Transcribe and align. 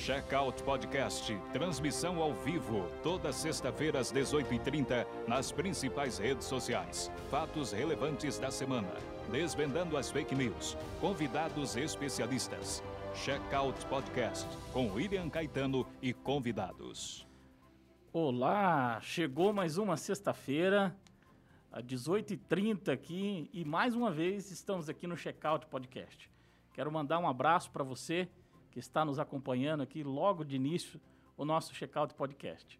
Checkout 0.00 0.62
Podcast, 0.62 1.30
transmissão 1.52 2.22
ao 2.22 2.32
vivo, 2.32 2.88
toda 3.02 3.30
sexta-feira 3.34 4.00
às 4.00 4.10
18h30, 4.10 5.06
nas 5.28 5.52
principais 5.52 6.16
redes 6.16 6.46
sociais. 6.46 7.12
Fatos 7.30 7.72
relevantes 7.72 8.38
da 8.38 8.50
semana, 8.50 8.94
desvendando 9.30 9.98
as 9.98 10.10
fake 10.10 10.34
news, 10.34 10.74
convidados 11.02 11.76
especialistas. 11.76 12.82
Checkout 13.14 13.84
Podcast, 13.88 14.48
com 14.72 14.90
William 14.90 15.28
Caetano 15.28 15.86
e 16.00 16.14
convidados. 16.14 17.28
Olá, 18.10 18.98
chegou 19.02 19.52
mais 19.52 19.76
uma 19.76 19.98
sexta-feira, 19.98 20.96
às 21.70 21.84
18h30 21.84 22.88
aqui, 22.88 23.50
e 23.52 23.66
mais 23.66 23.94
uma 23.94 24.10
vez 24.10 24.50
estamos 24.50 24.88
aqui 24.88 25.06
no 25.06 25.14
Checkout 25.14 25.66
Podcast. 25.66 26.30
Quero 26.72 26.90
mandar 26.90 27.18
um 27.18 27.28
abraço 27.28 27.70
para 27.70 27.84
você 27.84 28.30
que 28.70 28.78
está 28.78 29.04
nos 29.04 29.18
acompanhando 29.18 29.82
aqui 29.82 30.02
logo 30.02 30.44
de 30.44 30.56
início 30.56 31.00
o 31.36 31.44
nosso 31.44 31.74
Checkout 31.74 32.14
Podcast. 32.14 32.78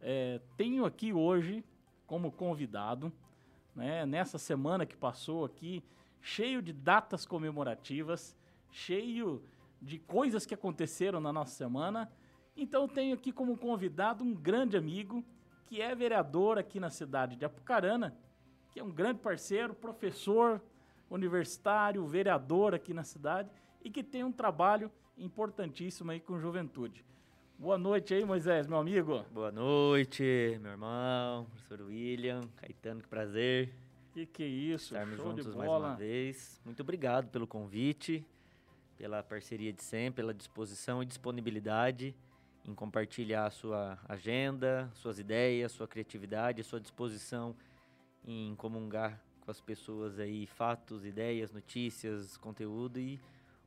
É, 0.00 0.40
tenho 0.56 0.84
aqui 0.84 1.12
hoje 1.12 1.64
como 2.06 2.32
convidado, 2.32 3.12
né, 3.74 4.04
nessa 4.04 4.38
semana 4.38 4.84
que 4.84 4.96
passou 4.96 5.44
aqui, 5.44 5.82
cheio 6.20 6.60
de 6.60 6.72
datas 6.72 7.24
comemorativas, 7.24 8.36
cheio 8.70 9.42
de 9.80 9.98
coisas 9.98 10.44
que 10.44 10.54
aconteceram 10.54 11.20
na 11.20 11.32
nossa 11.32 11.54
semana. 11.54 12.10
Então 12.56 12.88
tenho 12.88 13.14
aqui 13.14 13.32
como 13.32 13.56
convidado 13.56 14.24
um 14.24 14.34
grande 14.34 14.76
amigo 14.76 15.24
que 15.66 15.80
é 15.80 15.94
vereador 15.94 16.58
aqui 16.58 16.78
na 16.78 16.90
cidade 16.90 17.36
de 17.36 17.44
Apucarana, 17.44 18.16
que 18.70 18.80
é 18.80 18.84
um 18.84 18.90
grande 18.90 19.20
parceiro, 19.20 19.74
professor 19.74 20.60
universitário, 21.10 22.06
vereador 22.06 22.74
aqui 22.74 22.92
na 22.92 23.04
cidade 23.04 23.50
e 23.84 23.90
que 23.90 24.02
tem 24.02 24.24
um 24.24 24.32
trabalho 24.32 24.90
importantíssimo 25.16 26.10
aí 26.10 26.20
com 26.20 26.38
juventude. 26.38 27.04
Boa 27.58 27.78
noite 27.78 28.14
aí, 28.14 28.24
Moisés, 28.24 28.66
meu 28.66 28.78
amigo. 28.78 29.24
Boa 29.30 29.52
noite, 29.52 30.58
meu 30.60 30.72
irmão, 30.72 31.44
professor 31.46 31.82
William, 31.82 32.40
Caetano, 32.56 33.00
que 33.02 33.08
prazer. 33.08 33.72
Que 34.12 34.26
que 34.26 34.42
é 34.42 34.46
isso? 34.46 34.94
Estarmos 34.94 35.16
Show 35.16 35.26
juntos 35.30 35.54
mais 35.54 35.70
uma 35.70 35.94
vez. 35.94 36.60
Muito 36.64 36.80
obrigado 36.80 37.28
pelo 37.28 37.46
convite, 37.46 38.26
pela 38.96 39.22
parceria 39.22 39.72
de 39.72 39.82
sempre, 39.82 40.22
pela 40.22 40.34
disposição 40.34 41.02
e 41.02 41.06
disponibilidade 41.06 42.14
em 42.64 42.74
compartilhar 42.74 43.46
a 43.46 43.50
sua 43.50 43.98
agenda, 44.08 44.90
suas 44.94 45.18
ideias, 45.18 45.72
sua 45.72 45.88
criatividade, 45.88 46.62
sua 46.62 46.80
disposição 46.80 47.56
em 48.24 48.54
comungar 48.54 49.20
com 49.40 49.50
as 49.50 49.60
pessoas 49.60 50.18
aí 50.18 50.46
fatos, 50.46 51.04
ideias, 51.04 51.52
notícias, 51.52 52.36
conteúdo 52.36 52.98
e 53.00 53.20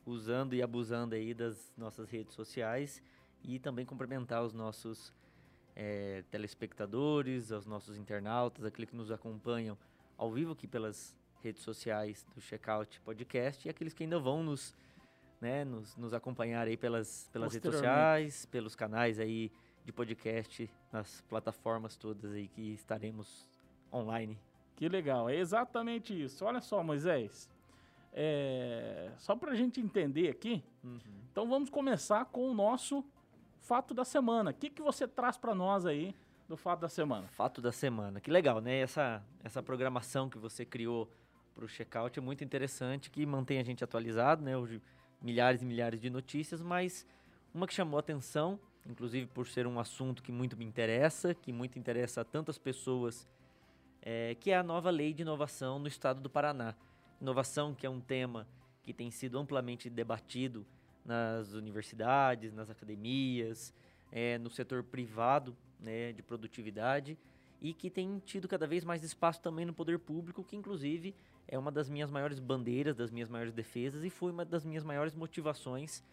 usando 0.06 0.54
e 0.54 0.62
abusando 0.62 1.16
aí 1.16 1.34
das 1.34 1.74
nossas 1.78 2.10
redes 2.10 2.34
sociais 2.34 3.02
e 3.44 3.60
também 3.60 3.86
cumprimentar 3.86 4.44
os 4.44 4.54
nossos 4.54 5.14
eh, 5.76 6.24
telespectadores, 6.32 7.52
aos 7.52 7.66
nossos 7.66 7.98
internautas, 7.98 8.64
aqueles 8.66 8.90
que 8.90 8.96
nos 8.96 9.12
acompanham 9.12 9.78
ao 10.18 10.32
vivo 10.32 10.54
aqui 10.54 10.68
pelas 10.68 11.16
redes 11.44 11.62
sociais 11.62 12.26
do 12.34 12.42
Checkout 12.42 13.00
Podcast 13.02 13.68
e 13.68 13.70
aqueles 13.70 13.94
que 13.94 14.04
ainda 14.04 14.20
vão 14.20 14.44
nos, 14.44 14.76
né, 15.40 15.64
nos, 15.64 15.96
nos 15.96 16.14
acompanhar 16.14 16.68
aí 16.68 16.78
pelas, 16.78 17.30
pelas 17.32 17.54
redes 17.54 17.72
sociais, 17.72 18.46
pelos 18.46 18.76
canais 18.76 19.20
aí 19.20 19.52
de 19.84 19.92
podcast, 19.92 20.70
nas 20.92 21.22
plataformas 21.30 21.96
todas 21.96 22.34
aí 22.34 22.48
que 22.48 22.74
estaremos 22.74 23.48
online. 23.94 24.40
Que 24.76 24.90
legal, 24.90 25.30
é 25.30 25.36
exatamente 25.36 26.20
isso. 26.20 26.44
Olha 26.44 26.60
só, 26.60 26.84
Moisés. 26.84 27.48
É, 28.18 29.12
Só 29.18 29.36
para 29.36 29.52
a 29.52 29.56
gente 29.56 29.82
entender 29.82 30.30
aqui, 30.30 30.64
então 31.30 31.50
vamos 31.50 31.70
começar 31.70 32.24
com 32.24 32.50
o 32.50 32.54
nosso 32.54 33.04
fato 33.60 33.94
da 33.94 34.06
semana. 34.06 34.52
O 34.52 34.54
que, 34.54 34.70
que 34.70 34.82
você 34.82 35.06
traz 35.06 35.36
para 35.36 35.54
nós 35.54 35.86
aí 35.86 36.16
do 36.48 36.56
fato 36.56 36.80
da 36.80 36.88
semana? 36.88 37.28
Fato 37.28 37.62
da 37.62 37.74
semana. 37.74 38.22
Que 38.22 38.32
legal, 38.32 38.62
né? 38.62 38.80
Essa, 38.80 39.22
essa 39.44 39.62
programação 39.62 40.30
que 40.30 40.38
você 40.38 40.64
criou 40.64 41.12
para 41.54 41.66
o 41.66 41.68
checkout 41.68 42.18
é 42.18 42.22
muito 42.22 42.42
interessante, 42.42 43.10
que 43.10 43.26
mantém 43.26 43.60
a 43.60 43.64
gente 43.64 43.84
atualizado, 43.84 44.42
né? 44.42 44.56
Hoje, 44.56 44.82
milhares 45.22 45.62
e 45.62 45.66
milhares 45.66 46.00
de 46.00 46.10
notícias, 46.10 46.62
mas 46.62 47.06
uma 47.54 47.68
que 47.68 47.74
chamou 47.74 48.00
atenção, 48.00 48.58
inclusive 48.86 49.26
por 49.28 49.46
ser 49.46 49.68
um 49.68 49.78
assunto 49.78 50.24
que 50.24 50.32
muito 50.32 50.56
me 50.56 50.64
interessa, 50.64 51.34
que 51.34 51.52
muito 51.52 51.78
interessa 51.78 52.22
a 52.22 52.24
tantas 52.24 52.58
pessoas, 52.58 53.28
é, 54.02 54.36
que 54.36 54.52
é 54.52 54.58
a 54.58 54.64
nova 54.64 54.90
lei 54.90 55.14
de 55.14 55.24
inovação 55.24 55.80
no 55.80 55.88
estado 55.90 56.22
do 56.22 56.30
Paraná. 56.30 56.76
Inovação 57.22 57.74
que 57.74 57.86
é 57.86 57.90
um 57.90 58.00
tema 58.00 58.48
que 58.84 58.94
tem 58.94 59.10
sido 59.10 59.38
amplamente 59.38 59.90
debatido 59.90 60.66
nas 61.04 61.54
universidades, 61.54 62.54
nas 62.54 62.70
academias, 62.70 63.74
é, 64.12 64.38
no 64.38 64.50
setor 64.50 64.84
privado 64.84 65.56
né, 65.80 66.12
de 66.14 66.22
produtividade 66.22 67.18
e 67.62 67.74
que 67.74 67.90
tem 67.90 68.20
tido 68.20 68.48
cada 68.48 68.68
vez 68.68 68.84
mais 68.84 69.04
espaço 69.04 69.42
também 69.42 69.66
no 69.66 69.74
poder 69.74 70.00
público, 70.00 70.44
que 70.44 70.56
inclusive 70.56 71.16
é 71.48 71.58
uma 71.58 71.72
das 71.72 71.90
minhas 71.90 72.10
maiores 72.10 72.40
bandeiras, 72.40 72.96
das 72.96 73.12
minhas 73.12 73.30
maiores 73.30 73.54
defesas 73.54 74.04
e 74.04 74.10
foi 74.10 74.32
uma 74.32 74.46
das 74.46 74.66
minhas 74.66 74.84
maiores 74.84 75.14
motivações 75.14 76.04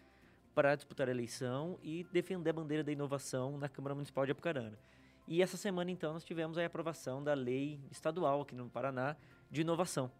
para 0.53 0.75
disputar 0.75 1.07
a 1.07 1.11
eleição 1.11 1.79
e 1.81 2.03
defender 2.11 2.51
a 2.51 2.53
bandeira 2.53 2.83
da 2.83 2.91
inovação 2.91 3.57
na 3.57 3.67
Câmara 3.67 3.95
Municipal 3.95 4.25
de 4.25 4.31
Apucarana. 4.31 4.77
E 5.27 5.41
essa 5.41 5.57
semana, 5.57 5.89
então, 5.89 6.13
nós 6.13 6.23
tivemos 6.23 6.57
a 6.57 6.65
aprovação 6.65 7.23
da 7.23 7.33
lei 7.33 7.79
estadual 7.89 8.41
aqui 8.41 8.53
no 8.53 8.69
Paraná 8.69 9.15
de 9.49 9.61
inovação, 9.61 10.11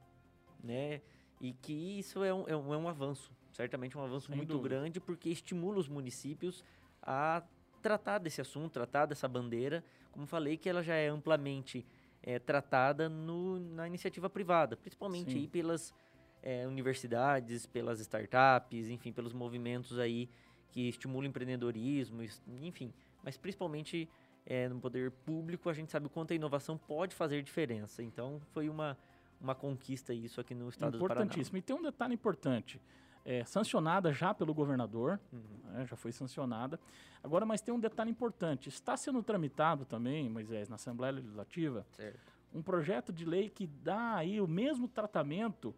né? 0.64 1.02
E 1.42 1.52
que 1.54 2.00
isso 2.00 2.24
é 2.24 2.34
um, 2.34 2.48
é 2.48 2.56
um, 2.56 2.74
é 2.74 2.78
um 2.78 2.88
avanço, 2.88 3.32
certamente 3.52 3.98
um 3.98 4.04
avanço 4.04 4.28
Sem 4.28 4.38
muito 4.38 4.54
dúvida. 4.54 4.76
grande, 4.76 5.00
porque 5.00 5.30
estimula 5.30 5.78
os 5.78 5.90
municípios 5.90 6.64
a 7.02 7.44
tratar 7.82 8.20
desse 8.20 8.40
assunto, 8.40 8.72
tratar 8.72 9.06
dessa 9.06 9.28
bandeira, 9.28 9.84
como 10.12 10.26
falei, 10.26 10.56
que 10.56 10.70
ela 10.70 10.82
já 10.82 10.96
é 10.96 11.10
amplamente 11.10 11.86
eh, 12.22 12.40
tratada 12.40 13.10
no, 13.10 13.60
na 13.60 13.86
iniciativa 13.88 14.30
privada, 14.30 14.78
principalmente 14.78 15.34
Sim. 15.34 15.40
aí 15.40 15.48
pelas 15.48 15.94
eh, 16.42 16.66
universidades, 16.66 17.66
pelas 17.66 18.00
startups, 18.00 18.88
enfim, 18.88 19.12
pelos 19.12 19.34
movimentos 19.34 20.00
aí 20.00 20.30
que 20.72 20.88
estimulam 20.88 21.26
o 21.26 21.30
empreendedorismo, 21.30 22.24
enfim, 22.62 22.94
mas 23.22 23.38
principalmente 23.38 24.10
eh, 24.46 24.68
no 24.70 24.80
poder 24.80 25.12
público 25.12 25.70
a 25.70 25.74
gente 25.74 25.92
sabe 25.92 26.08
o 26.08 26.10
quanto 26.10 26.32
a 26.32 26.36
inovação 26.36 26.78
pode 26.78 27.14
fazer 27.14 27.44
diferença. 27.44 28.02
Então 28.02 28.42
foi 28.54 28.70
uma, 28.70 28.98
uma 29.44 29.54
conquista 29.54 30.14
isso 30.14 30.40
aqui 30.40 30.56
no 30.56 30.70
estado 30.70 30.94
do 30.98 31.00
Paraná. 31.06 31.22
Importantíssimo. 31.26 31.58
E 31.58 31.62
tem 31.62 31.76
um 31.76 31.82
detalhe 31.82 32.14
importante. 32.14 32.82
É, 33.26 33.44
sancionada 33.46 34.12
já 34.12 34.34
pelo 34.34 34.54
governador, 34.54 35.20
Uhum. 35.32 35.42
né, 35.74 35.86
já 35.86 35.96
foi 35.96 36.12
sancionada. 36.12 36.80
Agora, 37.22 37.46
mas 37.46 37.62
tem 37.62 37.74
um 37.74 37.80
detalhe 37.80 38.10
importante. 38.10 38.68
Está 38.70 38.98
sendo 38.98 39.22
tramitado 39.22 39.86
também, 39.86 40.30
Moisés, 40.30 40.68
na 40.70 40.76
Assembleia 40.76 41.12
Legislativa, 41.14 41.86
Certo. 41.92 42.20
um 42.54 42.62
projeto 42.62 43.14
de 43.14 43.24
lei 43.26 43.50
que 43.50 43.68
dá 43.68 44.16
aí 44.16 44.42
o 44.42 44.48
mesmo 44.48 44.88
tratamento 44.88 45.74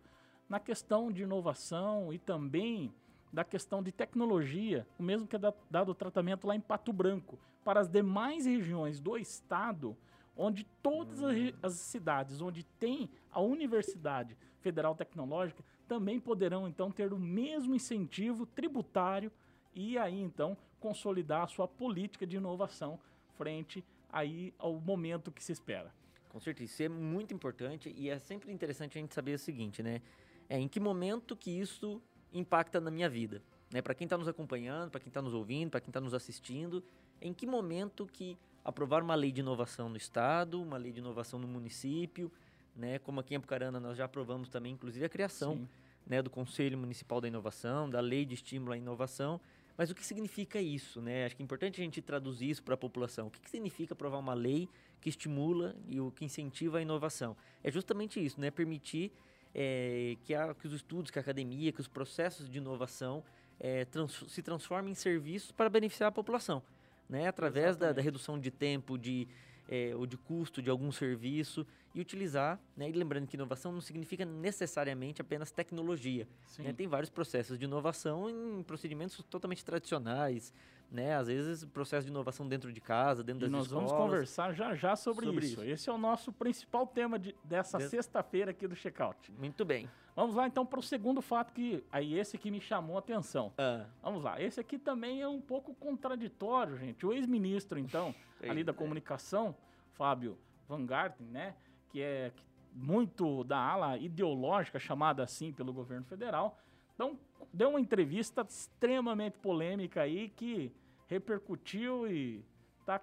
na 0.47 0.59
questão 0.59 1.11
de 1.11 1.23
inovação 1.23 2.11
e 2.13 2.17
também 2.19 2.93
da 3.33 3.43
questão 3.43 3.83
de 3.83 3.91
tecnologia, 3.91 4.87
o 4.97 5.03
mesmo 5.03 5.27
que 5.27 5.35
é 5.35 5.39
da- 5.39 5.53
dado 5.69 5.89
o 5.91 5.95
tratamento 5.95 6.47
lá 6.47 6.55
em 6.55 6.61
Pato 6.61 6.93
Branco, 6.93 7.37
para 7.63 7.79
as 7.79 7.87
demais 7.89 8.45
regiões 8.45 8.99
do 8.99 9.17
estado, 9.17 9.95
onde 10.35 10.65
todas 10.81 11.21
as, 11.61 11.73
cidades 11.73 12.41
onde 12.41 12.63
tem 12.63 13.09
a 13.31 13.39
Universidade 13.39 14.37
Federal 14.59 14.95
Tecnológica 14.95 15.63
também 15.87 16.19
poderão 16.19 16.67
então 16.67 16.91
ter 16.91 17.13
o 17.13 17.19
mesmo 17.19 17.75
incentivo 17.75 18.45
tributário 18.45 19.31
e 19.73 19.97
aí 19.97 20.19
então 20.19 20.57
consolidar 20.79 21.43
a 21.43 21.47
sua 21.47 21.67
política 21.67 22.25
de 22.25 22.37
inovação 22.37 22.99
frente 23.37 23.83
aí 24.11 24.53
ao 24.57 24.73
momento 24.73 25.31
que 25.31 25.43
se 25.43 25.51
espera. 25.51 25.93
Com 26.29 26.39
certeza, 26.39 26.71
isso 26.71 26.83
é 26.83 26.89
muito 26.89 27.33
importante 27.33 27.93
e 27.95 28.09
é 28.09 28.19
sempre 28.19 28.51
interessante 28.51 28.97
a 28.97 29.01
gente 29.01 29.13
saber 29.13 29.35
o 29.35 29.39
seguinte, 29.39 29.81
né? 29.81 30.01
É 30.49 30.59
em 30.59 30.67
que 30.67 30.79
momento 30.79 31.35
que 31.35 31.49
isso 31.49 32.01
impacta 32.33 32.79
na 32.79 32.91
minha 32.91 33.09
vida, 33.09 33.41
né? 33.73 33.81
Para 33.81 33.95
quem 33.95 34.05
está 34.05 34.17
nos 34.17 34.27
acompanhando, 34.27 34.91
para 34.91 34.99
quem 34.99 35.09
está 35.09 35.21
nos 35.21 35.33
ouvindo, 35.33 35.71
para 35.71 35.79
quem 35.79 35.89
está 35.89 36.01
nos 36.01 36.13
assistindo, 36.13 36.83
em 37.21 37.33
que 37.33 37.47
momento 37.47 38.05
que 38.05 38.37
aprovar 38.65 39.03
uma 39.03 39.13
lei 39.15 39.31
de 39.31 39.39
inovação 39.41 39.87
no 39.87 39.95
estado, 39.95 40.61
uma 40.61 40.75
lei 40.77 40.91
de 40.91 40.99
inovação 40.99 41.39
no 41.39 41.47
município, 41.47 42.31
né? 42.75 42.97
Como 42.99 43.19
aqui 43.19 43.35
em 43.35 43.37
Apucarana 43.37 43.79
nós 43.79 43.95
já 43.95 44.05
aprovamos 44.05 44.49
também, 44.49 44.73
inclusive 44.73 45.05
a 45.05 45.09
criação, 45.09 45.53
Sim. 45.55 45.69
né, 46.05 46.21
do 46.21 46.29
Conselho 46.29 46.77
Municipal 46.77 47.21
da 47.21 47.27
Inovação, 47.27 47.87
da 47.89 47.99
Lei 48.01 48.25
de 48.25 48.33
Estímulo 48.33 48.73
à 48.73 48.77
Inovação. 48.77 49.39
Mas 49.77 49.91
o 49.91 49.95
que 49.95 50.05
significa 50.05 50.59
isso, 50.59 51.01
né? 51.01 51.25
Acho 51.25 51.35
que 51.35 51.43
é 51.43 51.45
importante 51.45 51.79
a 51.79 51.83
gente 51.83 52.01
traduzir 52.01 52.49
isso 52.49 52.63
para 52.63 52.73
a 52.73 52.77
população. 52.77 53.27
O 53.27 53.31
que, 53.31 53.39
que 53.41 53.49
significa 53.49 53.93
aprovar 53.93 54.17
uma 54.19 54.33
lei 54.33 54.67
que 55.01 55.09
estimula 55.09 55.75
e 55.87 55.99
o 55.99 56.11
que 56.11 56.25
incentiva 56.25 56.77
a 56.79 56.81
inovação? 56.81 57.35
É 57.63 57.69
justamente 57.69 58.23
isso, 58.25 58.39
né? 58.41 58.49
Permitir 58.49 59.11
eh, 59.53 60.17
que, 60.23 60.33
a- 60.33 60.53
que 60.55 60.65
os 60.65 60.73
estudos, 60.73 61.11
que 61.11 61.19
a 61.19 61.21
academia, 61.21 61.71
que 61.71 61.81
os 61.81 61.87
processos 61.89 62.49
de 62.49 62.57
inovação 62.57 63.21
eh, 63.59 63.85
trans- 63.85 64.23
se 64.29 64.41
transformem 64.41 64.91
em 64.91 64.95
serviços 64.95 65.51
para 65.51 65.69
beneficiar 65.69 66.07
a 66.09 66.11
população, 66.11 66.63
né? 67.09 67.27
Através 67.27 67.77
da, 67.77 67.91
da 67.91 68.01
redução 68.01 68.39
de 68.39 68.51
tempo, 68.51 68.97
de 68.97 69.27
é, 69.67 69.95
ou 69.95 70.05
de 70.05 70.17
custo 70.17 70.61
de 70.61 70.69
algum 70.69 70.91
serviço 70.91 71.65
e 71.93 72.01
utilizar, 72.01 72.59
né? 72.75 72.89
E 72.89 72.91
lembrando 72.91 73.27
que 73.27 73.35
inovação 73.35 73.71
não 73.71 73.81
significa 73.81 74.25
necessariamente 74.25 75.21
apenas 75.21 75.51
tecnologia. 75.51 76.27
Né? 76.59 76.73
Tem 76.73 76.87
vários 76.87 77.09
processos 77.09 77.57
de 77.57 77.65
inovação 77.65 78.29
em 78.29 78.63
procedimentos 78.63 79.23
totalmente 79.29 79.63
tradicionais, 79.63 80.53
né? 80.91 81.15
Às 81.15 81.27
vezes 81.27 81.65
processo 81.65 82.05
de 82.05 82.11
inovação 82.11 82.47
dentro 82.47 82.71
de 82.71 82.79
casa, 82.79 83.23
dentro 83.23 83.41
das 83.41 83.49
e 83.49 83.51
nós 83.51 83.65
escolas. 83.65 83.89
vamos 83.89 84.05
conversar 84.05 84.53
já 84.53 84.75
já 84.75 84.95
sobre, 84.95 85.25
sobre 85.25 85.45
isso. 85.45 85.61
isso. 85.61 85.63
Esse 85.63 85.89
é 85.89 85.93
o 85.93 85.97
nosso 85.97 86.31
principal 86.31 86.85
tema 86.87 87.19
de, 87.19 87.35
dessa 87.43 87.77
de... 87.77 87.89
sexta-feira 87.89 88.51
aqui 88.51 88.67
do 88.67 88.75
Checkout. 88.75 89.31
Muito 89.31 89.65
bem. 89.65 89.89
Vamos 90.15 90.35
lá 90.35 90.47
então 90.47 90.65
para 90.65 90.79
o 90.79 90.83
segundo 90.83 91.21
fato 91.21 91.51
que 91.51 91.83
aí 91.91 92.17
esse 92.17 92.37
que 92.37 92.49
me 92.49 92.61
chamou 92.61 92.95
a 92.95 92.99
atenção. 92.99 93.51
Ah. 93.57 93.85
Vamos 94.01 94.23
lá, 94.23 94.41
esse 94.41 94.59
aqui 94.59 94.77
também 94.77 95.21
é 95.21 95.27
um 95.27 95.41
pouco 95.41 95.73
contraditório, 95.75 96.77
gente. 96.77 97.05
O 97.05 97.11
ex-ministro 97.11 97.77
então 97.77 98.15
ali 98.41 98.63
da 98.63 98.73
comunicação, 98.73 99.55
Fábio 99.91 100.37
Van 100.67 100.85
Garten, 100.85 101.27
né, 101.27 101.55
que 101.89 102.01
é 102.01 102.31
muito 102.73 103.43
da 103.43 103.57
ala 103.57 103.97
ideológica 103.97 104.77
chamada 104.77 105.23
assim 105.23 105.51
pelo 105.51 105.71
governo 105.71 106.05
federal, 106.05 106.57
então 106.95 107.19
deu 107.53 107.69
uma 107.69 107.79
entrevista 107.79 108.45
extremamente 108.47 109.37
polêmica 109.37 110.01
aí 110.01 110.29
que 110.29 110.71
repercutiu 111.07 112.07
e 112.07 112.43
está 112.79 112.99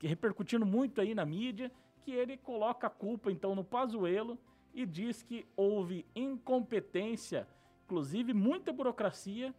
repercutindo 0.00 0.64
muito 0.64 1.00
aí 1.00 1.14
na 1.14 1.24
mídia, 1.24 1.72
que 2.04 2.12
ele 2.12 2.36
coloca 2.36 2.86
a 2.86 2.90
culpa 2.90 3.32
então 3.32 3.54
no 3.54 3.64
Pazuello 3.64 4.38
e 4.72 4.86
diz 4.86 5.22
que 5.22 5.46
houve 5.56 6.06
incompetência, 6.14 7.48
inclusive 7.84 8.32
muita 8.32 8.72
burocracia 8.72 9.54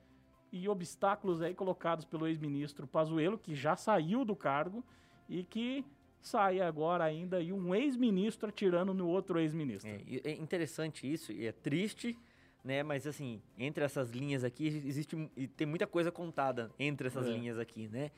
e 0.51 0.69
obstáculos 0.69 1.41
aí 1.41 1.53
colocados 1.53 2.05
pelo 2.05 2.27
ex-ministro 2.27 2.87
Pazuello, 2.87 3.37
que 3.37 3.53
já 3.55 3.75
saiu 3.75 4.23
do 4.23 4.35
cargo 4.35 4.83
e 5.27 5.43
que 5.43 5.83
sai 6.21 6.61
agora 6.61 7.03
ainda 7.03 7.41
e 7.41 7.51
um 7.51 7.73
ex-ministro 7.73 8.49
atirando 8.49 8.93
no 8.93 9.07
outro 9.07 9.39
ex-ministro. 9.39 9.89
É, 9.89 10.01
é, 10.23 10.31
interessante 10.33 11.11
isso 11.11 11.31
e 11.31 11.45
é 11.45 11.51
triste, 11.51 12.17
né? 12.63 12.83
Mas 12.83 13.07
assim, 13.07 13.41
entre 13.57 13.83
essas 13.83 14.11
linhas 14.11 14.43
aqui 14.43 14.67
existe 14.67 15.29
e 15.35 15.47
tem 15.47 15.65
muita 15.67 15.87
coisa 15.87 16.11
contada 16.11 16.71
entre 16.79 17.07
essas 17.07 17.25
é. 17.25 17.29
linhas 17.29 17.57
aqui, 17.57 17.87
né? 17.87 18.11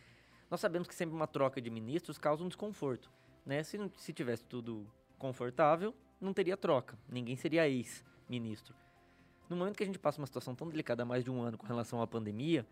Nós 0.50 0.59
sabemos 0.59 0.88
que 0.88 0.95
sempre 0.95 1.15
uma 1.15 1.27
troca 1.27 1.62
de 1.62 1.69
ministros 1.69 2.18
causa 2.18 2.44
um 2.44 2.47
desconforto, 2.47 3.12
né? 3.45 3.63
Se, 3.63 3.77
se 3.97 4.13
tivesse 4.13 4.44
tudo 4.45 4.88
confortável, 5.18 5.94
não 6.19 6.33
teria 6.33 6.57
troca, 6.57 6.97
ninguém 7.07 7.36
seria 7.36 7.68
ex-ministro. 7.69 8.75
No 9.50 9.56
momento 9.56 9.77
que 9.77 9.83
a 9.83 9.86
gente 9.86 10.00
passa 10.00 10.19
uma 10.19 10.27
situação 10.27 10.53
tão 10.53 10.69
delicada 10.69 11.03
há 11.03 11.06
mais 11.06 11.24
de 11.24 11.31
um 11.31 11.42
ano 11.42 11.57
com 11.57 11.65
relação 11.65 12.01
à 12.01 12.07
pandemia, 12.07 12.65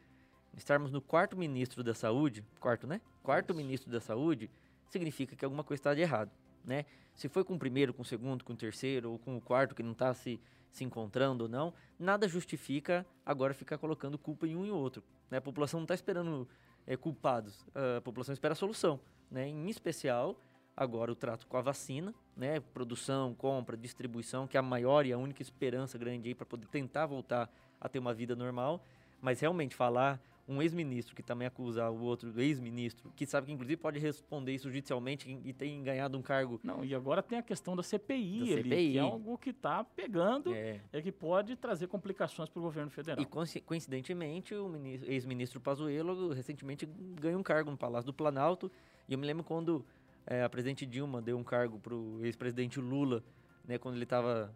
estarmos 0.56 0.92
no 0.92 1.02
quarto 1.02 1.36
ministro 1.38 1.84
da 1.84 1.94
saúde, 1.94 2.44
quarto, 2.60 2.88
né? 2.88 3.02
Quarto 3.24 3.52
Isso. 3.52 3.58
ministro 3.58 3.92
da 3.92 4.00
saúde, 4.00 4.50
significa 4.90 5.36
que 5.36 5.44
alguma 5.44 5.64
coisa 5.64 5.80
está 5.80 5.94
de 5.94 6.02
errado, 6.02 6.32
né? 6.64 6.86
Se 7.16 7.28
foi 7.28 7.44
com 7.44 7.56
o 7.56 7.60
primeiro, 7.60 7.94
com 7.94 8.04
o 8.04 8.06
segundo, 8.06 8.44
com 8.44 8.54
o 8.54 8.56
terceiro 8.56 9.12
ou 9.12 9.20
com 9.20 9.36
o 9.38 9.42
quarto 9.42 9.74
que 9.74 9.82
não 9.82 9.92
está 9.92 10.14
se, 10.14 10.40
se 10.72 10.84
encontrando 10.84 11.46
ou 11.46 11.50
não, 11.50 11.74
nada 11.98 12.28
justifica 12.28 13.06
agora 13.26 13.54
ficar 13.54 13.78
colocando 13.78 14.18
culpa 14.18 14.48
em 14.48 14.56
um 14.56 14.66
e 14.66 14.72
outro. 14.72 15.04
Né? 15.30 15.38
A 15.38 15.42
população 15.42 15.80
não 15.80 15.86
está 15.86 15.96
esperando 15.96 16.48
é, 16.86 16.96
culpados, 16.96 17.66
a 17.98 18.02
população 18.02 18.34
espera 18.34 18.54
a 18.54 18.56
solução, 18.56 19.00
né? 19.30 19.48
Em 19.48 19.70
especial 19.70 20.40
agora 20.76 21.12
o 21.12 21.16
trato 21.16 21.46
com 21.48 21.58
a 21.58 21.62
vacina, 21.62 22.14
né? 22.36 22.60
Produção, 22.60 23.34
compra, 23.36 23.76
distribuição, 23.76 24.48
que 24.48 24.56
é 24.56 24.60
a 24.60 24.64
maior 24.64 25.06
e 25.06 25.12
a 25.12 25.18
única 25.18 25.42
esperança 25.42 25.98
grande 25.98 26.30
aí 26.30 26.36
para 26.36 26.46
poder 26.46 26.68
tentar 26.68 27.06
voltar 27.08 27.50
a 27.82 27.90
ter 27.90 28.00
uma 28.00 28.14
vida 28.14 28.36
normal. 28.36 28.82
Mas 29.20 29.40
realmente 29.40 29.76
falar 29.76 30.22
um 30.48 30.62
ex-ministro 30.62 31.14
que 31.14 31.22
também 31.22 31.48
acusa 31.48 31.90
o 31.90 32.02
outro 32.02 32.40
ex-ministro, 32.40 33.12
que 33.16 33.26
sabe 33.26 33.48
que 33.48 33.54
inclusive 33.54 33.76
pode 33.76 34.00
responder 34.00 34.54
isso 34.54 34.70
judicialmente 34.70 35.38
e 35.44 35.52
tem 35.52 35.84
ganhado 35.84 36.18
um 36.18 36.22
cargo. 36.22 36.60
Não, 36.64 36.86
e 36.86 36.96
agora 36.96 37.22
tem 37.22 37.38
a 37.38 37.42
questão 37.42 37.76
da 37.76 37.84
CPI, 37.84 38.40
da 38.40 38.46
ali, 38.46 38.64
CPI. 38.64 38.92
que 38.94 38.98
é 38.98 39.02
algo 39.02 39.38
que 39.38 39.50
está 39.50 39.84
pegando 39.84 40.54
é. 40.54 40.80
é. 40.94 41.02
que 41.02 41.12
pode 41.12 41.56
trazer 41.58 41.88
complicações 41.88 42.50
para 42.50 42.60
o 42.60 42.64
governo 42.64 42.90
federal. 42.90 43.22
E 43.22 43.26
coincidentemente, 43.62 44.56
o 44.56 44.72
ex-ministro 45.06 45.60
Pazuello 45.60 46.32
recentemente 46.32 46.86
ganhou 47.20 47.40
um 47.40 47.44
cargo 47.44 47.70
no 47.70 47.78
Palácio 47.78 48.06
do 48.06 48.14
Planalto, 48.14 48.72
e 49.08 49.14
eu 49.14 49.20
me 49.20 49.26
lembro 49.26 49.44
quando 49.44 49.86
é, 50.26 50.44
a 50.44 50.50
presidente 50.50 50.86
Dilma 50.86 51.22
deu 51.22 51.38
um 51.38 51.44
cargo 51.44 51.78
para 51.78 51.94
o 51.94 52.24
ex-presidente 52.24 52.80
Lula, 52.80 53.22
né, 53.66 53.78
quando 53.78 53.96
ele 53.96 54.06
estava 54.06 54.54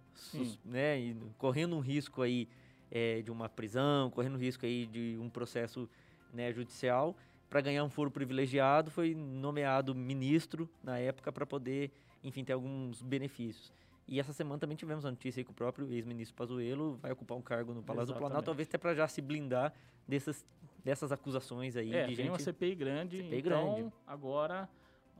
né, 0.64 1.16
correndo 1.38 1.76
um 1.76 1.80
risco 1.80 2.22
aí 2.22 2.48
é, 2.92 3.22
de 3.22 3.32
uma 3.32 3.48
prisão, 3.48 4.10
correndo 4.12 4.38
risco 4.38 4.66
aí 4.66 4.86
de 4.86 5.18
um 5.20 5.30
processo 5.30 5.90
né, 6.34 6.52
judicial, 6.52 7.16
para 7.50 7.62
ganhar 7.62 7.84
um 7.84 7.90
foro 7.90 8.12
privilegiado, 8.12 8.92
foi 8.92 9.16
nomeado 9.16 9.96
ministro 9.96 10.70
na 10.84 11.00
época 11.00 11.32
para 11.32 11.46
poder, 11.46 11.92
enfim, 12.24 12.44
ter 12.44 12.54
alguns 12.54 13.02
benefícios. 13.02 13.72
E 14.08 14.20
essa 14.20 14.34
semana 14.34 14.60
também 14.60 14.76
tivemos 14.76 15.06
a 15.06 15.12
notícia 15.12 15.40
aí 15.40 15.44
que 15.46 15.52
o 15.52 15.54
próprio 15.54 15.92
ex-ministro 15.92 16.36
Pazuello 16.36 16.98
vai 17.02 17.12
ocupar 17.12 17.38
um 17.38 17.42
cargo 17.42 17.74
no 17.74 17.82
Palácio 17.82 18.12
Exatamente. 18.12 18.16
do 18.16 18.20
Planalto, 18.20 18.46
talvez 18.46 18.68
até 18.68 18.78
para 18.78 18.94
já 18.94 19.08
se 19.08 19.22
blindar 19.22 19.74
dessas, 20.08 20.46
dessas 20.84 21.12
acusações 21.12 21.76
aí 21.76 21.94
é, 21.94 22.02
de 22.02 22.08
tem 22.08 22.16
gente... 22.16 22.30
uma 22.30 22.40
CPI 22.40 22.76
grande, 22.76 23.18
CPI 23.18 23.40
então 23.40 23.76
grande. 23.76 23.94
agora, 24.06 24.70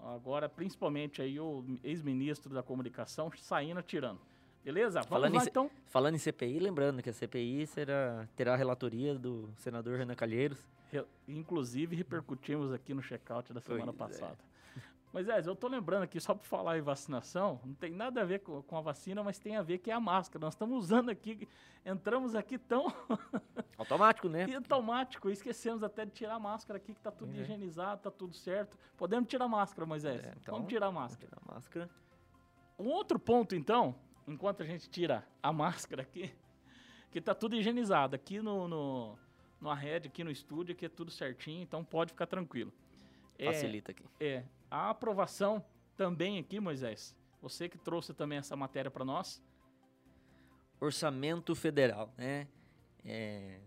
agora 0.04 0.50
principalmente 0.50 1.22
aí 1.22 1.40
o 1.40 1.64
ex-ministro 1.84 2.54
da 2.54 2.64
comunicação 2.64 3.32
saindo 3.38 3.80
atirando. 3.80 4.20
Beleza? 4.64 5.00
Vamos 5.00 5.10
falando 5.10 5.36
lá, 5.36 5.44
em, 5.44 5.48
então. 5.48 5.72
Falando 5.88 6.16
em 6.16 6.20
CPI, 6.20 6.60
lembrando 6.60 7.02
que 7.02 7.10
a 7.10 7.14
CPI 7.14 7.66
será, 7.68 8.28
terá 8.36 8.54
a 8.54 8.56
relatoria 8.56 9.16
do 9.16 9.50
senador 9.58 9.98
Renan 9.98 10.16
Calheiros. 10.16 10.64
Re, 10.92 11.04
inclusive, 11.28 11.96
repercutimos 11.96 12.72
aqui 12.72 12.94
no 12.94 13.02
check-out 13.02 13.52
da 13.54 13.60
semana 13.62 13.92
pois 13.92 14.12
é. 14.12 14.20
passada. 14.20 14.38
É. 14.48 14.52
Mas, 15.14 15.28
é, 15.28 15.40
eu 15.46 15.56
tô 15.56 15.68
lembrando 15.68 16.04
aqui, 16.04 16.22
só 16.22 16.34
para 16.34 16.48
falar 16.48 16.78
em 16.78 16.82
vacinação, 16.82 17.60
não 17.66 17.74
tem 17.74 17.92
nada 17.92 18.22
a 18.22 18.24
ver 18.24 18.40
com, 18.40 18.62
com, 18.62 18.78
a 18.78 18.82
vacina, 18.82 19.22
mas 19.22 19.38
tem 19.38 19.58
a 19.58 19.62
ver 19.62 19.80
que 19.80 19.92
é 19.92 19.94
a 19.94 20.00
máscara. 20.00 20.46
Nós 20.46 20.54
estamos 20.54 20.86
usando 20.86 21.10
aqui, 21.10 21.48
entramos 21.86 22.34
aqui 22.34 22.58
tão... 22.58 22.86
Automático, 23.78 24.30
né? 24.30 24.48
E 24.48 24.56
automático, 24.56 25.30
esquecemos 25.30 25.84
até 25.84 26.06
de 26.06 26.12
tirar 26.12 26.36
a 26.36 26.40
máscara 26.40 26.78
aqui, 26.78 26.94
que 26.94 27.02
tá 27.02 27.12
tudo 27.12 27.36
é. 27.36 27.42
higienizado, 27.42 28.04
tá 28.04 28.12
tudo 28.12 28.36
certo. 28.36 28.78
Podemos 28.96 29.28
tirar 29.28 29.46
a 29.46 29.50
máscara, 29.50 29.86
Moisés. 29.88 30.24
É, 30.24 30.34
então, 30.40 30.54
vamos 30.54 30.70
tirar 30.70 30.88
a 30.88 30.92
máscara. 30.92 31.32
Vamos 31.32 31.44
tirar 31.44 31.52
a 31.52 31.56
máscara. 31.56 31.90
Um 32.78 32.88
outro 32.88 33.20
ponto, 33.20 33.56
então, 33.56 33.96
enquanto 34.28 34.64
a 34.64 34.66
gente 34.66 34.90
tira 34.90 35.28
a 35.42 35.52
máscara 35.54 36.02
aqui, 36.02 36.34
que 37.12 37.20
tá 37.22 37.36
tudo 37.36 37.56
higienizado. 37.56 38.16
Aqui 38.16 38.42
no, 38.42 38.68
no, 38.68 39.18
no 39.60 39.70
Arred, 39.70 40.08
aqui 40.08 40.24
no 40.24 40.32
estúdio, 40.32 40.74
aqui 40.74 40.86
é 40.86 40.90
tudo 40.90 41.12
certinho, 41.12 41.62
então 41.62 41.84
pode 41.84 42.12
ficar 42.12 42.28
tranquilo. 42.28 42.72
Facilita 43.44 43.92
é, 43.92 43.94
aqui. 43.94 44.04
É. 44.20 44.44
A 44.70 44.90
aprovação 44.90 45.64
também 45.98 46.40
aqui, 46.40 46.60
Moisés. 46.60 47.16
Você 47.42 47.68
que 47.68 47.78
trouxe 47.78 48.14
também 48.14 48.38
essa 48.38 48.56
matéria 48.56 48.92
para 48.92 49.04
nós. 49.04 49.42
Orçamento 50.80 51.54
federal, 51.56 52.14
né? 52.18 52.48
É, 53.04 53.60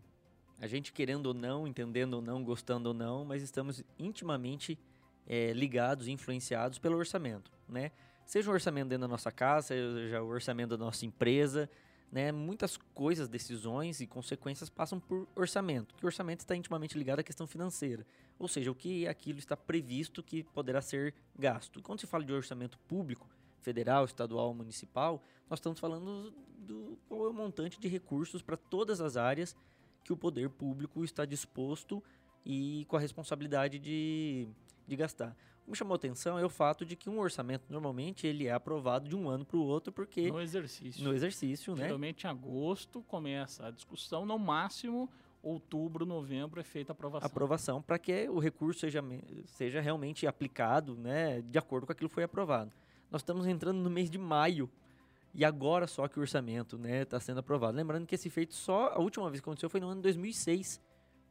a 0.61 0.67
gente 0.67 0.93
querendo 0.93 1.27
ou 1.27 1.35
não, 1.35 1.67
entendendo 1.67 2.15
ou 2.15 2.23
não, 2.23 2.43
gostando 2.43 2.89
ou 2.89 2.95
não, 2.95 3.25
mas 3.25 3.43
estamos 3.43 3.85
intimamente 3.99 4.79
é, 5.27 5.53
ligados, 5.53 6.09
influenciados 6.09 6.79
pelo 6.79 6.97
orçamento, 6.97 7.51
né? 7.69 7.91
Seja 8.27 8.51
o 8.51 8.55
orçamento 8.55 8.89
dentro 8.89 9.03
da 9.03 9.09
nossa 9.09 9.31
casa, 9.31 9.69
seja 9.69 10.23
o 10.23 10.29
orçamento 10.29 10.71
da 10.71 10.85
nossa 10.85 11.05
empresa, 11.05 11.69
né? 12.11 12.31
Muitas 12.31 12.77
coisas, 12.95 13.29
decisões 13.29 14.01
e 14.01 14.07
consequências 14.07 14.71
passam 14.71 15.01
por 15.01 15.27
orçamento, 15.35 15.95
que 15.97 16.05
o 16.05 16.07
orçamento 16.07 16.41
está 16.41 16.55
intimamente 16.55 16.97
ligado 16.97 17.19
à 17.19 17.23
questão 17.23 17.47
financeira, 17.47 18.07
ou 18.39 18.47
seja, 18.47 18.71
o 18.71 18.75
que 18.75 19.07
aquilo 19.09 19.39
está 19.39 19.57
previsto 19.57 20.23
que 20.23 20.45
poderá 20.45 20.81
ser 20.81 21.15
gasto. 21.37 21.83
Quando 21.83 22.01
se 22.01 22.07
fala 22.07 22.25
de 22.25 22.33
orçamento 22.33 22.79
público, 22.87 23.29
federal, 23.61 24.05
estadual, 24.05 24.55
municipal, 24.55 25.23
nós 25.51 25.59
estamos 25.59 25.81
falando 25.81 26.33
do 26.59 26.97
qual 27.09 27.27
é 27.27 27.31
o 27.31 27.33
montante 27.33 27.81
de 27.81 27.89
recursos 27.89 28.43
para 28.43 28.57
todas 28.57 29.01
as 29.01 29.17
áreas 29.17 29.57
que 30.05 30.13
o 30.13 30.17
poder 30.17 30.51
público 30.51 31.03
está 31.03 31.25
disposto 31.25 32.03
e 32.45 32.85
com 32.89 32.97
a 32.97 33.01
responsabilidade 33.01 33.79
de, 33.79 34.47
de 34.87 34.97
gastar. 34.97 35.35
O 35.65 35.67
que 35.67 35.71
me 35.71 35.77
chamou 35.79 35.95
a 35.95 35.97
atenção 35.97 36.39
é 36.39 36.45
o 36.45 36.51
fato 36.51 36.85
de 36.85 36.95
que 36.95 37.09
um 37.09 37.19
orçamento 37.19 37.65
normalmente 37.71 38.27
ele 38.27 38.47
é 38.47 38.53
aprovado 38.53 39.09
de 39.09 39.17
um 39.17 39.31
ano 39.31 39.47
para 39.47 39.57
o 39.57 39.63
outro 39.63 39.91
porque 39.91 40.31
no 40.31 40.41
exercício. 40.41 41.03
No 41.03 41.15
exercício, 41.15 41.75
né? 41.75 41.85
Geralmente 41.85 42.25
em 42.25 42.29
agosto 42.29 43.03
começa 43.03 43.67
a 43.67 43.71
discussão, 43.71 44.27
no 44.27 44.39
máximo 44.39 45.09
outubro, 45.43 46.05
novembro 46.05 46.61
é 46.61 46.65
feita 46.65 46.93
a 46.93 46.95
aprovação. 46.95 47.27
Aprovação 47.27 47.83
para 47.83 47.99
que 47.99 48.29
o 48.29 48.39
recurso 48.39 48.81
seja, 48.81 49.03
seja 49.47 49.81
realmente 49.81 50.27
aplicado, 50.27 50.97
né, 50.97 51.41
de 51.41 51.59
acordo 51.59 51.87
com 51.87 51.93
aquilo 51.93 52.11
que 52.11 52.15
foi 52.15 52.25
aprovado. 52.25 52.71
Nós 53.11 53.23
estamos 53.23 53.47
entrando 53.47 53.79
no 53.79 53.89
mês 53.89 54.11
de 54.11 54.19
maio 54.19 54.71
e 55.33 55.47
agora 55.47 55.87
só 55.87 56.07
que 56.09 56.19
o 56.19 56.21
orçamento, 56.21 56.77
né, 56.77 57.03
está 57.03 57.19
sendo 57.19 57.41
aprovado. 57.41 57.75
Lembrando 57.75 58.07
que 58.07 58.15
esse 58.15 58.29
feito 58.29 58.55
só 58.55 58.89
a 58.89 58.99
última 59.01 59.31
vez 59.31 59.41
que 59.41 59.49
aconteceu 59.49 59.71
foi 59.71 59.81
no 59.81 59.89
ano 59.89 60.03
2006, 60.03 60.81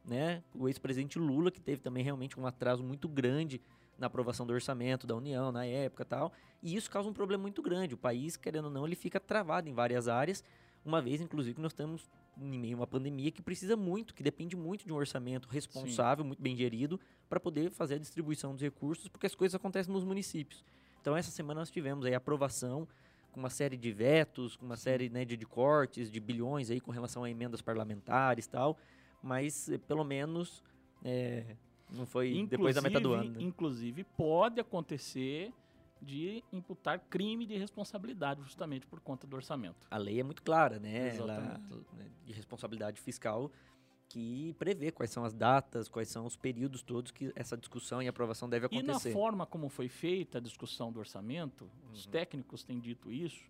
né? 0.04 0.42
O 0.54 0.68
ex-presidente 0.68 1.18
Lula 1.18 1.50
que 1.50 1.60
teve 1.60 1.80
também 1.80 2.02
realmente 2.02 2.38
um 2.38 2.46
atraso 2.46 2.82
muito 2.82 3.08
grande 3.08 3.60
na 3.98 4.06
aprovação 4.06 4.46
do 4.46 4.52
orçamento 4.52 5.06
da 5.06 5.14
União 5.14 5.52
na 5.52 5.64
época 5.64 6.04
tal. 6.04 6.32
E 6.62 6.74
isso 6.74 6.90
causa 6.90 7.08
um 7.08 7.12
problema 7.12 7.42
muito 7.42 7.62
grande. 7.62 7.94
O 7.94 7.98
país, 7.98 8.36
querendo 8.36 8.66
ou 8.66 8.70
não, 8.70 8.86
ele 8.86 8.96
fica 8.96 9.20
travado 9.20 9.68
em 9.68 9.72
várias 9.72 10.08
áreas, 10.08 10.42
uma 10.84 11.00
vez, 11.00 11.20
inclusive, 11.20 11.54
que 11.54 11.60
nós 11.60 11.72
temos 11.72 12.10
em 12.36 12.58
meio 12.58 12.76
a 12.76 12.80
uma 12.80 12.86
pandemia 12.86 13.30
que 13.30 13.40
precisa 13.40 13.76
muito, 13.76 14.14
que 14.14 14.22
depende 14.22 14.56
muito 14.56 14.84
de 14.84 14.92
um 14.92 14.96
orçamento 14.96 15.48
responsável, 15.48 16.22
Sim. 16.24 16.28
muito 16.28 16.42
bem 16.42 16.56
gerido, 16.56 16.98
para 17.28 17.38
poder 17.38 17.70
fazer 17.70 17.94
a 17.94 17.98
distribuição 17.98 18.52
dos 18.52 18.60
recursos, 18.60 19.08
porque 19.08 19.26
as 19.26 19.34
coisas 19.34 19.54
acontecem 19.54 19.92
nos 19.92 20.04
municípios. 20.04 20.64
Então, 21.00 21.16
essa 21.16 21.30
semana 21.30 21.60
nós 21.60 21.70
tivemos 21.70 22.04
aí 22.04 22.14
a 22.14 22.16
aprovação 22.16 22.88
com 23.30 23.40
uma 23.40 23.50
série 23.50 23.76
de 23.76 23.92
vetos, 23.92 24.56
com 24.56 24.64
uma 24.64 24.76
série 24.76 25.08
né, 25.08 25.24
de, 25.24 25.36
de, 25.36 25.44
cortes, 25.44 26.10
de 26.10 26.20
bilhões 26.20 26.70
aí 26.70 26.80
com 26.80 26.90
relação 26.90 27.24
a 27.24 27.30
emendas 27.30 27.60
parlamentares 27.60 28.46
e 28.46 28.48
tal, 28.48 28.78
mas 29.22 29.68
eh, 29.68 29.78
pelo 29.78 30.04
menos 30.04 30.62
é, 31.04 31.56
não 31.90 32.06
foi 32.06 32.28
inclusive, 32.28 32.50
depois 32.50 32.74
da 32.74 32.82
metade 32.82 33.02
do 33.02 33.12
ano. 33.12 33.30
Né? 33.30 33.42
Inclusive, 33.42 34.04
pode 34.16 34.60
acontecer 34.60 35.52
de 36.00 36.42
imputar 36.52 36.98
crime 37.08 37.46
de 37.46 37.56
responsabilidade 37.56 38.42
justamente 38.42 38.86
por 38.86 39.00
conta 39.00 39.26
do 39.26 39.36
orçamento. 39.36 39.86
A 39.90 39.96
lei 39.96 40.20
é 40.20 40.22
muito 40.22 40.42
clara, 40.42 40.78
né? 40.78 41.16
Ela, 41.16 41.60
né, 41.94 42.10
de 42.24 42.32
responsabilidade 42.32 43.00
fiscal 43.00 43.50
que 44.08 44.54
prevê 44.58 44.92
quais 44.92 45.10
são 45.10 45.24
as 45.24 45.32
datas, 45.32 45.88
quais 45.88 46.08
são 46.08 46.26
os 46.26 46.36
períodos 46.36 46.82
todos 46.82 47.10
que 47.10 47.32
essa 47.34 47.56
discussão 47.56 48.02
e 48.02 48.06
aprovação 48.06 48.48
deve 48.48 48.66
acontecer. 48.66 49.08
E 49.08 49.12
na 49.12 49.18
forma 49.18 49.46
como 49.46 49.68
foi 49.68 49.88
feita 49.88 50.38
a 50.38 50.40
discussão 50.40 50.92
do 50.92 51.00
orçamento, 51.00 51.64
uhum. 51.64 51.92
os 51.92 52.06
técnicos 52.06 52.62
têm 52.62 52.78
dito 52.78 53.10
isso, 53.10 53.42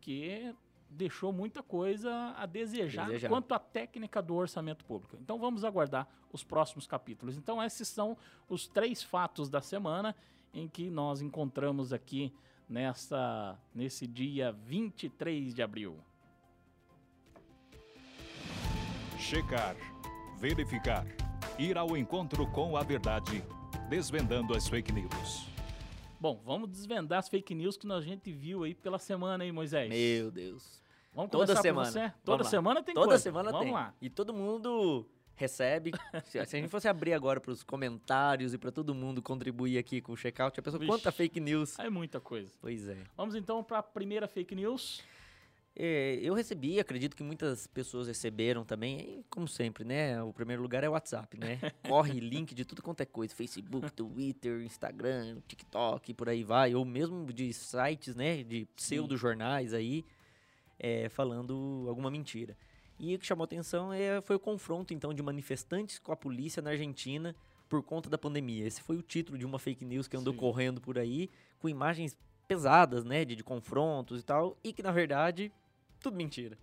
que 0.00 0.54
deixou 0.90 1.32
muita 1.32 1.62
coisa 1.62 2.34
a 2.36 2.46
desejar, 2.46 3.06
desejar, 3.06 3.28
quanto 3.28 3.52
à 3.52 3.58
técnica 3.58 4.22
do 4.22 4.34
orçamento 4.34 4.84
público. 4.84 5.16
Então 5.20 5.38
vamos 5.38 5.64
aguardar 5.64 6.08
os 6.32 6.42
próximos 6.42 6.86
capítulos. 6.86 7.36
Então 7.36 7.62
esses 7.62 7.88
são 7.88 8.16
os 8.48 8.66
três 8.66 9.02
fatos 9.02 9.48
da 9.48 9.60
semana 9.60 10.14
em 10.52 10.68
que 10.68 10.90
nós 10.90 11.20
encontramos 11.20 11.92
aqui 11.92 12.32
nessa 12.68 13.58
nesse 13.74 14.06
dia 14.06 14.52
23 14.52 15.54
de 15.54 15.62
abril. 15.62 15.96
Checar, 19.18 19.76
verificar, 20.38 21.04
ir 21.58 21.76
ao 21.76 21.96
encontro 21.96 22.46
com 22.52 22.76
a 22.76 22.82
verdade, 22.82 23.42
desvendando 23.88 24.54
as 24.54 24.68
fake 24.68 24.92
news. 24.92 25.57
Bom, 26.20 26.42
vamos 26.44 26.68
desvendar 26.68 27.20
as 27.20 27.28
fake 27.28 27.54
news 27.54 27.76
que 27.76 27.90
a 27.90 28.00
gente 28.00 28.32
viu 28.32 28.64
aí 28.64 28.74
pela 28.74 28.98
semana 28.98 29.44
aí, 29.44 29.52
Moisés. 29.52 29.88
Meu 29.88 30.30
Deus. 30.30 30.82
Vamos 31.14 31.30
Toda 31.30 31.54
semana. 31.56 32.14
Toda 32.24 32.44
semana 32.44 32.82
tem 32.82 32.94
Toda 32.94 33.08
coisa. 33.08 33.22
semana 33.22 33.50
vamos 33.50 33.66
tem. 33.66 33.74
lá. 33.74 33.94
E 34.00 34.10
todo 34.10 34.34
mundo 34.34 35.06
recebe. 35.36 35.92
se, 36.26 36.38
a 36.38 36.44
gente 36.44 36.68
fosse 36.68 36.88
abrir 36.88 37.12
agora 37.12 37.40
para 37.40 37.52
os 37.52 37.62
comentários 37.62 38.52
e 38.52 38.58
para 38.58 38.72
todo 38.72 38.94
mundo 38.94 39.22
contribuir 39.22 39.78
aqui 39.78 40.00
com 40.00 40.12
o 40.12 40.16
checkout, 40.16 40.58
a 40.58 40.62
pessoa 40.62 40.80
Vixe, 40.80 40.90
quanta 40.90 41.12
fake 41.12 41.38
news. 41.38 41.78
É 41.78 41.88
muita 41.88 42.20
coisa. 42.20 42.50
Pois 42.60 42.88
é. 42.88 42.98
Vamos 43.16 43.34
então 43.34 43.62
para 43.62 43.78
a 43.78 43.82
primeira 43.82 44.26
fake 44.26 44.54
news. 44.54 45.02
É, 45.80 46.18
eu 46.20 46.34
recebi, 46.34 46.80
acredito 46.80 47.14
que 47.14 47.22
muitas 47.22 47.68
pessoas 47.68 48.08
receberam 48.08 48.64
também, 48.64 49.24
como 49.30 49.46
sempre, 49.46 49.84
né? 49.84 50.20
O 50.20 50.32
primeiro 50.32 50.60
lugar 50.60 50.82
é 50.82 50.88
o 50.88 50.92
WhatsApp, 50.92 51.38
né? 51.38 51.60
Corre 51.86 52.18
link 52.18 52.52
de 52.52 52.64
tudo 52.64 52.82
quanto 52.82 53.00
é 53.00 53.06
coisa, 53.06 53.32
Facebook, 53.32 53.92
Twitter, 53.92 54.60
Instagram, 54.62 55.40
TikTok, 55.46 56.12
por 56.14 56.28
aí 56.28 56.42
vai, 56.42 56.74
ou 56.74 56.84
mesmo 56.84 57.32
de 57.32 57.52
sites, 57.52 58.16
né? 58.16 58.42
De 58.42 58.66
pseudo-jornais 58.74 59.72
aí, 59.72 60.04
é, 60.80 61.08
falando 61.08 61.84
alguma 61.86 62.10
mentira. 62.10 62.56
E 62.98 63.14
o 63.14 63.18
que 63.20 63.24
chamou 63.24 63.44
atenção 63.44 63.92
é, 63.92 64.20
foi 64.20 64.34
o 64.34 64.40
confronto, 64.40 64.92
então, 64.92 65.14
de 65.14 65.22
manifestantes 65.22 66.00
com 66.00 66.10
a 66.10 66.16
polícia 66.16 66.60
na 66.60 66.70
Argentina 66.70 67.36
por 67.68 67.84
conta 67.84 68.10
da 68.10 68.18
pandemia. 68.18 68.66
Esse 68.66 68.82
foi 68.82 68.96
o 68.96 69.02
título 69.02 69.38
de 69.38 69.46
uma 69.46 69.60
fake 69.60 69.84
news 69.84 70.08
que 70.08 70.16
andou 70.16 70.34
Sim. 70.34 70.40
correndo 70.40 70.80
por 70.80 70.98
aí, 70.98 71.30
com 71.60 71.68
imagens 71.68 72.18
pesadas, 72.48 73.04
né, 73.04 73.24
de, 73.24 73.36
de 73.36 73.44
confrontos 73.44 74.20
e 74.20 74.24
tal, 74.24 74.56
e 74.64 74.72
que, 74.72 74.82
na 74.82 74.90
verdade, 74.90 75.52
tudo 76.00 76.16
mentira. 76.16 76.58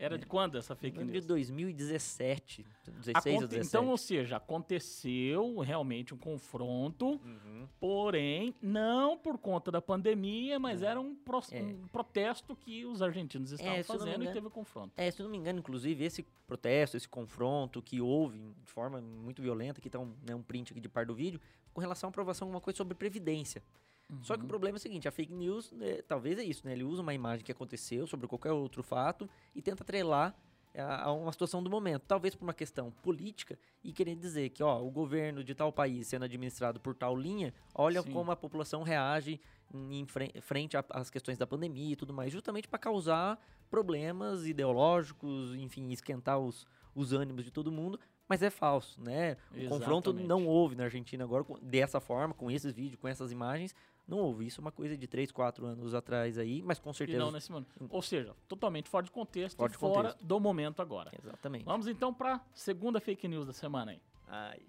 Era 0.00 0.16
de 0.16 0.24
quando 0.24 0.56
essa 0.56 0.74
fake 0.74 0.96
news? 0.98 1.12
De 1.12 1.20
2017, 1.28 2.64
16 2.86 3.16
Aconte 3.16 3.42
ou 3.42 3.48
17. 3.48 3.66
Então, 3.66 3.88
ou 3.90 3.98
seja, 3.98 4.36
aconteceu 4.38 5.58
realmente 5.58 6.14
um 6.14 6.16
confronto, 6.16 7.20
uhum. 7.22 7.68
porém, 7.78 8.54
não 8.62 9.18
por 9.18 9.36
conta 9.36 9.70
da 9.70 9.82
pandemia, 9.82 10.58
mas 10.58 10.80
era 10.80 10.98
um, 10.98 11.14
pro, 11.14 11.42
é. 11.52 11.60
um 11.60 11.86
protesto 11.88 12.56
que 12.56 12.86
os 12.86 13.02
argentinos 13.02 13.52
estavam 13.52 13.74
é, 13.74 13.82
fazendo 13.82 14.08
engano, 14.08 14.30
e 14.30 14.32
teve 14.32 14.46
o 14.46 14.50
confronto. 14.50 14.94
É, 14.96 15.10
se 15.10 15.22
não 15.22 15.28
me 15.28 15.36
engano, 15.36 15.58
inclusive, 15.58 16.02
esse 16.02 16.24
protesto, 16.46 16.96
esse 16.96 17.08
confronto 17.08 17.82
que 17.82 18.00
houve 18.00 18.38
de 18.38 18.72
forma 18.72 19.02
muito 19.02 19.42
violenta, 19.42 19.82
que 19.82 19.90
tá 19.90 19.98
um, 19.98 20.14
né, 20.26 20.34
um 20.34 20.42
print 20.42 20.72
aqui 20.72 20.80
de 20.80 20.88
par 20.88 21.04
do 21.04 21.14
vídeo, 21.14 21.38
com 21.74 21.80
relação 21.82 22.08
à 22.08 22.10
aprovação 22.10 22.46
de 22.46 22.48
alguma 22.48 22.62
coisa 22.62 22.78
sobre 22.78 22.94
previdência. 22.94 23.62
Uhum. 24.10 24.22
Só 24.22 24.34
que 24.34 24.40
o 24.40 24.42
uhum. 24.42 24.48
problema 24.48 24.76
é 24.76 24.78
o 24.78 24.80
seguinte, 24.80 25.06
a 25.06 25.12
fake 25.12 25.32
news, 25.32 25.70
né, 25.72 26.02
talvez 26.02 26.38
é 26.38 26.42
isso, 26.42 26.66
né? 26.66 26.72
Ele 26.72 26.84
usa 26.84 27.00
uma 27.00 27.14
imagem 27.14 27.44
que 27.44 27.52
aconteceu 27.52 28.06
sobre 28.06 28.26
qualquer 28.26 28.52
outro 28.52 28.82
fato 28.82 29.28
e 29.54 29.62
tenta 29.62 29.82
atrelar 29.82 30.34
a, 30.74 31.04
a 31.04 31.12
uma 31.12 31.32
situação 31.32 31.62
do 31.62 31.70
momento. 31.70 32.02
Talvez 32.06 32.34
por 32.34 32.44
uma 32.44 32.54
questão 32.54 32.90
política 33.02 33.58
e 33.84 33.92
querer 33.92 34.16
dizer 34.16 34.50
que, 34.50 34.62
ó, 34.62 34.82
o 34.82 34.90
governo 34.90 35.44
de 35.44 35.54
tal 35.54 35.72
país 35.72 36.08
sendo 36.08 36.24
administrado 36.24 36.80
por 36.80 36.94
tal 36.94 37.16
linha, 37.16 37.54
olha 37.74 38.02
Sim. 38.02 38.10
como 38.10 38.30
a 38.30 38.36
população 38.36 38.82
reage 38.82 39.40
em 39.72 40.04
frente 40.40 40.76
às 40.88 41.10
questões 41.10 41.38
da 41.38 41.46
pandemia 41.46 41.92
e 41.92 41.96
tudo 41.96 42.12
mais, 42.12 42.32
justamente 42.32 42.66
para 42.66 42.78
causar 42.78 43.40
problemas 43.70 44.44
ideológicos, 44.44 45.54
enfim, 45.54 45.92
esquentar 45.92 46.40
os, 46.40 46.66
os 46.92 47.12
ânimos 47.12 47.44
de 47.44 47.52
todo 47.52 47.70
mundo, 47.70 48.00
mas 48.30 48.44
é 48.44 48.48
falso, 48.48 49.02
né? 49.02 49.32
O 49.32 49.56
Exatamente. 49.56 49.68
confronto 49.68 50.12
não 50.12 50.46
houve 50.46 50.76
na 50.76 50.84
Argentina 50.84 51.24
agora 51.24 51.44
dessa 51.60 51.98
forma, 51.98 52.32
com 52.32 52.48
esses 52.48 52.72
vídeos, 52.72 52.94
com 53.00 53.08
essas 53.08 53.32
imagens, 53.32 53.74
não 54.06 54.18
houve. 54.18 54.46
Isso 54.46 54.60
é 54.60 54.62
uma 54.62 54.70
coisa 54.70 54.96
de 54.96 55.08
3, 55.08 55.32
4 55.32 55.66
anos 55.66 55.94
atrás 55.94 56.38
aí, 56.38 56.62
mas 56.62 56.78
com 56.78 56.92
certeza. 56.92 57.18
E 57.18 57.20
não 57.20 57.32
nesse 57.32 57.50
momento. 57.50 57.74
Ou 57.90 58.00
seja, 58.00 58.32
totalmente 58.46 58.88
fora 58.88 59.04
de 59.04 59.10
contexto 59.10 59.56
fora, 59.56 59.72
de 59.72 59.76
fora 59.76 59.94
contexto. 60.10 60.24
do 60.24 60.38
momento 60.38 60.80
agora. 60.80 61.10
Exatamente. 61.20 61.64
Vamos 61.64 61.88
então 61.88 62.14
para 62.14 62.36
a 62.36 62.40
segunda 62.54 63.00
fake 63.00 63.26
news 63.26 63.48
da 63.48 63.52
semana 63.52 63.90
aí. 63.90 64.00
Ai. 64.28 64.60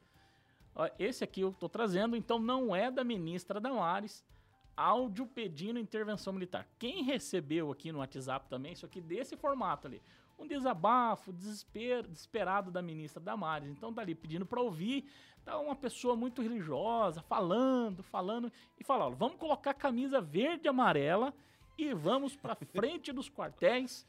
Esse 0.97 1.23
aqui 1.23 1.41
eu 1.41 1.49
estou 1.49 1.69
trazendo, 1.69 2.15
então 2.15 2.39
não 2.39 2.75
é 2.75 2.89
da 2.89 3.03
ministra 3.03 3.59
Damares. 3.59 4.25
Áudio 4.75 5.27
pedindo 5.27 5.77
intervenção 5.77 6.33
militar. 6.33 6.67
Quem 6.79 7.03
recebeu 7.03 7.69
aqui 7.69 7.91
no 7.91 7.99
WhatsApp 7.99 8.49
também, 8.49 8.73
isso 8.73 8.87
aqui 8.87 8.99
desse 8.99 9.37
formato 9.37 9.85
ali 9.85 10.01
um 10.41 10.47
desabafo, 10.47 11.31
desespero, 11.31 12.07
desesperado 12.07 12.71
da 12.71 12.81
ministra 12.81 13.21
Damares. 13.21 13.69
Então 13.69 13.93
tá 13.93 14.01
ali 14.01 14.15
pedindo 14.15 14.45
para 14.45 14.59
ouvir, 14.59 15.05
tá 15.45 15.57
uma 15.59 15.75
pessoa 15.75 16.15
muito 16.15 16.41
religiosa 16.41 17.21
falando, 17.21 18.01
falando 18.03 18.51
e 18.79 18.83
falando, 18.83 19.15
vamos 19.15 19.37
colocar 19.37 19.73
camisa 19.73 20.19
verde 20.19 20.65
e 20.65 20.69
amarela 20.69 21.33
e 21.77 21.93
vamos 21.93 22.35
para 22.35 22.55
frente 22.73 23.11
dos 23.11 23.29
quartéis 23.29 24.07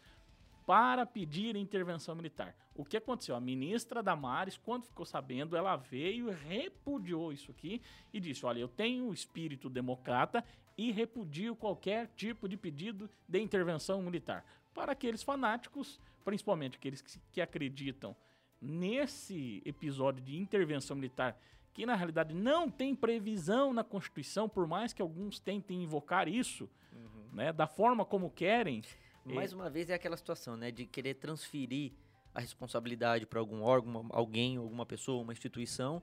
para 0.67 1.05
pedir 1.05 1.57
intervenção 1.57 2.15
militar. 2.15 2.55
O 2.75 2.85
que 2.85 2.97
aconteceu? 2.97 3.37
A 3.37 3.41
ministra 3.41 4.03
Damares, 4.03 4.57
quando 4.57 4.85
ficou 4.85 5.05
sabendo, 5.05 5.57
ela 5.57 5.77
veio 5.77 6.31
e 6.31 6.35
repudiou 6.35 7.33
isso 7.33 7.51
aqui 7.51 7.83
e 8.12 8.21
disse: 8.21 8.47
Olha, 8.47 8.61
eu 8.61 8.69
tenho 8.69 9.09
o 9.09 9.12
espírito 9.12 9.69
democrata 9.69 10.43
e 10.79 10.91
repudio 10.91 11.55
qualquer 11.55 12.09
tipo 12.17 12.49
de 12.49 12.57
pedido 12.57 13.11
de 13.29 13.41
intervenção 13.41 14.01
militar. 14.01 14.45
Para 14.73 14.93
aqueles 14.93 15.23
fanáticos 15.23 16.01
principalmente 16.25 16.76
aqueles 16.76 17.00
que, 17.00 17.19
que 17.31 17.41
acreditam 17.41 18.17
nesse 18.61 19.61
episódio 19.64 20.23
de 20.23 20.37
intervenção 20.37 20.97
militar, 20.97 21.38
que 21.73 21.85
na 21.85 21.97
realidade 21.97 22.35
não 22.35 22.71
tem 22.71 22.95
previsão 22.95 23.73
na 23.73 23.83
Constituição, 23.83 24.49
por 24.49 24.67
mais 24.67 24.93
que 24.93 25.02
alguns 25.02 25.41
tentem 25.41 25.83
invocar 25.83 26.29
isso, 26.29 26.69
uhum. 26.93 27.35
né, 27.35 27.52
da 27.52 27.67
forma 27.67 28.05
como 28.05 28.31
querem. 28.31 28.83
Mais 29.25 29.52
é... 29.52 29.57
uma 29.57 29.69
vez 29.69 29.91
é 29.91 29.95
aquela 29.95 30.17
situação, 30.17 30.57
né, 30.57 30.71
de 30.71 30.87
querer 30.87 31.14
transferir 31.14 31.93
a 32.35 32.41
responsabilidade 32.41 33.26
para 33.26 33.41
algum 33.41 33.62
órgão, 33.62 34.07
alguém, 34.11 34.57
alguma 34.57 34.87
pessoa, 34.87 35.23
uma 35.23 35.33
instituição, 35.33 36.02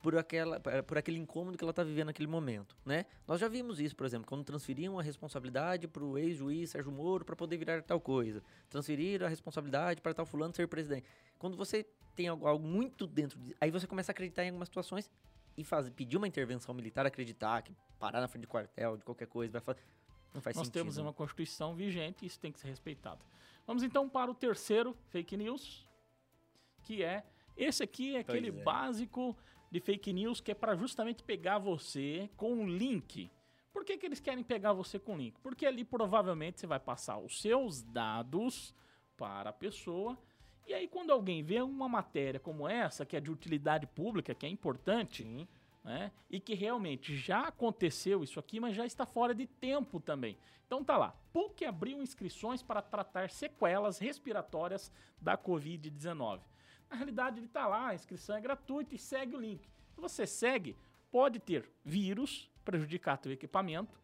por, 0.00 0.16
aquela, 0.16 0.58
por 0.60 0.96
aquele 0.96 1.18
incômodo 1.18 1.58
que 1.58 1.64
ela 1.64 1.70
está 1.70 1.84
vivendo 1.84 2.06
naquele 2.06 2.26
momento, 2.26 2.74
né? 2.84 3.04
Nós 3.26 3.40
já 3.40 3.48
vimos 3.48 3.78
isso, 3.78 3.94
por 3.94 4.06
exemplo, 4.06 4.26
quando 4.26 4.44
transferiam 4.44 4.98
a 4.98 5.02
responsabilidade 5.02 5.86
para 5.86 6.02
o 6.02 6.16
ex-juiz 6.16 6.70
Sérgio 6.70 6.90
Moro 6.90 7.24
para 7.24 7.36
poder 7.36 7.58
virar 7.58 7.82
tal 7.82 8.00
coisa, 8.00 8.42
transferir 8.68 9.22
a 9.22 9.28
responsabilidade 9.28 10.00
para 10.00 10.14
tal 10.14 10.24
fulano 10.24 10.54
ser 10.54 10.66
presidente. 10.68 11.06
Quando 11.38 11.56
você 11.56 11.86
tem 12.16 12.28
algo, 12.28 12.46
algo, 12.46 12.66
muito 12.66 13.06
dentro 13.06 13.38
de, 13.38 13.54
aí 13.60 13.70
você 13.70 13.86
começa 13.86 14.10
a 14.10 14.12
acreditar 14.12 14.44
em 14.44 14.48
algumas 14.48 14.68
situações 14.68 15.10
e 15.56 15.64
faz, 15.64 15.88
pedir 15.90 16.16
uma 16.16 16.26
intervenção 16.26 16.74
militar, 16.74 17.04
acreditar 17.04 17.62
que 17.62 17.76
parar 17.98 18.20
na 18.20 18.28
frente 18.28 18.42
de 18.42 18.48
quartel, 18.48 18.96
de 18.96 19.04
qualquer 19.04 19.26
coisa, 19.26 19.52
vai 19.52 19.60
fazer, 19.60 19.80
não 20.32 20.40
faz 20.40 20.56
Nós 20.56 20.66
sentido. 20.66 20.80
temos 20.80 20.96
uma 20.96 21.12
Constituição 21.12 21.74
vigente 21.74 22.24
e 22.24 22.26
isso 22.26 22.40
tem 22.40 22.50
que 22.50 22.58
ser 22.58 22.68
respeitado. 22.68 23.22
Vamos 23.66 23.82
então 23.82 24.08
para 24.08 24.30
o 24.30 24.34
terceiro 24.34 24.96
fake 25.10 25.36
news, 25.36 25.86
que 26.82 27.02
é 27.02 27.22
esse 27.54 27.82
aqui 27.82 28.16
é 28.16 28.20
aquele 28.20 28.48
é. 28.48 28.50
básico 28.50 29.36
de 29.70 29.80
fake 29.80 30.12
news 30.12 30.40
que 30.40 30.50
é 30.50 30.54
para 30.54 30.74
justamente 30.74 31.22
pegar 31.22 31.58
você 31.58 32.28
com 32.36 32.52
um 32.52 32.66
link. 32.66 33.30
Por 33.72 33.84
que, 33.84 33.96
que 33.96 34.06
eles 34.06 34.20
querem 34.20 34.42
pegar 34.42 34.72
você 34.72 34.98
com 34.98 35.16
link? 35.16 35.38
Porque 35.40 35.64
ali 35.64 35.84
provavelmente 35.84 36.58
você 36.58 36.66
vai 36.66 36.80
passar 36.80 37.18
os 37.18 37.40
seus 37.40 37.82
dados 37.82 38.74
para 39.16 39.50
a 39.50 39.52
pessoa. 39.52 40.18
E 40.66 40.74
aí, 40.74 40.88
quando 40.88 41.10
alguém 41.10 41.42
vê 41.42 41.60
uma 41.60 41.88
matéria 41.88 42.40
como 42.40 42.68
essa, 42.68 43.06
que 43.06 43.16
é 43.16 43.20
de 43.20 43.30
utilidade 43.30 43.86
pública, 43.86 44.34
que 44.34 44.46
é 44.46 44.48
importante, 44.48 45.22
Sim. 45.22 45.48
né? 45.84 46.12
E 46.28 46.40
que 46.40 46.54
realmente 46.54 47.16
já 47.16 47.48
aconteceu 47.48 48.22
isso 48.22 48.38
aqui, 48.38 48.60
mas 48.60 48.76
já 48.76 48.84
está 48.84 49.06
fora 49.06 49.34
de 49.34 49.46
tempo 49.46 50.00
também. 50.00 50.36
Então 50.66 50.84
tá 50.84 50.96
lá. 50.96 51.14
PUC 51.32 51.64
abriu 51.64 52.00
inscrições 52.00 52.62
para 52.62 52.80
tratar 52.82 53.30
sequelas 53.30 53.98
respiratórias 53.98 54.92
da 55.20 55.36
Covid-19. 55.36 56.40
Na 56.90 56.96
realidade, 56.96 57.38
ele 57.38 57.46
está 57.46 57.68
lá, 57.68 57.88
a 57.88 57.94
inscrição 57.94 58.36
é 58.36 58.40
gratuita 58.40 58.94
e 58.94 58.98
segue 58.98 59.36
o 59.36 59.40
link. 59.40 59.68
Se 59.94 60.00
você 60.00 60.26
segue, 60.26 60.76
pode 61.10 61.38
ter 61.38 61.70
vírus, 61.84 62.50
prejudicar 62.64 63.16
teu 63.16 63.30
equipamento, 63.30 63.98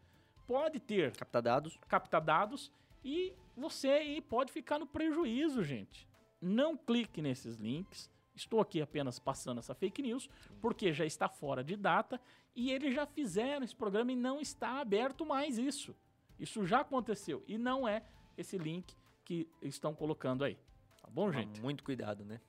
pode 0.46 0.78
ter 0.78 1.16
Captar 1.16 1.42
dados. 1.42 1.78
captar 1.88 2.20
dados 2.20 2.72
e 3.04 3.32
você 3.56 3.88
aí 3.88 4.20
pode 4.20 4.52
ficar 4.52 4.78
no 4.78 4.86
prejuízo, 4.86 5.62
gente. 5.64 6.08
Não 6.40 6.76
clique 6.76 7.20
nesses 7.20 7.56
links. 7.56 8.10
Estou 8.34 8.60
aqui 8.60 8.82
apenas 8.82 9.18
passando 9.18 9.58
essa 9.58 9.74
fake 9.74 10.02
news, 10.02 10.28
porque 10.60 10.92
já 10.92 11.06
está 11.06 11.28
fora 11.28 11.64
de 11.64 11.74
data 11.74 12.20
e 12.54 12.70
eles 12.70 12.94
já 12.94 13.06
fizeram 13.06 13.64
esse 13.64 13.74
programa 13.74 14.12
e 14.12 14.16
não 14.16 14.40
está 14.40 14.78
aberto 14.80 15.24
mais 15.24 15.58
isso. 15.58 15.96
Isso 16.38 16.66
já 16.66 16.80
aconteceu 16.80 17.42
e 17.48 17.56
não 17.56 17.88
é 17.88 18.02
esse 18.36 18.58
link 18.58 18.94
que 19.24 19.48
estão 19.62 19.94
colocando 19.94 20.44
aí. 20.44 20.58
Tá 21.00 21.08
bom, 21.10 21.32
gente? 21.32 21.54
Toma 21.54 21.64
Muito 21.64 21.82
cuidado, 21.82 22.24
né? 22.24 22.40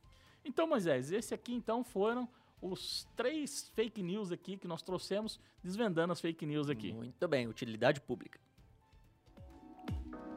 Então, 0.48 0.66
Moisés, 0.66 1.12
esse 1.12 1.34
aqui 1.34 1.54
então 1.54 1.84
foram 1.84 2.28
os 2.62 3.06
três 3.18 3.70
fake 3.76 4.02
news 4.02 4.32
aqui 4.32 4.58
que 4.58 4.66
nós 4.66 4.82
trouxemos, 4.82 5.40
desvendando 5.62 6.14
as 6.14 6.22
fake 6.22 6.46
news 6.46 6.70
aqui. 6.70 6.94
Muito 6.94 7.28
bem, 7.28 7.48
utilidade 7.48 8.00
pública. 8.00 8.40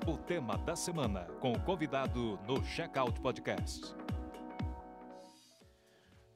O 0.09 0.19
tema 0.19 0.59
da 0.59 0.75
semana 0.75 1.27
com 1.41 1.53
o 1.53 1.61
convidado 1.63 2.41
no 2.45 2.65
Checkout 2.65 3.21
Podcast. 3.21 3.95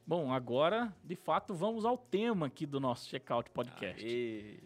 Bom, 0.07 0.31
agora, 0.31 0.95
de 1.03 1.17
fato, 1.17 1.53
vamos 1.53 1.83
ao 1.83 1.97
tema 1.97 2.45
aqui 2.45 2.65
do 2.65 2.79
nosso 2.79 3.09
Checkout 3.09 3.51
Podcast. 3.51 4.05
Aê. 4.05 4.59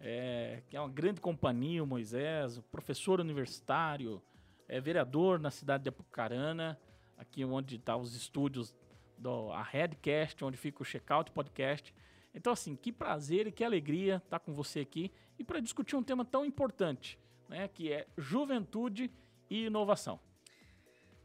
É, 0.00 0.62
que 0.68 0.76
é 0.76 0.80
uma 0.80 0.88
grande 0.88 1.20
companhia, 1.20 1.82
o 1.84 1.86
Moisés, 1.86 2.58
professor 2.72 3.20
universitário, 3.20 4.20
é 4.68 4.80
vereador 4.80 5.38
na 5.38 5.50
cidade 5.50 5.84
de 5.84 5.88
Apucarana, 5.88 6.78
aqui 7.16 7.44
onde 7.44 7.76
estão 7.76 8.00
os 8.00 8.14
estúdios 8.14 8.74
do 9.18 9.50
a 9.52 9.62
Redcast, 9.62 10.44
onde 10.44 10.56
fica 10.56 10.82
o 10.82 10.84
Checkout 10.84 11.30
Podcast. 11.32 11.94
Então, 12.34 12.52
assim, 12.52 12.76
que 12.76 12.92
prazer 12.92 13.46
e 13.46 13.52
que 13.52 13.64
alegria 13.64 14.16
estar 14.24 14.38
com 14.38 14.52
você 14.52 14.80
aqui 14.80 15.10
e 15.38 15.44
para 15.44 15.60
discutir 15.60 15.96
um 15.96 16.02
tema 16.02 16.24
tão 16.24 16.44
importante, 16.44 17.18
né, 17.48 17.68
que 17.68 17.90
é 17.90 18.06
juventude 18.16 19.10
e 19.48 19.66
inovação. 19.66 20.20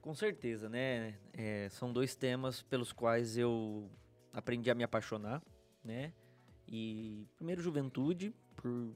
Com 0.01 0.15
certeza, 0.15 0.67
né? 0.67 1.15
É, 1.33 1.67
são 1.69 1.93
dois 1.93 2.15
temas 2.15 2.61
pelos 2.63 2.91
quais 2.91 3.37
eu 3.37 3.89
aprendi 4.33 4.71
a 4.71 4.75
me 4.75 4.83
apaixonar, 4.83 5.43
né? 5.83 6.13
E 6.67 7.27
primeiro 7.35 7.61
juventude, 7.61 8.33
por 8.55 8.95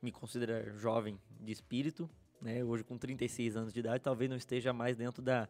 me 0.00 0.12
considerar 0.12 0.70
jovem 0.76 1.18
de 1.40 1.50
espírito, 1.50 2.08
né? 2.40 2.62
Hoje 2.62 2.84
com 2.84 2.96
36 2.96 3.56
anos 3.56 3.72
de 3.72 3.80
idade, 3.80 4.04
talvez 4.04 4.30
não 4.30 4.36
esteja 4.36 4.72
mais 4.72 4.96
dentro 4.96 5.20
da, 5.20 5.48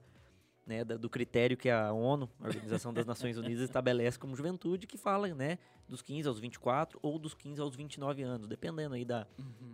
né, 0.66 0.84
do 0.84 1.10
critério 1.10 1.56
que 1.56 1.68
a 1.68 1.92
ONU, 1.92 2.28
a 2.40 2.46
Organização 2.46 2.92
das 2.92 3.04
Nações 3.04 3.36
Unidas, 3.36 3.64
estabelece 3.64 4.18
como 4.18 4.34
juventude, 4.34 4.86
que 4.86 4.96
fala, 4.96 5.32
né, 5.34 5.58
dos 5.88 6.00
15 6.00 6.28
aos 6.28 6.38
24 6.38 6.98
ou 7.02 7.18
dos 7.18 7.34
15 7.34 7.60
aos 7.60 7.76
29 7.76 8.22
anos, 8.22 8.48
dependendo 8.48 8.94
aí 8.94 9.04
da, 9.04 9.26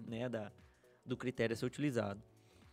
né, 0.07 0.29
da, 0.29 0.51
do 1.05 1.17
critério 1.17 1.55
a 1.55 1.57
ser 1.57 1.67
utilizado. 1.67 2.23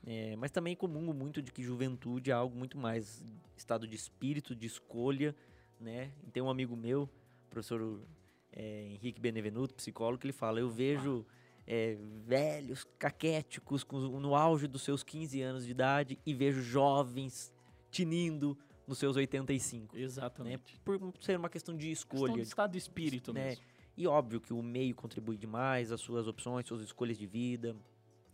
É, 0.05 0.35
mas 0.37 0.51
também 0.51 0.75
comungo 0.75 1.13
muito 1.13 1.41
de 1.41 1.51
que 1.51 1.61
juventude 1.61 2.31
é 2.31 2.33
algo 2.33 2.55
muito 2.55 2.77
mais 2.77 3.25
estado 3.57 3.85
de 3.85 3.95
espírito, 3.95 4.55
de 4.55 4.65
escolha, 4.65 5.35
né? 5.79 6.11
E 6.25 6.31
tem 6.31 6.41
um 6.41 6.49
amigo 6.49 6.77
meu, 6.77 7.09
professor 7.49 8.01
é, 8.53 8.87
Henrique 8.93 9.19
Benevenuto, 9.19 9.75
psicólogo, 9.75 10.19
que 10.19 10.27
ele 10.27 10.33
fala, 10.33 10.59
eu 10.59 10.69
vejo 10.69 11.25
é, 11.65 11.97
velhos, 12.25 12.85
caquéticos, 12.97 13.83
com, 13.83 13.97
no 13.99 14.33
auge 14.33 14.65
dos 14.65 14.83
seus 14.83 15.03
15 15.03 15.41
anos 15.41 15.65
de 15.65 15.71
idade 15.71 16.17
e 16.25 16.33
vejo 16.33 16.61
jovens 16.61 17.53
tinindo 17.97 18.57
nos 18.87 18.99
seus 18.99 19.15
85, 19.15 19.95
né? 19.95 20.01
Exatamente. 20.03 20.79
Por 20.81 21.13
ser 21.19 21.37
uma 21.37 21.49
questão 21.49 21.75
de 21.75 21.87
Questão 21.87 22.15
escolha, 22.17 22.33
de 22.33 22.41
estado 22.41 22.71
de 22.71 22.77
espírito 22.77 23.33
né? 23.33 23.45
mesmo. 23.45 23.63
E 23.97 24.05
óbvio 24.05 24.39
que 24.39 24.53
o 24.53 24.61
meio 24.61 24.93
contribui 24.93 25.37
demais, 25.37 25.91
as 25.91 25.99
suas 25.99 26.27
opções, 26.27 26.67
suas 26.67 26.81
escolhas 26.81 27.17
de 27.17 27.25
vida, 27.25 27.75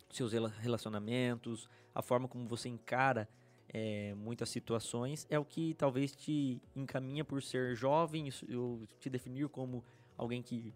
seus 0.09 0.33
rela- 0.33 0.53
relacionamentos, 0.59 1.69
a 1.95 2.01
forma 2.01 2.27
como 2.27 2.45
você 2.47 2.67
encara 2.67 3.27
eh, 3.73 4.13
muitas 4.15 4.49
situações 4.49 5.25
é 5.29 5.39
o 5.39 5.45
que 5.45 5.73
talvez 5.75 6.11
te 6.13 6.61
encaminha 6.75 7.23
por 7.23 7.41
ser 7.41 7.75
jovem, 7.75 8.29
eu 8.47 8.85
te 8.99 9.09
definir 9.09 9.47
como 9.47 9.83
alguém 10.17 10.41
que 10.43 10.73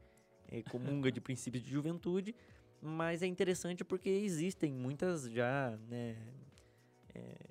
eh, 0.48 0.64
comunga 0.64 1.12
de 1.12 1.20
princípios 1.22 1.62
de 1.62 1.70
juventude, 1.70 2.34
mas 2.82 3.22
é 3.22 3.28
interessante 3.28 3.84
porque 3.84 4.10
existem 4.10 4.72
muitas 4.74 5.30
já, 5.30 5.78
né, 5.90 6.16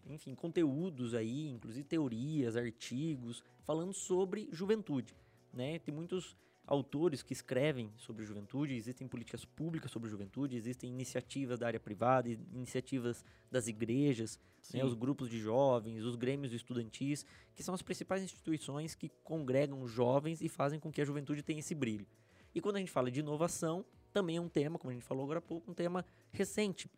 enfim, 0.06 0.34
conteúdos 0.34 1.14
aí, 1.14 1.48
inclusive 1.48 1.86
teorias, 1.86 2.56
artigos, 2.56 3.42
falando 3.62 3.92
sobre 3.92 4.48
juventude, 4.52 5.14
né? 5.52 5.78
Tem 5.78 5.94
muitos 5.94 6.36
autores 6.66 7.22
que 7.22 7.32
escrevem 7.32 7.92
sobre 7.96 8.24
juventude, 8.24 8.74
existem 8.74 9.06
políticas 9.06 9.44
públicas 9.44 9.90
sobre 9.90 10.10
juventude, 10.10 10.56
existem 10.56 10.90
iniciativas 10.90 11.60
da 11.60 11.66
área 11.68 11.78
privada, 11.78 12.28
iniciativas 12.28 13.24
das 13.50 13.68
igrejas, 13.68 14.38
né, 14.74 14.84
os 14.84 14.94
grupos 14.94 15.30
de 15.30 15.38
jovens, 15.38 16.02
os 16.02 16.16
grêmios 16.16 16.52
estudantis, 16.52 17.24
que 17.54 17.62
são 17.62 17.72
as 17.72 17.82
principais 17.82 18.22
instituições 18.22 18.96
que 18.96 19.08
congregam 19.22 19.86
jovens 19.86 20.40
e 20.40 20.48
fazem 20.48 20.80
com 20.80 20.90
que 20.90 21.00
a 21.00 21.04
juventude 21.04 21.42
tenha 21.42 21.60
esse 21.60 21.74
brilho. 21.74 22.06
E 22.52 22.60
quando 22.60 22.76
a 22.76 22.78
gente 22.80 22.90
fala 22.90 23.10
de 23.10 23.20
inovação, 23.20 23.84
também 24.12 24.38
é 24.38 24.40
um 24.40 24.48
tema, 24.48 24.78
como 24.78 24.90
a 24.90 24.94
gente 24.94 25.04
falou 25.04 25.24
agora 25.24 25.38
há 25.38 25.42
pouco, 25.42 25.70
um 25.70 25.74
tema 25.74 26.04
recente, 26.32 26.90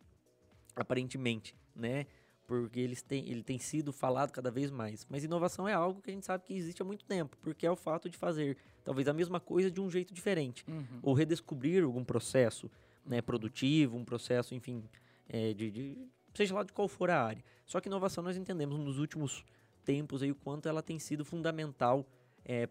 aparentemente, 0.75 1.55
né? 1.75 2.07
Porque 2.49 2.79
eles 2.79 3.03
têm, 3.03 3.29
ele 3.29 3.43
tem 3.43 3.59
sido 3.59 3.93
falado 3.93 4.31
cada 4.31 4.49
vez 4.49 4.71
mais. 4.71 5.05
Mas 5.07 5.23
inovação 5.23 5.69
é 5.69 5.73
algo 5.73 6.01
que 6.01 6.09
a 6.09 6.13
gente 6.13 6.25
sabe 6.25 6.43
que 6.45 6.53
existe 6.55 6.81
há 6.81 6.85
muito 6.85 7.05
tempo, 7.05 7.37
porque 7.41 7.63
é 7.63 7.69
o 7.71 7.75
fato 7.75 8.09
de 8.09 8.17
fazer 8.17 8.57
talvez 8.83 9.07
a 9.07 9.13
mesma 9.13 9.39
coisa 9.39 9.69
de 9.69 9.79
um 9.79 9.87
jeito 9.87 10.11
diferente 10.15 10.65
Uhum. 10.67 10.83
ou 11.03 11.13
redescobrir 11.13 11.83
algum 11.83 12.03
processo 12.03 12.69
né, 13.05 13.21
produtivo, 13.21 13.95
um 13.95 14.03
processo, 14.03 14.55
enfim, 14.55 14.83
é, 15.27 15.53
de, 15.53 15.69
de- 15.69 15.97
seja 16.33 16.55
lá 16.55 16.63
de 16.63 16.73
qual 16.73 16.87
for 16.87 17.11
a 17.11 17.23
área. 17.23 17.43
Só 17.67 17.79
que 17.79 17.87
inovação 17.87 18.23
nós 18.23 18.35
entendemos 18.35 18.79
nos 18.79 18.97
últimos 18.97 19.45
tempos 19.85 20.23
aí 20.23 20.31
o 20.31 20.35
quanto 20.35 20.67
ela 20.67 20.81
tem 20.81 20.97
sido 20.97 21.23
fundamental 21.23 22.03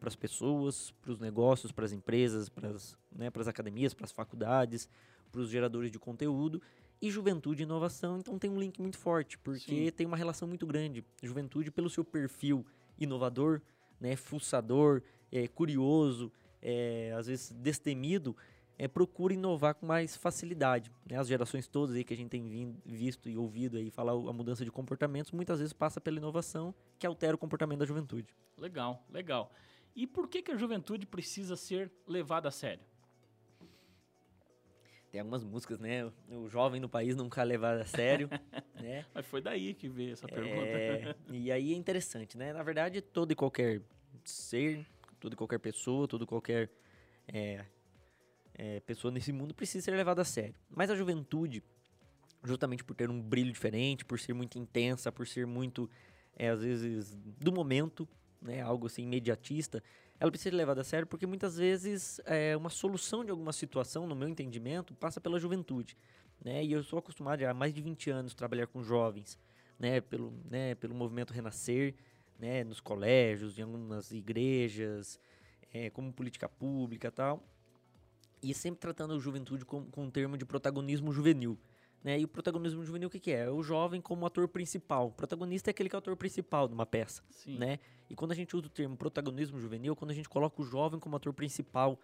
para 0.00 0.08
as 0.08 0.16
pessoas, 0.16 0.90
para 1.00 1.12
os 1.12 1.20
negócios, 1.20 1.70
para 1.70 1.84
as 1.84 1.92
empresas, 1.92 2.48
para 2.48 2.70
as 2.70 2.98
né, 3.12 3.28
academias, 3.46 3.94
para 3.94 4.06
as 4.06 4.10
faculdades, 4.12 4.88
para 5.30 5.40
os 5.40 5.50
geradores 5.50 5.92
de 5.92 6.00
conteúdo. 6.00 6.60
E 7.00 7.11
juventude 7.11 7.62
e 7.62 7.64
inovação, 7.64 8.18
então 8.18 8.38
tem 8.38 8.50
um 8.50 8.58
link 8.58 8.80
muito 8.80 8.98
forte, 8.98 9.38
porque 9.38 9.87
Sim. 9.87 9.90
tem 9.92 10.06
uma 10.06 10.16
relação 10.16 10.48
muito 10.48 10.66
grande. 10.66 11.04
Juventude, 11.22 11.70
pelo 11.70 11.88
seu 11.88 12.04
perfil 12.04 12.66
inovador, 12.98 13.61
né, 14.00 14.16
fuçador, 14.16 15.02
é, 15.30 15.46
curioso, 15.46 16.32
é, 16.61 17.12
às 17.16 17.28
vezes 17.28 17.52
destemido, 17.52 18.37
é, 18.76 18.87
procura 18.88 19.34
inovar 19.34 19.74
com 19.74 19.87
mais 19.87 20.16
facilidade. 20.16 20.90
né? 21.08 21.16
As 21.16 21.28
gerações 21.28 21.66
todas 21.68 21.94
aí 21.94 22.02
que 22.04 22.14
a 22.14 22.16
gente 22.16 22.30
tem 22.30 22.48
vin- 22.48 22.76
visto 22.84 23.28
e 23.28 23.37
ouvido 23.37 23.76
aí 23.76 23.90
falar 23.90 24.12
a 24.12 24.32
mudança 24.32 24.64
de 24.64 24.70
comportamentos, 24.70 25.30
muitas 25.32 25.58
vezes 25.58 25.72
passa 25.72 26.00
pela 26.00 26.16
inovação 26.18 26.74
que 26.98 27.06
altera 27.06 27.34
o 27.34 27.38
comportamento 27.38 27.78
da 27.80 27.87
juventude. 27.87 28.34
Legal, 28.56 29.04
legal. 29.11 29.52
E 29.94 30.06
por 30.06 30.28
que, 30.28 30.42
que 30.42 30.50
a 30.52 30.56
juventude 30.56 31.06
precisa 31.06 31.56
ser 31.56 31.90
levada 32.06 32.48
a 32.48 32.52
sério? 32.52 32.84
Tem 35.10 35.20
algumas 35.20 35.42
músicas, 35.42 35.78
né? 35.78 36.04
O- 36.30 36.48
jovem 36.48 36.80
no 36.80 36.88
país 36.88 37.16
nunca 37.16 37.40
é 37.40 37.44
levado 37.44 37.80
a 37.80 37.86
sério, 37.86 38.28
né? 38.74 39.04
Mas 39.14 39.26
foi 39.26 39.40
daí 39.40 39.74
que 39.74 39.88
veio 39.88 40.12
essa 40.12 40.28
pergunta. 40.28 40.76
É, 40.76 41.14
e 41.32 41.50
aí 41.50 41.72
é 41.72 41.76
interessante, 41.76 42.36
né? 42.36 42.52
Na 42.52 42.62
verdade, 42.62 43.00
todo 43.00 43.32
e 43.32 43.34
qualquer 43.34 43.80
ser, 44.24 44.86
toda 45.18 45.34
e 45.34 45.36
qualquer 45.36 45.58
pessoa, 45.58 46.06
toda 46.06 46.24
e 46.24 46.26
qualquer 46.26 46.70
é, 47.26 47.64
é, 48.54 48.80
pessoa 48.80 49.10
nesse 49.10 49.32
mundo 49.32 49.54
precisa 49.54 49.84
ser 49.84 49.92
levada 49.92 50.20
a 50.20 50.24
sério. 50.24 50.54
Mas 50.68 50.90
a 50.90 50.96
juventude, 50.96 51.62
justamente 52.44 52.84
por 52.84 52.94
ter 52.94 53.08
um 53.08 53.20
brilho 53.20 53.52
diferente, 53.52 54.04
por 54.04 54.18
ser 54.18 54.34
muito 54.34 54.58
intensa, 54.58 55.10
por 55.10 55.26
ser 55.26 55.46
muito, 55.46 55.88
é, 56.36 56.50
às 56.50 56.60
vezes, 56.62 57.14
do 57.14 57.50
momento, 57.50 58.06
né? 58.40 58.61
Algo 58.61 58.87
assim, 58.87 59.03
imediatista, 59.03 59.83
ela 60.18 60.31
precisa 60.31 60.51
ser 60.51 60.57
levada 60.57 60.81
a 60.81 60.85
sério 60.85 61.07
porque 61.07 61.27
muitas 61.27 61.57
vezes 61.57 62.20
é, 62.24 62.57
uma 62.57 62.70
solução 62.70 63.24
de 63.24 63.31
alguma 63.31 63.53
situação, 63.53 64.07
no 64.07 64.16
meu 64.16 64.29
entendimento, 64.29 64.94
passa 64.94 65.20
pela 65.20 65.38
juventude. 65.38 65.96
Né? 66.44 66.64
E 66.64 66.72
eu 66.72 66.83
sou 66.83 66.98
acostumado 66.98 67.42
há 67.44 67.55
mais 67.55 67.72
de 67.72 67.83
20 67.83 68.11
anos 68.11 68.33
a 68.33 68.37
trabalhar 68.37 68.66
com 68.66 68.83
jovens, 68.83 69.38
né? 69.79 70.01
Pelo, 70.01 70.33
né? 70.48 70.74
Pelo 70.77 70.94
movimento 70.94 71.33
Renascer, 71.33 71.94
né? 72.38 72.64
Nos 72.64 72.81
colégios, 72.81 73.59
em 73.59 73.62
algumas 73.62 74.12
igrejas, 74.12 75.18
é, 75.72 75.90
como 75.90 76.12
política 76.12 76.48
pública 76.48 77.11
tal. 77.11 77.42
E 78.40 78.55
sempre 78.55 78.81
tratando 78.81 79.14
a 79.14 79.18
juventude 79.18 79.64
com, 79.64 79.85
com 79.87 80.05
um 80.05 80.11
termo 80.11 80.37
de 80.37 80.44
protagonismo 80.44 81.12
juvenil. 81.12 81.59
Né? 82.02 82.20
E 82.20 82.24
o 82.24 82.28
protagonismo 82.28 82.84
juvenil 82.84 83.08
o 83.08 83.11
que, 83.11 83.18
que 83.18 83.32
é? 83.32 83.46
É 83.46 83.50
o 83.50 83.62
jovem 83.62 84.00
como 84.00 84.24
ator 84.24 84.46
principal. 84.48 85.08
O 85.08 85.12
protagonista 85.12 85.70
é 85.70 85.72
aquele 85.72 85.88
que 85.88 85.96
é 85.96 85.98
o 85.98 86.00
ator 86.00 86.16
principal 86.16 86.68
de 86.68 86.74
uma 86.74 86.87
peça 86.87 87.22
Sim. 87.30 87.58
né? 87.58 87.78
E 88.08 88.14
quando 88.14 88.32
a 88.32 88.34
gente 88.34 88.56
usa 88.56 88.66
o 88.66 88.70
termo 88.70 88.96
protagonismo 88.96 89.58
juvenil, 89.58 89.94
quando 89.96 90.12
a 90.12 90.14
gente 90.14 90.28
coloca 90.28 90.62
o 90.62 90.64
jovem 90.64 90.98
como 91.00 91.16
ator 91.16 91.32
principal 91.32 91.98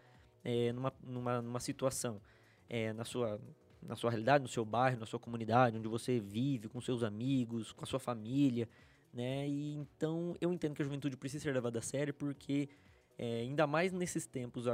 é, 0.45 0.73
numa, 0.73 0.93
numa, 1.03 1.43
numa 1.43 1.61
situação, 1.61 2.21
é, 2.69 2.93
na, 2.93 3.05
sua, 3.05 3.41
na 3.83 3.97
sua 3.97 4.11
realidade, 4.11 4.43
no 4.43 4.49
seu 4.49 4.65
bairro, 4.65 4.99
na 4.99 5.07
sua 5.07 5.19
comunidade, 5.19 5.79
onde 5.79 5.89
você 5.89 6.21
vive, 6.21 6.69
com 6.69 6.81
seus 6.81 7.03
amigos, 7.03 7.73
com 7.73 7.85
a 7.85 7.87
sua 7.87 7.99
família, 7.99 8.69
né? 9.13 9.49
E 9.49 9.75
então 9.77 10.37
eu 10.41 10.53
entendo 10.53 10.75
que 10.75 10.83
a 10.83 10.85
juventude 10.85 11.17
precisa 11.17 11.45
ser 11.45 11.55
levada 11.55 11.79
a 11.79 11.83
sério 11.83 12.13
porque 12.13 12.69
é, 13.17 13.41
ainda 13.41 13.67
mais 13.67 13.93
nesses 13.93 14.27
tempos 14.27 14.67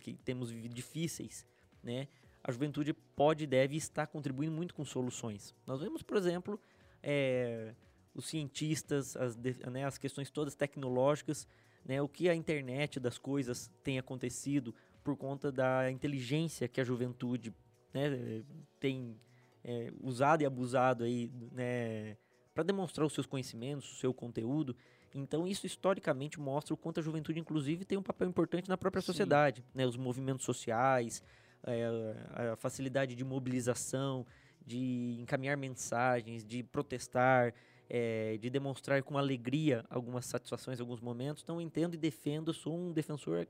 que 0.00 0.14
temos 0.14 0.52
difíceis, 0.70 1.46
né? 1.82 2.08
A 2.44 2.52
juventude 2.52 2.92
pode 2.92 3.44
e 3.44 3.46
deve 3.46 3.74
estar 3.74 4.06
contribuindo 4.06 4.52
muito 4.52 4.74
com 4.74 4.84
soluções. 4.84 5.54
Nós 5.66 5.80
vemos, 5.80 6.02
por 6.02 6.18
exemplo, 6.18 6.60
é, 7.02 7.74
os 8.14 8.26
cientistas, 8.26 9.16
as, 9.16 9.34
né, 9.36 9.84
as 9.84 9.96
questões 9.96 10.30
todas 10.30 10.54
tecnológicas, 10.54 11.48
né, 11.84 12.02
o 12.02 12.08
que 12.08 12.28
a 12.28 12.34
internet 12.34 13.00
das 13.00 13.18
coisas 13.18 13.70
tem 13.82 13.98
acontecido 13.98 14.74
por 15.02 15.16
conta 15.16 15.50
da 15.50 15.90
inteligência 15.90 16.68
que 16.68 16.80
a 16.80 16.84
juventude 16.84 17.52
né, 17.92 18.42
tem 18.78 19.16
é, 19.64 19.90
usado 20.02 20.42
e 20.42 20.46
abusado 20.46 21.04
aí, 21.04 21.30
né, 21.50 22.16
para 22.54 22.62
demonstrar 22.62 23.06
os 23.06 23.12
seus 23.12 23.26
conhecimentos, 23.26 23.90
o 23.90 23.96
seu 23.96 24.14
conteúdo. 24.14 24.76
Então, 25.14 25.46
isso 25.46 25.66
historicamente 25.66 26.40
mostra 26.40 26.74
o 26.74 26.76
quanto 26.76 27.00
a 27.00 27.02
juventude, 27.02 27.38
inclusive, 27.38 27.84
tem 27.84 27.96
um 27.96 28.02
papel 28.02 28.28
importante 28.28 28.68
na 28.68 28.76
própria 28.76 29.00
Sim. 29.00 29.06
sociedade. 29.06 29.64
Né? 29.74 29.86
Os 29.86 29.96
movimentos 29.96 30.44
sociais, 30.44 31.22
é, 31.66 32.52
a 32.52 32.56
facilidade 32.56 33.14
de 33.14 33.24
mobilização, 33.24 34.26
de 34.64 35.16
encaminhar 35.20 35.56
mensagens, 35.56 36.44
de 36.44 36.62
protestar, 36.62 37.54
é, 37.88 38.36
de 38.38 38.48
demonstrar 38.48 39.02
com 39.02 39.18
alegria 39.18 39.84
algumas 39.90 40.26
satisfações, 40.26 40.80
alguns 40.80 41.00
momentos. 41.00 41.42
Então, 41.42 41.60
entendo 41.60 41.94
e 41.94 41.98
defendo, 41.98 42.52
sou 42.52 42.76
um 42.76 42.92
defensor 42.92 43.46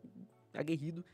aguerrido 0.52 1.04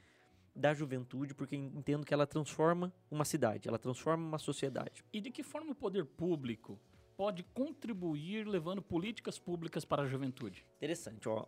da 0.54 0.74
juventude, 0.74 1.34
porque 1.34 1.56
entendo 1.56 2.04
que 2.04 2.12
ela 2.12 2.26
transforma 2.26 2.92
uma 3.10 3.24
cidade, 3.24 3.68
ela 3.68 3.78
transforma 3.78 4.26
uma 4.26 4.38
sociedade. 4.38 5.04
E 5.12 5.20
de 5.20 5.30
que 5.30 5.42
forma 5.42 5.72
o 5.72 5.74
poder 5.74 6.04
público 6.04 6.78
pode 7.16 7.42
contribuir 7.42 8.46
levando 8.46 8.82
políticas 8.82 9.38
públicas 9.38 9.84
para 9.84 10.02
a 10.02 10.06
juventude? 10.06 10.66
Interessante. 10.76 11.28
Ó, 11.28 11.44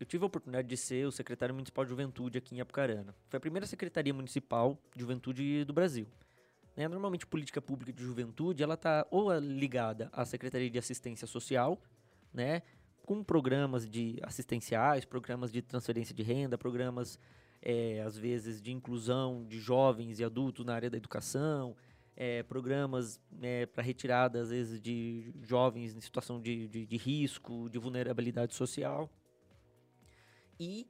eu 0.00 0.06
tive 0.06 0.24
a 0.24 0.26
oportunidade 0.26 0.66
de 0.66 0.78
ser 0.78 1.06
o 1.06 1.12
secretário 1.12 1.54
municipal 1.54 1.84
de 1.84 1.90
juventude 1.90 2.38
aqui 2.38 2.56
em 2.56 2.60
Apucarana. 2.60 3.14
Foi 3.28 3.36
a 3.36 3.40
primeira 3.40 3.66
secretaria 3.66 4.14
municipal 4.14 4.78
de 4.94 5.00
juventude 5.02 5.62
do 5.66 5.74
Brasil. 5.74 6.06
Né? 6.74 6.88
Normalmente, 6.88 7.26
política 7.26 7.60
pública 7.60 7.92
de 7.92 8.02
juventude, 8.02 8.62
ela 8.62 8.74
está 8.74 9.06
ou 9.10 9.30
ligada 9.38 10.08
à 10.10 10.24
Secretaria 10.24 10.70
de 10.70 10.78
Assistência 10.78 11.26
Social, 11.26 11.78
né? 12.32 12.62
com 13.04 13.22
programas 13.22 13.86
de 13.86 14.18
assistenciais, 14.22 15.04
programas 15.04 15.52
de 15.52 15.60
transferência 15.60 16.14
de 16.14 16.22
renda, 16.22 16.56
programas, 16.56 17.18
é, 17.60 18.00
às 18.00 18.16
vezes, 18.16 18.62
de 18.62 18.72
inclusão 18.72 19.44
de 19.46 19.58
jovens 19.58 20.18
e 20.18 20.24
adultos 20.24 20.64
na 20.64 20.74
área 20.74 20.88
da 20.88 20.96
educação, 20.96 21.76
é, 22.16 22.42
programas 22.42 23.20
é, 23.42 23.66
para 23.66 23.82
retirada, 23.82 24.40
às 24.40 24.48
vezes, 24.48 24.80
de 24.80 25.34
jovens 25.42 25.94
em 25.94 26.00
situação 26.00 26.40
de, 26.40 26.68
de, 26.68 26.86
de 26.86 26.96
risco, 26.96 27.68
de 27.68 27.78
vulnerabilidade 27.78 28.54
social. 28.54 29.10
E 30.60 30.86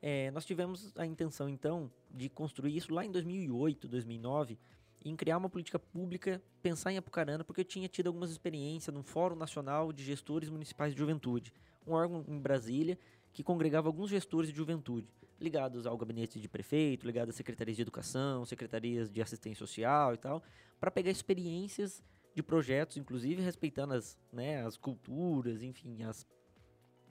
é, 0.00 0.30
nós 0.30 0.46
tivemos 0.46 0.92
a 0.96 1.04
intenção, 1.04 1.48
então, 1.48 1.90
de 2.08 2.28
construir 2.28 2.76
isso 2.76 2.94
lá 2.94 3.04
em 3.04 3.10
2008, 3.10 3.88
2009, 3.88 4.56
em 5.04 5.16
criar 5.16 5.38
uma 5.38 5.50
política 5.50 5.76
pública, 5.76 6.40
pensar 6.62 6.92
em 6.92 6.98
Apucarana, 6.98 7.42
porque 7.42 7.62
eu 7.62 7.64
tinha 7.64 7.88
tido 7.88 8.06
algumas 8.06 8.30
experiências 8.30 8.94
no 8.94 9.02
Fórum 9.02 9.34
Nacional 9.34 9.92
de 9.92 10.04
Gestores 10.04 10.48
Municipais 10.48 10.92
de 10.92 10.98
Juventude, 11.00 11.52
um 11.84 11.94
órgão 11.94 12.24
em 12.28 12.38
Brasília 12.38 12.96
que 13.32 13.42
congregava 13.42 13.88
alguns 13.88 14.08
gestores 14.08 14.50
de 14.50 14.56
juventude, 14.56 15.08
ligados 15.40 15.84
ao 15.84 15.96
gabinete 15.96 16.40
de 16.40 16.48
prefeito, 16.48 17.04
ligados 17.04 17.30
às 17.30 17.36
secretarias 17.36 17.76
de 17.76 17.82
educação, 17.82 18.44
secretarias 18.44 19.10
de 19.10 19.20
assistência 19.20 19.58
social 19.58 20.14
e 20.14 20.16
tal, 20.16 20.42
para 20.78 20.92
pegar 20.92 21.10
experiências 21.10 22.04
de 22.34 22.42
projetos, 22.42 22.96
inclusive 22.96 23.42
respeitando 23.42 23.94
as, 23.94 24.16
né, 24.32 24.64
as 24.64 24.76
culturas, 24.76 25.62
enfim, 25.62 26.04
as 26.04 26.26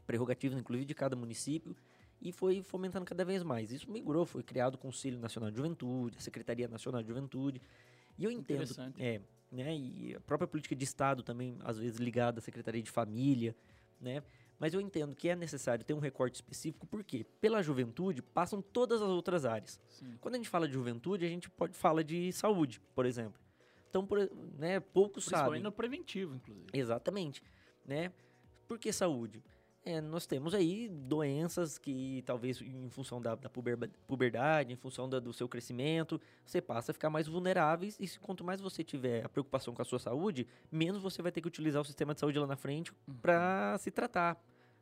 prerrogativas, 0.06 0.58
inclusive, 0.58 0.86
de 0.86 0.96
cada 0.96 1.16
município, 1.16 1.76
e 2.22 2.32
foi 2.32 2.62
fomentando 2.62 3.06
cada 3.06 3.24
vez 3.24 3.44
mais. 3.44 3.72
Isso 3.72 3.90
migrou, 3.90 4.26
foi 4.26 4.44
criado 4.44 4.76
o 4.76 4.78
Conselho 4.78 5.20
Nacional 5.20 5.52
de 5.52 5.58
Juventude, 5.58 6.18
a 6.18 6.22
Secretaria 6.22 6.68
Nacional 6.68 7.02
de 7.02 7.08
Juventude. 7.08 7.62
E 8.18 8.24
eu 8.24 8.32
entendo, 8.32 8.64
é, 8.98 9.22
né, 9.52 9.76
e 9.76 10.16
a 10.16 10.20
própria 10.20 10.48
política 10.48 10.76
de 10.76 10.84
Estado 10.84 11.22
também, 11.22 11.58
às 11.64 11.78
vezes 11.78 12.00
ligada 12.00 12.40
à 12.40 12.42
Secretaria 12.42 12.82
de 12.82 12.90
Família, 12.90 13.56
né? 14.02 14.24
Mas 14.60 14.74
eu 14.74 14.82
entendo 14.82 15.16
que 15.16 15.30
é 15.30 15.36
necessário 15.36 15.86
ter 15.86 15.94
um 15.94 16.00
recorte 16.00 16.36
específico, 16.36 16.88
porque 16.88 17.24
pela 17.40 17.62
juventude 17.62 18.24
passam 18.24 18.60
todas 18.60 19.02
as 19.04 19.08
outras 19.08 19.46
áreas. 19.46 19.80
Sim. 19.88 20.18
Quando 20.20 20.34
a 20.34 20.38
gente 20.38 20.50
fala 20.50 20.68
de 20.68 20.74
juventude, 20.74 21.26
a 21.26 21.30
gente 21.30 21.48
pode 21.48 21.78
falar 21.78 22.02
de 22.02 22.32
saúde, 22.34 22.82
por 22.96 23.06
exemplo. 23.06 23.40
Então, 23.88 24.06
por, 24.06 24.30
né, 24.58 24.80
poucos 24.80 25.26
sabem. 25.26 25.62
no 25.62 25.72
preventivo, 25.72 26.36
inclusive. 26.36 26.68
Exatamente, 26.74 27.44
né? 27.86 28.12
Por 28.68 28.80
que 28.80 28.92
saúde? 28.92 29.44
É, 29.88 30.02
nós 30.02 30.26
temos 30.26 30.54
aí 30.54 30.90
doenças 30.90 31.78
que 31.78 32.22
talvez 32.26 32.62
em 32.62 32.90
função 32.90 33.22
da, 33.22 33.36
da 33.36 33.50
puberdade, 34.06 34.74
em 34.74 34.76
função 34.76 35.08
da, 35.08 35.18
do 35.18 35.32
seu 35.32 35.48
crescimento, 35.48 36.20
você 36.46 36.60
passa 36.60 36.92
a 36.92 36.94
ficar 36.94 37.10
mais 37.10 37.26
vulneráveis 37.26 37.98
e 37.98 38.20
quanto 38.20 38.44
mais 38.44 38.60
você 38.60 38.84
tiver 38.84 39.24
a 39.24 39.30
preocupação 39.30 39.74
com 39.74 39.82
a 39.82 39.86
sua 39.86 39.98
saúde, 39.98 40.46
menos 40.70 41.02
você 41.02 41.22
vai 41.22 41.32
ter 41.32 41.40
que 41.40 41.48
utilizar 41.48 41.82
o 41.82 41.86
sistema 41.86 42.14
de 42.14 42.20
saúde 42.20 42.38
lá 42.38 42.46
na 42.46 42.58
frente 42.58 42.92
uhum. 43.08 43.16
para 43.22 43.78
se 43.78 43.90
tratar, 43.90 44.38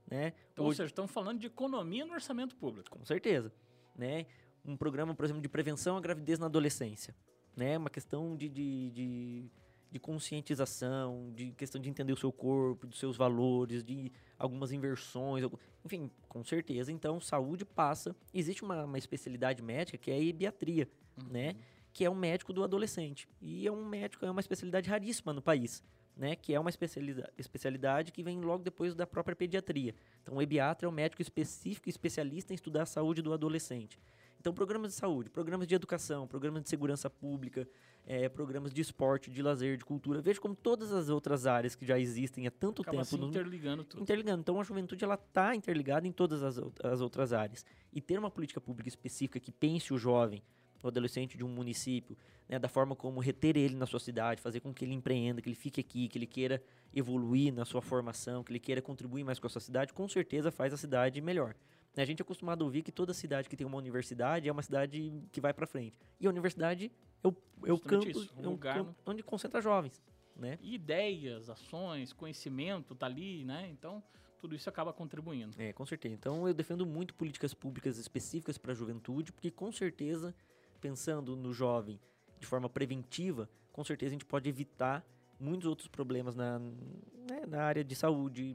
né? 0.09 0.33
Então, 0.51 0.65
Hoje, 0.65 0.69
ou 0.69 0.73
seja, 0.73 0.87
estamos 0.87 1.11
falando 1.11 1.39
de 1.39 1.45
economia 1.45 2.03
no 2.03 2.13
orçamento 2.13 2.55
público. 2.55 2.89
Com 2.89 3.05
certeza, 3.05 3.53
né? 3.95 4.25
Um 4.65 4.75
programa, 4.75 5.13
por 5.13 5.23
exemplo, 5.23 5.39
de 5.43 5.47
prevenção 5.47 5.97
à 5.97 6.01
gravidez 6.01 6.39
na 6.39 6.47
adolescência, 6.47 7.15
né? 7.55 7.77
Uma 7.77 7.91
questão 7.91 8.35
de, 8.35 8.49
de, 8.49 8.89
de 8.89 9.51
de 9.95 9.99
conscientização, 9.99 11.31
de 11.33 11.53
questão 11.53 11.79
de 11.79 11.89
entender 11.89 12.11
o 12.11 12.17
seu 12.17 12.29
corpo, 12.29 12.85
dos 12.85 12.99
seus 12.99 13.15
valores, 13.15 13.81
de 13.81 14.11
algumas 14.37 14.73
inversões, 14.73 15.45
enfim, 15.85 16.11
com 16.27 16.43
certeza. 16.43 16.91
Então, 16.91 17.21
saúde 17.21 17.63
passa. 17.63 18.13
Existe 18.33 18.61
uma, 18.61 18.83
uma 18.83 18.97
especialidade 18.97 19.63
médica 19.63 19.97
que 19.97 20.11
é 20.11 20.15
a 20.15 20.19
ebiatria, 20.19 20.89
uhum. 21.17 21.29
né? 21.31 21.55
Que 21.93 22.03
é 22.03 22.09
um 22.09 22.15
médico 22.15 22.51
do 22.51 22.61
adolescente. 22.61 23.25
E 23.41 23.65
é 23.65 23.71
um 23.71 23.85
médico, 23.85 24.25
é 24.25 24.29
uma 24.29 24.41
especialidade 24.41 24.89
raríssima 24.89 25.31
no 25.31 25.41
país. 25.41 25.81
Né, 26.17 26.33
que 26.33 26.53
é 26.53 26.59
uma 26.59 26.69
especialidade, 26.69 27.29
especialidade 27.37 28.09
que 28.13 28.23
vem 28.23 28.39
logo 28.39 28.63
depois 28.63 28.95
da 28.95 29.05
própria 29.05 29.35
pediatria. 29.35 29.93
Então, 30.23 30.37
o 30.37 30.41
ebiatra 30.41 30.87
é 30.87 30.89
um 30.89 30.93
médico 30.93 31.21
específico 31.21 31.89
especialista 31.89 32.53
em 32.53 32.55
estudar 32.55 32.83
a 32.83 32.85
saúde 32.85 33.21
do 33.21 33.33
adolescente. 33.33 33.99
Então, 34.45 34.53
programas 34.53 34.91
de 34.91 34.99
saúde, 34.99 35.27
programas 35.27 35.67
de 35.67 35.73
educação, 35.73 36.27
programas 36.27 36.61
de 36.61 36.69
segurança 36.69 37.09
pública, 37.09 37.67
é, 38.05 38.29
programas 38.29 38.71
de 38.71 38.79
esporte, 38.79 39.31
de 39.31 39.41
lazer, 39.41 39.75
de 39.75 39.83
cultura. 39.83 40.21
Veja 40.21 40.39
como 40.39 40.53
todas 40.53 40.93
as 40.93 41.09
outras 41.09 41.47
áreas 41.47 41.73
que 41.73 41.83
já 41.83 41.97
existem 41.97 42.45
há 42.45 42.51
tanto 42.51 42.83
Acaba 42.83 42.97
tempo. 42.97 43.07
Se 43.07 43.15
interligando 43.15 43.83
tudo. 43.83 44.03
Interligando. 44.03 44.41
Então 44.41 44.61
a 44.61 44.63
juventude 44.63 45.03
ela 45.03 45.15
está 45.15 45.55
interligada 45.55 46.07
em 46.07 46.11
todas 46.11 46.43
as, 46.43 46.59
as 46.83 47.01
outras 47.01 47.33
áreas. 47.33 47.65
E 47.91 47.99
ter 47.99 48.19
uma 48.19 48.29
política 48.29 48.61
pública 48.61 48.87
específica 48.87 49.39
que 49.39 49.51
pense 49.51 49.91
o 49.91 49.97
jovem, 49.97 50.43
o 50.83 50.87
adolescente 50.87 51.35
de 51.35 51.43
um 51.43 51.49
município, 51.49 52.15
né, 52.47 52.59
da 52.59 52.69
forma 52.69 52.95
como 52.95 53.19
reter 53.19 53.57
ele 53.57 53.75
na 53.75 53.87
sua 53.87 53.99
cidade, 53.99 54.43
fazer 54.43 54.59
com 54.59 54.71
que 54.71 54.85
ele 54.85 54.93
empreenda, 54.93 55.41
que 55.41 55.49
ele 55.49 55.55
fique 55.55 55.81
aqui, 55.81 56.07
que 56.07 56.19
ele 56.19 56.27
queira 56.27 56.61
evoluir 56.93 57.51
na 57.51 57.65
sua 57.65 57.81
formação, 57.81 58.43
que 58.43 58.51
ele 58.51 58.59
queira 58.59 58.79
contribuir 58.79 59.23
mais 59.23 59.39
com 59.39 59.47
a 59.47 59.49
sua 59.49 59.61
cidade, 59.61 59.91
com 59.91 60.07
certeza 60.07 60.51
faz 60.51 60.71
a 60.71 60.77
cidade 60.77 61.19
melhor. 61.19 61.55
Né, 61.95 62.03
a 62.03 62.05
gente 62.05 62.19
é 62.19 62.23
acostumado 62.23 62.63
a 62.63 62.65
ouvir 62.65 62.81
que 62.83 62.91
toda 62.91 63.13
cidade 63.13 63.47
que 63.47 63.55
tem 63.55 63.65
uma 63.65 63.77
universidade 63.77 64.49
é 64.49 64.51
uma 64.51 64.61
cidade 64.61 65.13
que 65.31 65.39
vai 65.39 65.53
para 65.53 65.65
frente. 65.65 65.95
E 66.19 66.27
a 66.27 66.29
universidade 66.29 66.91
é 67.23 67.27
o, 67.27 67.35
é 67.65 67.73
o 67.73 67.79
campo, 67.79 68.07
isso, 68.07 68.33
um 68.37 68.41
é 68.41 68.47
lugar 68.47 68.75
campo 68.75 68.95
onde 69.05 69.23
concentra 69.23 69.61
jovens, 69.61 70.03
né? 70.35 70.59
ideias, 70.61 71.49
ações, 71.49 72.11
conhecimento 72.11 72.93
tá 72.93 73.05
ali, 73.05 73.45
né? 73.45 73.69
Então, 73.71 74.03
tudo 74.39 74.55
isso 74.55 74.69
acaba 74.69 74.91
contribuindo. 74.91 75.55
É, 75.57 75.71
com 75.73 75.85
certeza. 75.85 76.13
Então, 76.13 76.47
eu 76.47 76.53
defendo 76.53 76.85
muito 76.85 77.13
políticas 77.13 77.53
públicas 77.53 77.97
específicas 77.97 78.57
para 78.57 78.73
a 78.73 78.75
juventude, 78.75 79.31
porque 79.31 79.49
com 79.49 79.71
certeza, 79.71 80.35
pensando 80.81 81.35
no 81.35 81.53
jovem 81.53 81.99
de 82.39 82.45
forma 82.45 82.69
preventiva, 82.69 83.49
com 83.71 83.83
certeza 83.83 84.09
a 84.09 84.13
gente 84.13 84.25
pode 84.25 84.49
evitar 84.49 85.05
muitos 85.39 85.67
outros 85.67 85.87
problemas 85.87 86.35
na, 86.35 86.59
né, 86.59 87.45
na 87.47 87.63
área 87.63 87.83
de 87.83 87.95
saúde, 87.95 88.53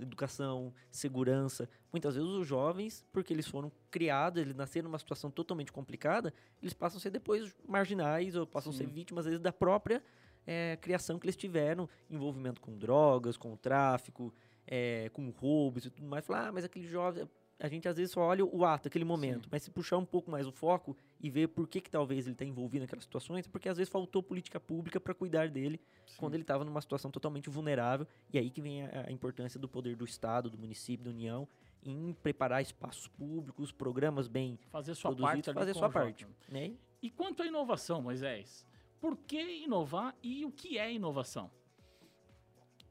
educação, 0.00 0.72
segurança. 0.90 1.68
Muitas 1.92 2.14
vezes 2.14 2.28
os 2.28 2.46
jovens, 2.46 3.04
porque 3.12 3.32
eles 3.32 3.46
foram 3.46 3.70
criados, 3.90 4.40
eles 4.40 4.54
nasceram 4.54 4.88
numa 4.88 4.98
situação 4.98 5.30
totalmente 5.30 5.72
complicada, 5.72 6.32
eles 6.60 6.72
passam 6.72 6.98
a 6.98 7.00
ser 7.00 7.10
depois 7.10 7.54
marginais 7.66 8.34
ou 8.34 8.46
passam 8.46 8.72
Sim. 8.72 8.84
a 8.84 8.86
ser 8.86 8.92
vítimas, 8.92 9.26
às 9.26 9.30
vezes, 9.30 9.42
da 9.42 9.52
própria 9.52 10.02
é, 10.46 10.76
criação 10.80 11.18
que 11.18 11.26
eles 11.26 11.36
tiveram, 11.36 11.88
envolvimento 12.10 12.60
com 12.60 12.76
drogas, 12.76 13.36
com 13.36 13.56
tráfico, 13.56 14.32
é, 14.66 15.08
com 15.10 15.28
roubos 15.30 15.86
e 15.86 15.90
tudo 15.90 16.06
mais. 16.06 16.24
Falar, 16.24 16.48
ah, 16.48 16.52
mas 16.52 16.64
aquele 16.64 16.86
jovem 16.86 17.28
a 17.62 17.68
gente 17.68 17.88
às 17.88 17.96
vezes 17.96 18.12
só 18.12 18.22
olha 18.22 18.44
o 18.44 18.64
ato, 18.64 18.88
aquele 18.88 19.04
momento, 19.04 19.44
Sim. 19.44 19.48
mas 19.52 19.62
se 19.62 19.70
puxar 19.70 19.96
um 19.96 20.04
pouco 20.04 20.30
mais 20.30 20.48
o 20.48 20.52
foco 20.52 20.96
e 21.22 21.30
ver 21.30 21.48
por 21.48 21.68
que, 21.68 21.80
que 21.80 21.88
talvez 21.88 22.26
ele 22.26 22.34
está 22.34 22.44
envolvido 22.44 22.82
naquelas 22.82 23.04
situações, 23.04 23.46
porque 23.46 23.68
às 23.68 23.76
vezes 23.76 23.90
faltou 23.90 24.22
política 24.22 24.58
pública 24.58 24.98
para 24.98 25.14
cuidar 25.14 25.48
dele 25.48 25.80
Sim. 26.04 26.16
quando 26.18 26.34
ele 26.34 26.42
estava 26.42 26.64
numa 26.64 26.80
situação 26.80 27.10
totalmente 27.10 27.48
vulnerável, 27.48 28.06
e 28.32 28.38
aí 28.38 28.50
que 28.50 28.60
vem 28.60 28.82
a, 28.84 29.06
a, 29.06 29.12
importância 29.12 29.58
do 29.60 29.68
poder 29.68 29.94
do 29.94 30.04
Estado, 30.04 30.50
do 30.50 30.58
município, 30.58 31.04
da 31.04 31.10
União, 31.10 31.48
em 31.84 32.12
preparar 32.12 32.60
espaços 32.60 33.06
públicos, 33.06 33.70
programas 33.70 34.26
bem 34.26 34.58
Fazer 34.70 34.94
sua 34.96 35.10
produzidos, 35.14 35.46
parte 35.46 35.54
fazer 35.54 35.74
sua 35.74 35.90
parte. 35.90 36.26
Né? 36.48 36.74
E 37.00 37.08
quanto 37.08 37.42
à 37.42 37.46
inovação, 37.46 38.02
Moisés? 38.02 38.66
Por 39.00 39.16
que 39.16 39.40
inovar 39.62 40.16
e 40.22 40.44
o 40.44 40.50
que 40.50 40.76
é 40.76 40.92
inovação? 40.92 41.50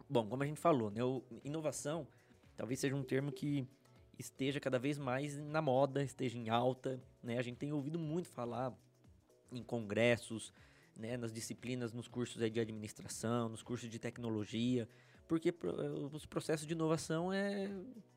Bom, 0.09 0.27
como 0.27 0.43
a 0.43 0.45
gente 0.45 0.59
falou, 0.59 0.89
né, 0.89 1.03
o- 1.03 1.23
inovação 1.43 2.07
talvez 2.55 2.79
seja 2.79 2.95
um 2.95 3.03
termo 3.03 3.31
que 3.31 3.67
esteja 4.19 4.59
cada 4.59 4.77
vez 4.77 4.97
mais 4.97 5.37
na 5.39 5.61
moda, 5.61 6.03
esteja 6.03 6.37
em 6.37 6.49
alta, 6.49 7.01
né? 7.23 7.37
A 7.37 7.41
gente 7.41 7.57
tem 7.57 7.71
ouvido 7.71 7.99
muito 7.99 8.27
falar 8.27 8.73
em 9.51 9.63
congressos, 9.63 10.53
né, 10.95 11.17
nas 11.17 11.31
disciplinas, 11.31 11.91
nos 11.91 12.07
cursos 12.07 12.37
de 12.51 12.59
administração, 12.59 13.49
nos 13.49 13.63
cursos 13.63 13.89
de 13.89 13.99
tecnologia, 13.99 14.87
porque 15.27 15.49
eh, 15.49 15.89
os 16.11 16.25
processos 16.25 16.67
de 16.67 16.73
inovação 16.73 17.31
é, 17.31 17.69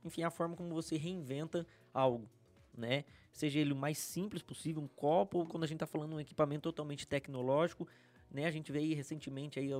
enfim, 0.04 0.22
a 0.22 0.30
forma 0.30 0.56
como 0.56 0.74
você 0.74 0.96
reinventa 0.96 1.66
algo, 1.92 2.28
né? 2.76 3.04
Seja 3.32 3.58
ele 3.58 3.72
o 3.72 3.76
mais 3.76 3.98
simples 3.98 4.42
possível, 4.42 4.82
um 4.82 4.88
copo, 4.88 5.38
ou 5.38 5.46
quando 5.46 5.64
a 5.64 5.66
gente 5.66 5.76
está 5.76 5.86
falando 5.86 6.10
de 6.10 6.16
um 6.16 6.20
equipamento 6.20 6.62
totalmente 6.62 7.06
tecnológico, 7.06 7.88
né? 8.30 8.46
A 8.46 8.50
gente 8.50 8.72
aí 8.72 8.94
recentemente 8.94 9.58
aí, 9.58 9.70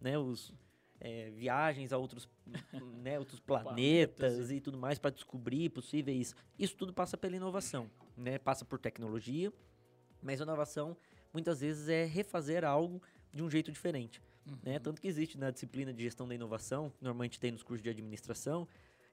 né, 0.00 0.18
os 0.18 0.52
eh, 1.00 1.30
viagens 1.34 1.92
a 1.92 1.98
outros, 1.98 2.28
né, 2.98 3.18
outros 3.18 3.40
Planetas 3.40 3.64
planetas 3.72 4.50
e 4.50 4.60
tudo 4.60 4.76
mais 4.78 4.98
para 4.98 5.10
descobrir 5.10 5.68
possíveis. 5.70 6.34
Isso 6.58 6.76
tudo 6.76 6.92
passa 6.92 7.16
pela 7.16 7.36
inovação, 7.36 7.90
né? 8.16 8.38
Passa 8.38 8.64
por 8.64 8.78
tecnologia, 8.78 9.52
mas 10.22 10.40
a 10.40 10.44
inovação 10.44 10.96
muitas 11.32 11.60
vezes 11.60 11.88
é 11.88 12.04
refazer 12.04 12.64
algo 12.64 13.00
de 13.32 13.42
um 13.42 13.50
jeito 13.50 13.70
diferente, 13.70 14.20
né? 14.62 14.78
Tanto 14.78 15.00
que 15.00 15.08
existe 15.08 15.38
na 15.38 15.50
disciplina 15.50 15.92
de 15.92 16.02
gestão 16.02 16.26
da 16.28 16.34
inovação, 16.34 16.90
que 16.90 17.02
normalmente 17.02 17.38
tem 17.38 17.52
nos 17.52 17.62
cursos 17.62 17.82
de 17.82 17.90
administração, 17.90 18.66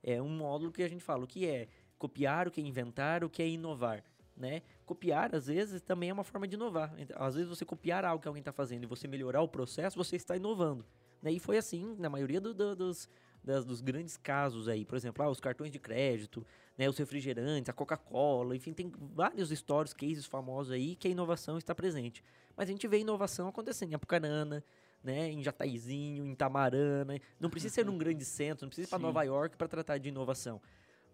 é 0.03 0.21
um 0.21 0.29
módulo 0.29 0.71
que 0.71 0.83
a 0.83 0.87
gente 0.87 1.03
fala 1.03 1.23
o 1.23 1.27
que 1.27 1.45
é 1.45 1.67
copiar, 1.97 2.47
o 2.47 2.51
que 2.51 2.61
é 2.61 2.63
inventar, 2.63 3.23
o 3.23 3.29
que 3.29 3.41
é 3.41 3.47
inovar. 3.47 4.03
Né? 4.37 4.63
Copiar, 4.85 5.33
às 5.33 5.47
vezes, 5.47 5.81
também 5.81 6.09
é 6.09 6.13
uma 6.13 6.23
forma 6.25 6.45
de 6.45 6.55
inovar. 6.55 6.93
Às 7.15 7.35
vezes, 7.35 7.47
você 7.49 7.63
copiar 7.63 8.03
algo 8.03 8.21
que 8.21 8.27
alguém 8.27 8.41
está 8.41 8.51
fazendo 8.51 8.83
e 8.83 8.85
você 8.85 9.07
melhorar 9.07 9.41
o 9.41 9.47
processo, 9.47 9.95
você 9.95 10.17
está 10.17 10.35
inovando. 10.35 10.85
Né? 11.21 11.31
E 11.31 11.39
foi 11.39 11.57
assim 11.57 11.95
na 11.97 12.09
maioria 12.09 12.41
do- 12.41 12.53
do- 12.53 12.75
dos, 12.75 13.07
das- 13.45 13.63
dos 13.65 13.79
grandes 13.81 14.17
casos 14.17 14.67
aí. 14.67 14.83
Por 14.83 14.95
exemplo, 14.95 15.23
ah, 15.23 15.29
os 15.29 15.39
cartões 15.39 15.71
de 15.71 15.79
crédito, 15.79 16.45
né, 16.77 16.89
os 16.89 16.97
refrigerantes, 16.97 17.69
a 17.69 17.73
Coca-Cola, 17.73 18.55
enfim, 18.55 18.73
tem 18.73 18.91
vários 19.13 19.49
stories, 19.49 19.93
cases 19.93 20.25
famosos 20.25 20.71
aí 20.73 20.95
que 20.95 21.07
a 21.07 21.11
inovação 21.11 21.57
está 21.57 21.73
presente. 21.73 22.23
Mas 22.57 22.67
a 22.67 22.71
gente 22.71 22.87
vê 22.87 22.99
inovação 22.99 23.47
acontecendo 23.47 23.91
em 23.91 23.95
Apucarana, 23.95 24.63
né, 25.03 25.29
em 25.31 25.43
Jataizinho, 25.43 26.25
em 26.25 26.33
Tamarana. 26.33 27.19
Não 27.39 27.49
precisa 27.49 27.75
ser 27.75 27.85
num 27.85 27.97
grande 27.97 28.25
centro, 28.25 28.65
não 28.65 28.69
precisa 28.69 28.87
ir 28.87 28.89
para. 28.89 28.99
Nova 28.99 29.23
York 29.23 29.55
para 29.55 29.67
tratar 29.67 29.97
de 29.99 30.09
inovação. 30.09 30.59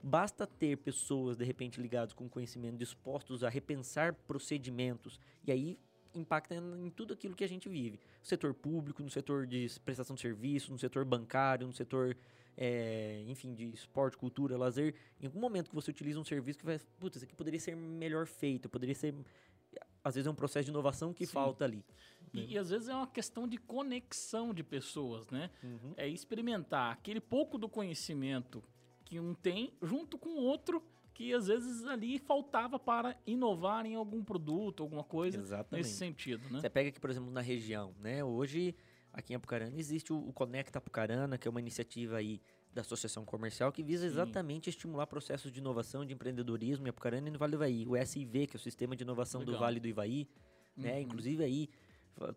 Basta 0.04 0.48
ter 0.48 0.78
pessoas, 0.78 1.38
de 1.38 1.44
repente, 1.46 1.80
ligadas 1.80 2.14
com 2.14 2.28
conhecimento, 2.28 2.78
dispostos 2.78 3.44
a 3.44 3.50
repensar 3.50 4.14
procedimentos. 4.28 5.20
E 5.46 5.52
aí 5.52 5.78
impacta 6.16 6.56
em 6.56 6.90
tudo 6.90 7.14
aquilo 7.14 7.36
que 7.36 7.44
a 7.44 7.48
gente 7.48 7.70
vive. 7.70 8.00
No 8.20 8.26
setor 8.26 8.54
público, 8.54 9.02
no 9.02 9.10
setor 9.10 9.46
de 9.48 9.68
prestação 9.84 10.16
de 10.16 10.22
serviço, 10.22 10.72
no 10.72 10.80
setor 10.80 11.06
bancário, 11.06 11.68
no 11.68 11.74
setor, 11.74 12.16
eh, 12.58 13.24
enfim, 13.28 13.54
de 13.54 13.70
esporte, 13.70 14.18
cultura, 14.18 14.58
lazer. 14.58 14.96
Em 15.20 15.26
algum 15.26 15.40
momento 15.40 15.70
que 15.70 15.76
você 15.76 15.92
utiliza 15.92 16.20
um 16.20 16.24
serviço 16.24 16.60
que 16.60 16.66
vai, 16.66 16.80
putz, 17.00 17.18
isso 17.18 17.26
aqui 17.26 17.36
poderia 17.36 17.60
ser 17.60 17.76
melhor 17.76 18.28
feito, 18.28 18.70
poderia 18.70 18.96
ser... 18.96 19.14
Às 20.04 20.16
vezes 20.16 20.28
é 20.28 20.32
um 20.32 20.36
processo 20.36 20.66
de 20.66 20.72
inovação 20.72 21.14
que 21.14 21.26
Sim. 21.26 21.32
falta 21.32 21.64
ali. 21.64 21.86
E, 22.34 22.54
e 22.54 22.58
às 22.58 22.70
vezes 22.70 22.88
é 22.88 22.96
uma 22.96 23.08
questão 23.08 23.48
de 23.48 23.58
conexão 23.58 24.54
de 24.54 24.64
pessoas, 24.64 25.30
né? 25.30 25.52
Uhum. 25.64 25.94
É 25.96 26.08
experimentar 26.08 26.92
aquele 26.92 27.20
pouco 27.20 27.58
do 27.58 27.70
conhecimento 27.70 28.64
que 29.06 29.20
um 29.20 29.34
tem 29.34 29.74
junto 29.82 30.18
com 30.18 30.30
o 30.30 30.44
outro 30.44 30.82
que 31.14 31.34
às 31.34 31.48
vezes 31.48 31.86
ali 31.86 32.18
faltava 32.20 32.80
para 32.80 33.18
inovar 33.26 33.86
em 33.86 33.96
algum 33.96 34.24
produto, 34.24 34.84
alguma 34.84 35.04
coisa 35.04 35.38
Exatamente. 35.38 35.86
nesse 35.86 35.98
sentido, 35.98 36.50
né? 36.50 36.60
Você 36.60 36.70
pega 36.70 36.90
aqui, 36.90 37.00
por 37.00 37.10
exemplo, 37.10 37.32
na 37.32 37.42
região, 37.42 37.94
né? 38.00 38.24
Hoje, 38.24 38.76
aqui 39.12 39.34
em 39.34 39.36
Apucarana, 39.36 39.78
existe 39.78 40.14
o, 40.14 40.18
o 40.18 40.34
Conecta 40.34 40.80
Apucarana, 40.80 41.38
que 41.38 41.48
é 41.48 41.52
uma 41.52 41.60
iniciativa 41.60 42.18
aí 42.18 42.42
da 42.74 42.82
Associação 42.82 43.26
Comercial 43.26 43.72
que 43.72 43.84
visa 43.84 44.04
Sim. 44.04 44.14
exatamente 44.14 44.70
estimular 44.70 45.06
processos 45.06 45.52
de 45.52 45.60
inovação, 45.60 46.06
de 46.06 46.14
empreendedorismo 46.14 46.88
em 46.88 46.90
Apucarana 46.90 47.28
e 47.28 47.32
no 47.32 47.38
Vale 47.38 47.52
do 47.52 47.58
Ivaí. 47.58 47.86
O 47.86 48.06
SIV, 48.06 48.48
que 48.48 48.56
é 48.56 48.58
o 48.58 48.62
Sistema 48.62 48.96
de 48.96 49.04
Inovação 49.04 49.42
do 49.44 49.52
Legal. 49.52 49.62
Vale 49.62 49.80
do 49.80 49.88
Ivaí, 49.88 50.28
né? 50.76 50.94
Uhum. 50.94 51.00
Inclusive 51.02 51.44
aí, 51.44 51.70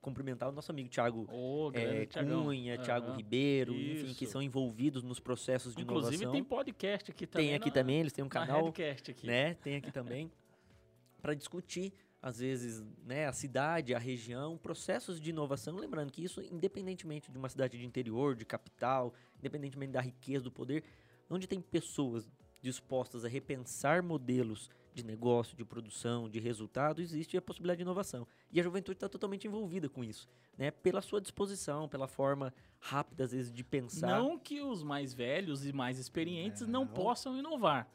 cumprimentar 0.01 0.49
o 0.49 0.53
nosso 0.53 0.71
amigo 0.71 0.89
Thiago 0.89 1.27
Ô, 1.31 1.69
é, 1.75 1.81
grande 1.81 2.07
Thiagão. 2.07 2.45
Cunha, 2.45 2.79
Thiago 2.79 3.07
Aham. 3.09 3.17
Ribeiro, 3.17 3.75
enfim, 3.75 4.15
que 4.15 4.25
Isso. 4.25 4.33
são 4.33 4.43
envolvidos 4.43 5.03
nos 5.03 5.21
processos 5.21 5.75
de 5.75 5.83
Inclusive 5.83 6.15
inovação. 6.17 6.33
tem 6.33 6.45
podcast 6.45 7.11
aqui 7.11 7.27
também. 7.27 7.47
Tem 7.49 7.55
aqui 7.57 7.69
na- 7.69 7.75
também, 7.75 8.01
eles 8.01 8.13
têm 8.13 8.23
um 8.25 8.27
na 8.29 8.31
canal 8.31 8.65
Redcast 8.65 9.11
aqui. 9.11 9.27
né? 9.27 9.55
Tem 9.55 9.77
aqui 9.77 9.91
também 9.93 10.31
para 11.21 11.35
discutir 11.35 11.93
às 12.23 12.39
vezes, 12.39 12.83
né, 13.05 13.27
a 13.27 13.33
cidade, 13.35 13.95
a 13.95 13.99
região, 13.99 14.57
processos 14.57 15.21
de 15.21 15.29
inovação, 15.29 15.77
lembrando 15.77 16.11
que 16.11 16.25
isso 16.25 16.41
independentemente 16.41 17.31
de 17.31 17.37
uma 17.37 17.51
cidade 17.51 17.77
de 17.77 17.85
interior, 17.85 18.35
de 18.35 18.47
capital, 18.47 19.13
independentemente 19.39 19.93
da 19.93 20.01
riqueza 20.01 20.43
do 20.45 20.51
poder, 20.51 20.83
onde 21.29 21.47
tem 21.47 21.61
pessoas 21.61 22.27
dispostas 22.63 23.27
a 23.27 23.29
repensar 23.29 24.03
modelos 24.03 24.71
de 24.95 25.05
negócio, 25.05 25.57
de 25.57 25.65
produção, 25.65 26.29
de 26.29 26.39
resultado, 26.39 27.03
existe 27.03 27.37
a 27.37 27.43
possibilidade 27.43 27.79
de 27.79 27.83
inovação. 27.83 28.27
E 28.53 28.61
a 28.61 28.63
juventude 28.63 28.97
está 28.97 29.09
totalmente 29.09 29.47
envolvida 29.47 29.89
com 29.89 30.05
isso, 30.05 30.29
né? 30.57 30.71
Pela 30.71 31.03
sua 31.03 31.21
disposição, 31.21 31.89
pela 31.89 32.07
forma 32.07 32.55
rápida 32.79 33.25
às 33.25 33.33
vezes 33.33 33.53
de 33.53 33.65
pensar. 33.65 34.07
Não 34.07 34.39
que 34.39 34.63
os 34.63 34.83
mais 34.85 35.13
velhos 35.13 35.67
e 35.67 35.73
mais 35.73 35.99
experientes 35.99 36.63
não, 36.63 36.85
Não. 36.85 36.93
possam 36.93 37.37
inovar, 37.37 37.89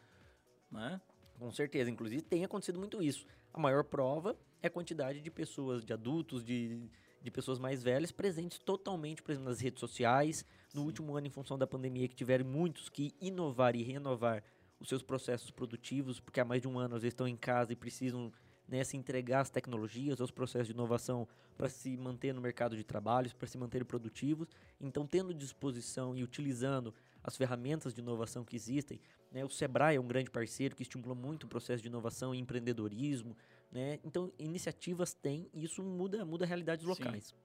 né? 0.70 1.00
Com 1.38 1.50
certeza, 1.52 1.90
inclusive 1.90 2.22
tem 2.22 2.44
acontecido 2.44 2.78
muito 2.78 3.02
isso. 3.02 3.26
A 3.54 3.60
maior 3.60 3.86
prova 3.86 4.38
é 4.62 4.68
a 4.68 4.70
quantidade 4.70 5.22
de 5.22 5.32
pessoas, 5.32 5.86
de 5.86 5.94
adultos, 5.94 6.44
de, 6.44 6.90
de 7.22 7.32
pessoas 7.32 7.58
mais 7.60 7.82
velhas 7.82 8.12
presentes 8.12 8.60
totalmente, 8.60 9.24
por 9.24 9.32
exemplo, 9.32 9.50
nas 9.50 9.62
redes 9.62 9.80
sociais. 9.80 10.44
No 10.74 10.82
Sim. 10.82 10.88
último 10.88 11.16
ano, 11.16 11.28
em 11.28 11.32
função 11.32 11.58
da 11.58 11.66
pandemia, 11.66 12.10
que 12.10 12.16
tiveram 12.16 12.44
muitos 12.46 12.90
que 12.90 13.14
inovar 13.22 13.74
e 13.74 13.84
renovar 13.84 14.44
os 14.80 14.88
seus 14.88 15.04
processos 15.04 15.52
produtivos, 15.52 16.20
porque 16.20 16.40
há 16.40 16.46
mais 16.46 16.62
de 16.62 16.68
um 16.68 16.80
ano 16.80 16.96
às 16.96 17.02
vezes 17.02 17.14
estão 17.14 17.28
em 17.28 17.36
casa 17.36 17.74
e 17.74 17.76
precisam 17.76 18.32
né, 18.70 18.84
se 18.84 18.96
entregar 18.96 19.42
às 19.42 19.50
tecnologias, 19.50 20.22
aos 20.22 20.32
processos 20.32 20.68
de 20.68 20.74
inovação 20.74 21.28
para 21.58 21.68
se 21.68 21.98
manter 21.98 22.34
no 22.34 22.40
mercado 22.40 22.78
de 22.78 22.84
trabalho, 22.84 23.30
para 23.36 23.48
se 23.48 23.58
manterem 23.58 23.86
produtivos. 23.86 24.48
Então, 24.80 25.06
tendo 25.06 25.34
disposição 25.34 26.16
e 26.16 26.24
utilizando 26.24 26.94
as 27.24 27.36
ferramentas 27.36 27.94
de 27.94 28.00
inovação 28.00 28.46
que 28.46 28.56
existem, 28.56 29.02
né, 29.32 29.44
o 29.44 29.50
Sebrae 29.50 29.98
é 29.98 30.00
um 30.00 30.08
grande 30.08 30.30
parceiro 30.30 30.76
que 30.76 30.84
estimula 30.84 31.16
muito 31.16 31.44
o 31.44 31.48
processo 31.48 31.82
de 31.82 31.90
inovação 31.90 32.34
e 32.34 32.40
empreendedorismo. 32.40 33.36
Né? 33.72 34.00
Então, 34.04 34.32
iniciativas 34.40 35.14
tem 35.14 35.50
e 35.54 35.64
isso 35.64 35.84
muda, 35.84 36.24
muda 36.24 36.46
realidades 36.46 36.84
Sim. 36.86 36.90
locais. 36.90 37.36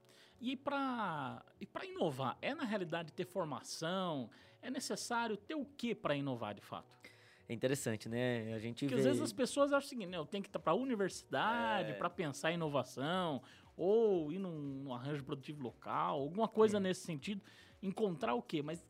E 0.40 0.56
para 0.56 1.42
e 1.60 1.66
para 1.66 1.86
inovar, 1.86 2.36
é 2.42 2.54
na 2.54 2.64
realidade 2.64 3.12
ter 3.12 3.24
formação? 3.24 4.30
É 4.60 4.70
necessário 4.70 5.36
ter 5.36 5.54
o 5.54 5.64
que 5.64 5.94
para 5.94 6.14
inovar 6.14 6.54
de 6.54 6.60
fato? 6.60 6.94
É 7.48 7.52
interessante, 7.52 8.08
né? 8.08 8.54
A 8.54 8.58
gente 8.58 8.86
Porque 8.86 8.94
vê... 8.94 9.00
às 9.00 9.06
vezes 9.06 9.20
as 9.22 9.32
pessoas 9.32 9.72
acham 9.72 9.86
o 9.86 9.88
seguinte, 9.88 10.08
né, 10.08 10.16
eu 10.16 10.24
tenho 10.24 10.42
que 10.42 10.48
estar 10.48 10.58
para 10.58 10.72
a 10.72 10.76
universidade 10.76 11.90
É. 11.90 11.94
para 11.94 12.08
pensar 12.08 12.50
em 12.50 12.54
inovação, 12.54 13.42
ou 13.76 14.32
ir 14.32 14.38
num, 14.38 14.58
num 14.84 14.94
arranjo 14.94 15.24
produtivo 15.24 15.62
local, 15.62 16.20
alguma 16.20 16.48
coisa 16.48 16.80
nesse 16.80 17.02
sentido. 17.02 17.42
Encontrar 17.82 18.34
o 18.34 18.40
quê? 18.42 18.62
Mas 18.62 18.82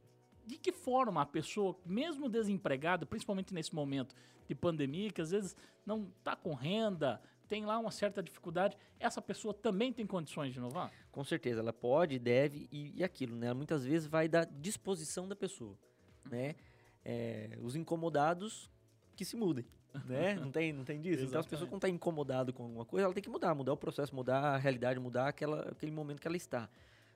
de 0.47 0.59
que 0.59 0.73
forma 0.73 1.23
a 1.23 1.27
pessoa, 1.27 1.77
mesmo 1.85 2.29
desempregada, 2.29 3.07
principalmente 3.07 3.53
nesse 3.55 3.75
momento 3.75 4.15
de 4.47 4.55
pandemia, 4.55 5.11
que 5.11 5.21
às 5.23 5.31
vezes 5.31 5.57
não 5.87 6.13
está 6.19 6.37
com 6.37 6.53
renda, 6.55 7.21
tem 7.49 7.65
lá 7.65 7.79
uma 7.79 7.91
certa 7.91 8.23
dificuldade, 8.23 8.77
essa 9.01 9.21
pessoa 9.23 9.55
também 9.55 9.93
tem 9.93 10.07
condições 10.07 10.53
de 10.53 10.59
inovar? 10.59 10.93
Com 11.11 11.25
certeza, 11.25 11.61
ela 11.61 11.73
pode, 11.73 12.19
deve 12.19 12.69
e, 12.71 12.93
e 12.97 13.03
aquilo, 13.03 13.35
né? 13.35 13.53
Muitas 13.55 13.85
vezes 13.85 14.07
vai 14.07 14.29
da 14.29 14.45
disposição 14.45 15.27
da 15.27 15.35
pessoa, 15.35 15.77
né? 16.31 16.55
É, 17.05 17.59
os 17.61 17.77
incomodados 17.77 18.71
que 19.15 19.25
se 19.25 19.37
mudem, 19.37 19.67
né? 20.07 20.35
Não 20.41 20.51
tem, 20.51 20.73
não 20.73 20.85
tem 20.85 21.01
disso? 21.01 21.25
Então 21.25 21.39
as 21.39 21.47
pessoas 21.47 21.69
quando 21.69 21.77
estão 21.79 21.91
incomodadas 21.91 22.55
com 22.55 22.65
alguma 22.65 22.85
coisa, 22.85 23.05
ela 23.05 23.15
tem 23.15 23.23
que 23.23 23.29
mudar, 23.29 23.55
mudar 23.55 23.73
o 23.73 23.77
processo, 23.77 24.15
mudar 24.15 24.41
a 24.41 24.57
realidade, 24.57 24.99
mudar 24.99 25.29
aquela, 25.29 25.69
aquele 25.71 25.93
momento 25.93 26.21
que 26.21 26.27
ela 26.27 26.37
está. 26.37 26.69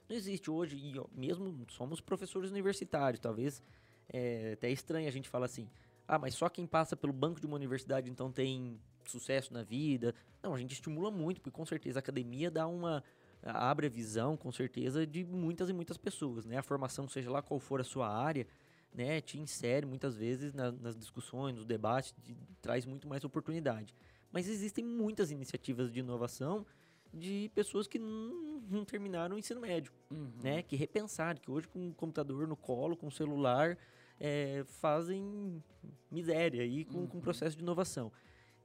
Não 0.09 0.16
existe 0.16 0.51
hoje, 0.51 0.77
e 0.77 0.98
ó, 0.98 1.07
mesmo 1.12 1.66
somos 1.70 2.01
professores 2.01 2.51
universitários, 2.51 3.20
talvez 3.20 3.62
é 4.11 4.53
até 4.53 4.70
estranho 4.70 5.09
a 5.09 5.11
gente 5.11 5.29
falar 5.29 5.46
assim, 5.46 5.68
ah, 6.07 6.18
mas 6.18 6.35
só 6.35 6.48
quem 6.48 6.66
passa 6.66 6.96
pelo 6.96 7.12
banco 7.12 7.40
de 7.40 7.46
uma 7.46 7.57
universidade 7.57 8.11
então 8.11 8.33
tem 8.33 8.81
sucesso 9.05 9.53
na 9.53 9.62
vida. 9.62 10.14
Não, 10.42 10.55
a 10.55 10.59
gente 10.59 10.72
estimula 10.72 11.11
muito, 11.11 11.40
porque 11.40 11.51
com 11.51 11.66
certeza 11.66 11.98
a 11.98 12.01
academia 12.01 12.51
dá 12.51 12.66
uma 12.66 13.03
abre 13.42 13.87
a 13.87 13.90
visão, 13.90 14.37
com 14.37 14.51
certeza, 14.51 15.07
de 15.07 15.24
muitas 15.24 15.68
e 15.68 15.72
muitas 15.72 15.96
pessoas, 15.96 16.44
né? 16.44 16.59
A 16.59 16.62
formação, 16.62 17.09
seja 17.09 17.31
lá 17.31 17.40
qual 17.40 17.61
for 17.61 17.81
a 17.81 17.85
sua 17.85 18.09
área, 18.09 18.46
né, 18.94 19.20
te 19.20 19.38
insere 19.38 19.87
muitas 19.87 20.16
vezes 20.16 20.53
na- 20.53 20.72
nas 20.72 20.96
discussões, 20.96 21.55
nos 21.55 21.64
debates, 21.64 22.12
te 22.22 22.37
traz 22.61 22.85
muito 22.85 23.07
mais 23.09 23.24
oportunidade. 23.24 23.94
Mas 24.33 24.48
existem 24.48 24.85
muitas 24.85 25.31
iniciativas 25.31 25.90
de 25.92 26.01
inovação 26.01 26.66
de 27.12 27.51
pessoas 27.55 27.87
que 27.87 27.98
não, 27.98 28.61
não 28.68 28.85
terminaram 28.85 29.37
o 29.37 29.38
ensino 29.38 29.61
médio, 29.61 29.92
Uhum. 30.11 30.31
né? 30.42 30.62
Que 30.62 30.77
repensaram, 30.77 31.40
que 31.40 31.51
hoje 31.51 31.66
com 31.68 31.88
o 31.88 31.94
computador 31.94 32.46
no 32.46 32.57
colo, 32.57 32.96
com 32.96 33.07
o 33.07 33.11
celular, 33.12 33.79
é, 34.20 34.64
fazem 34.66 35.62
miséria 36.11 36.62
aí 36.62 36.85
com, 36.85 37.07
com 37.07 37.14
o 37.14 37.18
Uhum. 37.18 37.20
processo 37.22 37.57
de 37.57 37.62
inovação. 37.62 38.12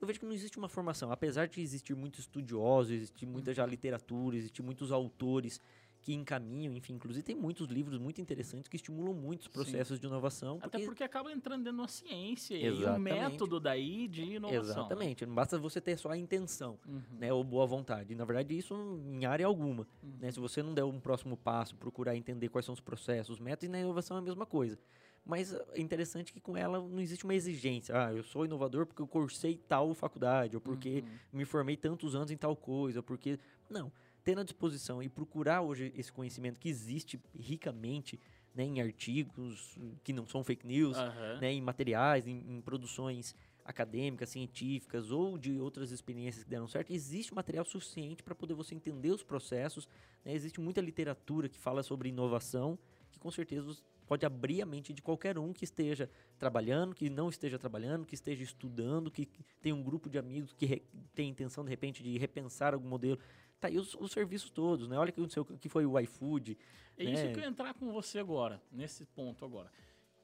Eu 0.02 0.08
vejo 0.08 0.20
que 0.20 0.26
não 0.26 0.34
existe 0.34 0.58
uma 0.58 0.68
formação, 0.68 1.12
apesar 1.14 1.48
de 1.48 1.62
existir 1.62 1.96
muitos 1.96 2.22
estudiosos, 2.22 2.92
existir 2.92 3.26
muita 3.26 3.52
Uhum. 3.52 3.56
já 3.56 3.66
literatura, 3.66 4.36
existir 4.36 4.62
muitos 4.62 4.92
autores 4.92 5.62
que 6.04 6.14
encaminham, 6.14 6.74
enfim, 6.76 6.94
inclusive 6.96 7.24
tem 7.24 7.34
muitos 7.36 7.66
livros 7.68 7.98
muito 7.98 8.20
interessantes 8.20 8.68
que 8.68 8.76
estimulam 8.76 9.14
muitos 9.16 9.46
Sim. 9.48 9.52
processos 9.54 10.00
de 10.00 10.06
inovação. 10.06 10.60
Até 10.62 10.80
porque 10.80 11.02
acaba 11.04 11.32
entrando 11.32 11.64
dentro 11.64 11.78
de 11.78 11.82
uma 11.82 11.88
ciência 11.88 12.56
e 12.58 12.70
um 12.70 12.74
Exatamente. 12.74 13.14
método 13.16 13.60
daí 13.60 14.08
de 14.10 14.22
inovação. 14.24 14.64
né? 14.66 14.70
Exatamente, 14.72 15.26
não 15.26 15.34
basta 15.34 15.58
você 15.58 15.80
ter 15.80 15.98
só 15.98 16.10
a 16.12 16.18
intenção, 16.18 16.78
Uhum. 16.86 17.02
né, 17.18 17.32
ou 17.32 17.42
boa 17.44 17.66
vontade. 17.66 18.14
Na 18.16 18.26
verdade, 18.26 18.56
isso 18.58 18.76
em 19.08 19.26
área 19.26 19.46
alguma. 19.46 19.88
Uhum. 20.04 20.14
né? 20.20 20.30
Se 20.30 20.40
você 20.42 20.62
não 20.62 20.74
der 20.74 20.84
um 20.84 21.00
próximo 21.00 21.38
passo, 21.38 21.76
procurar 21.78 22.16
entender 22.18 22.50
quais 22.50 22.66
são 22.66 22.74
os 22.74 22.82
processos, 22.82 23.36
os 23.36 23.40
métodos, 23.40 23.70
na 23.70 23.80
inovação 23.80 24.18
é 24.18 24.20
a 24.20 24.24
mesma 24.24 24.46
coisa. 24.46 24.78
Mas 25.26 25.54
é 25.54 25.80
interessante 25.80 26.34
que 26.34 26.42
com 26.42 26.58
ela 26.58 26.82
não 26.82 27.00
existe 27.00 27.24
uma 27.24 27.34
exigência. 27.34 27.96
Ah, 27.98 28.14
eu 28.14 28.24
sou 28.24 28.44
inovador 28.44 28.86
porque 28.86 29.02
eu 29.02 29.08
cursei 29.08 29.56
tal 29.56 29.94
faculdade, 29.94 30.58
ou 30.58 30.62
porque 30.62 31.02
Uhum. 31.02 31.18
me 31.40 31.46
formei 31.46 31.78
tantos 31.78 32.14
anos 32.14 32.30
em 32.30 32.36
tal 32.36 32.58
coisa, 32.58 33.00
ou 33.00 33.04
porque... 33.04 33.40
Não, 33.70 33.90
ter 34.24 34.38
à 34.38 34.44
disposição 34.44 35.02
e 35.02 35.10
procurar 35.10 35.62
hoje 35.62 35.92
esse 35.96 36.12
conhecimento 36.12 36.60
que 36.60 36.70
existe 36.70 37.20
ricamente 37.38 38.20
né, 38.56 38.64
em 38.64 38.82
artigos 38.82 39.78
que 40.04 40.14
não 40.14 40.26
são 40.28 40.44
fake 40.44 40.66
news, 40.66 40.98
Aham. 40.98 41.40
né, 41.42 41.52
em 41.52 41.62
materiais, 41.62 42.28
em, 42.28 42.44
em 42.48 42.62
produções 42.62 43.36
acadêmicas, 43.66 44.30
científicas 44.30 45.10
ou 45.10 45.38
de 45.38 45.60
outras 45.60 45.92
experiências 45.92 46.44
que 46.44 46.50
deram 46.50 46.68
certo, 46.68 46.92
existe 46.92 47.34
material 47.34 47.66
suficiente 47.66 48.22
para 48.22 48.36
poder 48.36 48.54
você 48.54 48.76
entender 48.76 49.12
os 49.12 49.24
processos. 49.24 49.88
né? 50.24 50.34
Existe 50.34 50.60
muita 50.60 50.82
literatura 50.82 51.48
que 51.48 51.58
fala 51.58 51.82
sobre 51.82 52.10
inovação, 52.10 52.78
que 53.12 53.20
com 53.20 53.32
certeza 53.32 53.76
pode 54.06 54.26
abrir 54.26 54.62
a 54.62 54.66
mente 54.66 54.94
de 54.94 55.02
qualquer 55.02 55.40
um 55.40 55.54
que 55.54 55.64
esteja 55.64 56.10
trabalhando, 56.38 56.94
que 56.94 57.10
não 57.10 57.30
esteja 57.30 57.58
trabalhando, 57.58 58.06
que 58.06 58.16
esteja 58.16 58.44
estudando, 58.44 59.10
que 59.10 59.28
tem 59.62 59.72
um 59.72 59.82
grupo 59.82 60.10
de 60.10 60.18
amigos 60.18 60.54
que 60.54 60.84
tem 61.16 61.30
intenção 61.30 61.64
de 61.64 61.70
repente 61.70 62.04
de 62.04 62.18
repensar 62.18 62.74
algum 62.74 62.88
modelo. 62.88 63.18
Tá 63.64 63.70
aí 63.70 63.78
os, 63.80 63.96
os 63.96 64.12
serviços 64.12 64.50
todos, 64.50 64.90
né? 64.90 64.98
Olha 65.00 65.10
que 65.10 65.22
aconteceu 65.22 65.46
que 65.46 65.70
foi 65.70 65.86
o 65.86 65.98
iFood, 65.98 66.58
É 66.98 67.04
isso 67.06 67.24
né? 67.24 67.32
que 67.34 67.40
eu 67.40 67.46
entrar 67.46 67.74
com 67.74 67.94
você 67.94 68.20
agora, 68.20 68.62
nesse 68.70 69.06
ponto 69.06 69.46
agora. 69.46 69.72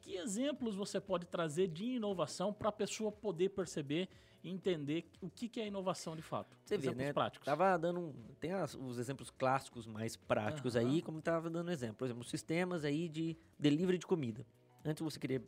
Que 0.02 0.18
exemplos 0.18 0.76
você 0.76 1.00
pode 1.00 1.26
trazer 1.26 1.70
de 1.70 1.86
inovação 1.86 2.52
para 2.52 2.68
a 2.68 2.72
pessoa 2.72 3.14
poder 3.14 3.48
perceber 3.52 4.10
e 4.44 4.50
entender 4.50 5.10
o 5.22 5.30
que, 5.30 5.48
que 5.48 5.62
é 5.62 5.68
inovação 5.68 6.18
de 6.18 6.22
fato? 6.22 6.58
Você 6.66 6.78
vê, 6.78 6.88
exemplos 6.88 7.06
né? 7.06 7.14
práticos. 7.14 7.46
Tava 7.46 7.78
dando. 7.78 8.02
um- 8.02 8.14
tem 8.42 8.52
as- 8.52 8.76
os 8.76 8.98
exemplos 9.00 9.30
clássicos 9.30 9.88
mais 9.88 10.18
práticos 10.18 10.76
Aham. 10.76 10.86
aí, 10.86 11.02
como 11.02 11.22
tava 11.22 11.50
dando 11.50 11.72
exemplo. 11.72 11.96
Por 11.96 12.06
exemplo, 12.06 12.26
sistemas 12.26 12.84
aí 12.84 13.08
de 13.08 13.38
delivery 13.58 13.98
de 14.00 14.06
comida. 14.06 14.46
Antes 14.84 15.02
você 15.02 15.18
queria 15.18 15.42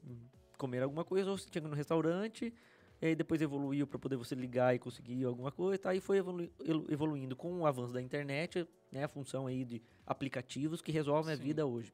comer 0.58 0.82
alguma 0.82 1.04
coisa, 1.04 1.30
ou 1.30 1.38
você 1.38 1.50
tinha 1.50 1.62
que 1.62 1.68
ir 1.68 1.70
no 1.70 1.76
restaurante, 1.76 2.54
e 3.02 3.08
aí 3.08 3.16
depois 3.16 3.42
evoluiu 3.42 3.88
para 3.88 3.98
poder 3.98 4.16
você 4.16 4.36
ligar 4.36 4.76
e 4.76 4.80
conseguir 4.80 5.26
alguma 5.26 5.52
coisa, 5.52 5.82
tá? 5.82 5.96
E 5.96 6.00
foi 6.00 6.18
evolu- 6.18 6.52
evoluindo 6.90 7.36
com 7.36 7.60
o 7.62 7.66
avanço 7.66 7.94
da 7.94 8.02
internet, 8.02 8.68
né? 8.92 9.04
A 9.04 9.08
função 9.08 9.48
aí 9.48 9.66
de 9.66 9.82
aplicativos 10.06 10.82
que 10.82 10.92
resolvem 10.92 11.36
Sim. 11.36 11.42
a 11.42 11.44
vida 11.44 11.66
hoje. 11.66 11.92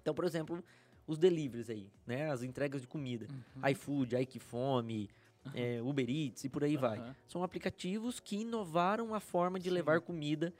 Então, 0.00 0.14
por 0.14 0.24
exemplo, 0.24 0.62
os 1.06 1.18
deliveries 1.18 1.68
aí, 1.68 1.90
né? 2.06 2.30
As 2.30 2.42
entregas 2.42 2.80
de 2.80 2.86
comida. 2.86 3.26
Uhum. 3.56 3.68
iFood, 3.70 4.16
iKefome, 4.16 5.10
é, 5.52 5.82
Uber 5.82 6.08
Eats 6.08 6.44
e 6.44 6.48
por 6.48 6.62
aí 6.62 6.76
vai. 6.76 6.98
Aham. 6.98 7.16
São 7.26 7.42
aplicativos 7.42 8.20
que 8.20 8.36
inovaram 8.36 9.14
a 9.14 9.20
forma 9.20 9.58
de 9.58 9.68
Sim. 9.68 9.74
levar 9.74 10.00
comida 10.00 10.54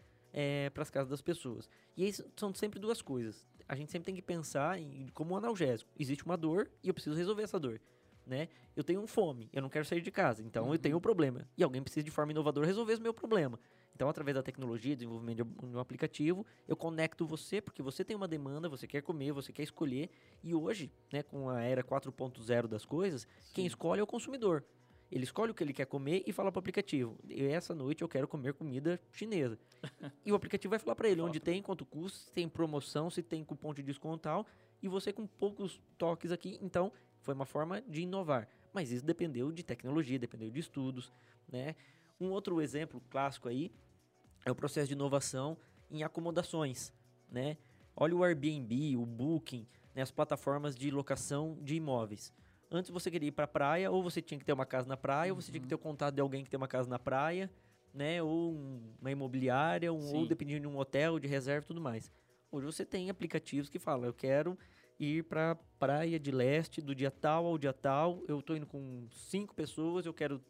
para 0.74 0.82
as 0.82 0.90
casas 0.90 1.08
das 1.10 1.22
pessoas. 1.22 1.68
E 1.96 2.04
aí 2.04 2.12
são 2.36 2.52
sempre 2.54 2.78
duas 2.80 3.00
coisas. 3.00 3.46
A 3.68 3.74
gente 3.76 3.92
sempre 3.92 4.06
tem 4.06 4.14
que 4.14 4.22
pensar 4.22 4.78
em, 4.80 5.08
como 5.12 5.34
um 5.34 5.36
analgésico. 5.36 5.90
Existe 5.98 6.24
uma 6.24 6.36
dor 6.36 6.70
e 6.82 6.88
eu 6.88 6.94
preciso 6.94 7.14
resolver 7.16 7.42
essa 7.42 7.60
dor. 7.60 7.80
Né? 8.28 8.48
Eu 8.76 8.84
tenho 8.84 9.06
fome, 9.06 9.48
eu 9.54 9.62
não 9.62 9.70
quero 9.70 9.86
sair 9.86 10.02
de 10.02 10.10
casa, 10.10 10.42
então 10.42 10.70
eu 10.70 10.78
tenho 10.78 10.98
um 10.98 11.00
problema. 11.00 11.48
E 11.56 11.62
alguém 11.64 11.82
precisa 11.82 12.04
de 12.04 12.10
forma 12.10 12.30
inovadora 12.30 12.66
resolver 12.66 12.92
esse 12.92 13.00
meu 13.00 13.14
problema. 13.14 13.58
Então, 13.94 14.06
através 14.06 14.34
da 14.34 14.42
tecnologia, 14.42 14.94
desenvolvimento 14.94 15.44
de 15.44 15.66
um- 15.66 15.78
aplicativo, 15.78 16.44
eu 16.68 16.76
conecto 16.76 17.26
você, 17.26 17.60
porque 17.60 17.82
você 17.82 18.04
tem 18.04 18.14
uma 18.14 18.28
demanda, 18.28 18.68
você 18.68 18.86
quer 18.86 19.00
comer, 19.00 19.32
você 19.32 19.50
quer 19.50 19.62
escolher. 19.62 20.10
E 20.44 20.54
hoje, 20.54 20.92
né, 21.10 21.22
com 21.22 21.48
a 21.48 21.62
era 21.62 21.82
4.0 21.82 22.68
das 22.68 22.84
coisas, 22.84 23.26
quem 23.54 23.64
Sim. 23.64 23.68
escolhe 23.68 24.00
é 24.00 24.04
o 24.04 24.06
consumidor. 24.06 24.62
Ele 25.10 25.24
escolhe 25.24 25.50
o 25.50 25.54
que 25.54 25.64
ele 25.64 25.72
quer 25.72 25.86
comer 25.86 26.22
e 26.26 26.32
fala 26.32 26.52
para 26.52 26.58
o 26.58 26.60
aplicativo: 26.60 27.18
"E 27.26 27.42
essa 27.44 27.74
noite 27.74 28.02
eu 28.02 28.08
quero 28.08 28.28
comer 28.28 28.52
comida 28.52 29.00
chinesa. 29.10 29.58
e 30.24 30.30
o 30.30 30.34
aplicativo 30.34 30.70
vai 30.70 30.78
falar 30.78 30.94
para 30.94 31.08
ele 31.08 31.22
onde 31.22 31.40
tem, 31.40 31.62
quanto 31.62 31.86
custa, 31.86 32.18
se 32.18 32.32
tem 32.32 32.46
promoção, 32.46 33.08
se 33.08 33.22
tem 33.22 33.42
cupom 33.42 33.72
de 33.72 33.82
desconto 33.82 34.18
e 34.18 34.22
tal. 34.22 34.46
E 34.82 34.86
você 34.86 35.12
com 35.12 35.26
poucos 35.26 35.80
toques 35.96 36.30
aqui, 36.30 36.58
então 36.60 36.92
foi 37.28 37.34
uma 37.34 37.44
forma 37.44 37.82
de 37.82 38.00
inovar. 38.00 38.48
Mas 38.72 38.90
isso 38.90 39.04
dependeu 39.04 39.52
de 39.52 39.62
tecnologia, 39.62 40.18
dependeu 40.18 40.50
de 40.50 40.58
estudos, 40.60 41.12
né? 41.46 41.76
Um 42.18 42.30
outro 42.30 42.58
exemplo 42.62 43.02
clássico 43.10 43.50
aí 43.50 43.70
é 44.46 44.50
o 44.50 44.54
processo 44.54 44.88
de 44.88 44.94
inovação 44.94 45.54
em 45.90 46.02
acomodações, 46.02 46.90
né? 47.30 47.58
Olha 47.94 48.16
o 48.16 48.24
Airbnb, 48.24 48.96
o 48.96 49.04
Booking, 49.04 49.66
né, 49.94 50.00
as 50.00 50.10
plataformas 50.10 50.74
de 50.74 50.90
locação 50.90 51.58
de 51.60 51.74
imóveis. 51.74 52.32
Antes 52.70 52.90
você 52.90 53.10
queria 53.10 53.28
ir 53.28 53.32
para 53.32 53.44
a 53.44 53.48
praia, 53.48 53.90
ou 53.90 54.02
você 54.02 54.22
tinha 54.22 54.38
que 54.38 54.44
ter 54.46 54.54
uma 54.54 54.64
casa 54.64 54.88
na 54.88 54.96
praia, 54.96 55.30
ou 55.34 55.38
você 55.38 55.50
tinha 55.52 55.60
que 55.60 55.68
ter 55.68 55.74
o 55.74 55.78
contato 55.78 56.14
de 56.14 56.22
alguém 56.22 56.42
que 56.44 56.48
tem 56.48 56.56
uma 56.56 56.66
casa 56.68 56.88
na 56.88 56.98
praia, 56.98 57.50
né? 57.92 58.22
Ou 58.22 58.54
um- 58.54 58.94
uma 59.02 59.10
imobiliária, 59.10 59.92
um, 59.92 60.14
ou 60.16 60.26
dependendo 60.26 60.60
de 60.62 60.66
um 60.66 60.78
hotel, 60.78 61.18
de 61.18 61.26
reserva 61.28 61.64
e 61.64 61.68
tudo 61.68 61.80
mais. 61.80 62.10
Hoje 62.50 62.64
você 62.64 62.86
tem 62.86 63.10
aplicativos 63.10 63.68
que 63.68 63.78
falam, 63.78 64.06
eu 64.06 64.14
quero 64.14 64.56
ir 64.98 65.24
para 65.24 65.56
praia 65.78 66.18
de 66.18 66.30
leste 66.30 66.80
do 66.80 66.94
dia 66.94 67.10
tal 67.10 67.46
ao 67.46 67.56
dia 67.56 67.72
tal, 67.72 68.22
eu 68.26 68.42
tô 68.42 68.56
indo 68.56 68.66
com 68.66 69.06
cinco 69.12 69.54
pessoas, 69.54 70.06
eu 70.06 70.12
quero 70.12 70.42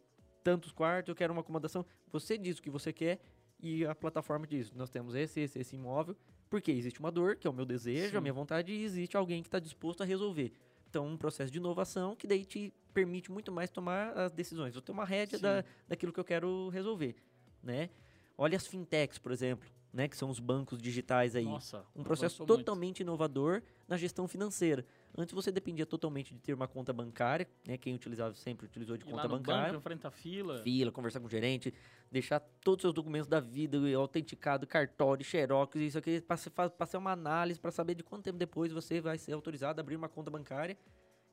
tantos 0.42 0.72
quartos, 0.72 1.10
eu 1.10 1.14
quero 1.14 1.32
uma 1.32 1.40
acomodação. 1.40 1.84
Você 2.10 2.38
diz 2.38 2.58
o 2.58 2.62
que 2.62 2.70
você 2.70 2.92
quer 2.92 3.20
e 3.60 3.84
a 3.84 3.94
plataforma 3.94 4.46
diz, 4.46 4.72
nós 4.72 4.88
temos 4.88 5.14
esse, 5.14 5.40
esse, 5.40 5.58
esse 5.58 5.74
imóvel, 5.74 6.16
porque 6.48 6.70
existe 6.70 7.00
uma 7.00 7.10
dor, 7.10 7.36
que 7.36 7.46
é 7.46 7.50
o 7.50 7.52
meu 7.52 7.66
desejo, 7.66 8.12
Sim. 8.12 8.16
a 8.16 8.20
minha 8.20 8.32
vontade, 8.32 8.72
e 8.72 8.84
existe 8.84 9.16
alguém 9.16 9.42
que 9.42 9.48
está 9.48 9.58
disposto 9.58 10.02
a 10.02 10.06
resolver. 10.06 10.52
Então, 10.88 11.06
um 11.06 11.16
processo 11.18 11.52
de 11.52 11.58
inovação 11.58 12.16
que 12.16 12.26
daí 12.26 12.46
te 12.46 12.72
permite 12.94 13.30
muito 13.30 13.52
mais 13.52 13.68
tomar 13.68 14.16
as 14.16 14.32
decisões. 14.32 14.74
Eu 14.74 14.80
tenho 14.80 14.96
uma 14.96 15.04
rédea 15.04 15.38
da, 15.38 15.64
daquilo 15.86 16.12
que 16.12 16.20
eu 16.20 16.24
quero 16.24 16.70
resolver, 16.70 17.16
né? 17.62 17.90
Olha 18.38 18.56
as 18.56 18.66
fintechs, 18.66 19.18
por 19.18 19.32
exemplo, 19.32 19.68
né? 19.92 20.06
Que 20.08 20.16
são 20.16 20.28
os 20.30 20.38
bancos 20.38 20.80
digitais 20.80 21.34
aí. 21.34 21.44
Nossa, 21.44 21.84
Um 21.96 22.02
processo 22.02 22.36
avançou 22.42 22.46
muito. 22.46 22.58
totalmente 22.66 23.00
inovador 23.00 23.62
na 23.86 23.96
gestão 23.96 24.28
financeira. 24.28 24.84
Antes 25.16 25.34
você 25.34 25.50
dependia 25.50 25.86
totalmente 25.86 26.34
de 26.34 26.40
ter 26.40 26.52
uma 26.54 26.68
conta 26.68 26.92
bancária, 26.92 27.48
né? 27.66 27.76
Quem 27.78 27.94
utilizava 27.94 28.34
sempre 28.34 28.66
utilizou 28.66 28.96
de 28.96 29.04
Ir 29.06 29.10
conta 29.10 29.26
bancária. 29.26 29.72
banco, 29.72 29.76
enfrenta 29.80 30.08
a 30.08 30.10
fila. 30.10 30.62
Fila, 30.62 30.92
conversar 30.92 31.20
com 31.20 31.26
o 31.26 31.30
gerente, 31.30 31.72
deixar 32.10 32.40
todos 32.62 32.80
os 32.80 32.88
seus 32.88 32.94
documentos 32.94 33.26
da 33.28 33.40
vida, 33.40 33.78
autenticado, 33.96 34.66
cartório, 34.66 35.24
xerox, 35.24 35.74
isso 35.76 35.98
aqui, 35.98 36.20
para 36.20 36.68
fazer 36.70 36.96
uma 36.98 37.12
análise 37.12 37.58
para 37.58 37.70
saber 37.70 37.94
de 37.94 38.02
quanto 38.04 38.24
tempo 38.24 38.38
depois 38.38 38.70
você 38.72 39.00
vai 39.00 39.16
ser 39.18 39.32
autorizado 39.32 39.80
a 39.80 39.82
abrir 39.82 39.96
uma 39.96 40.08
conta 40.08 40.30
bancária, 40.30 40.76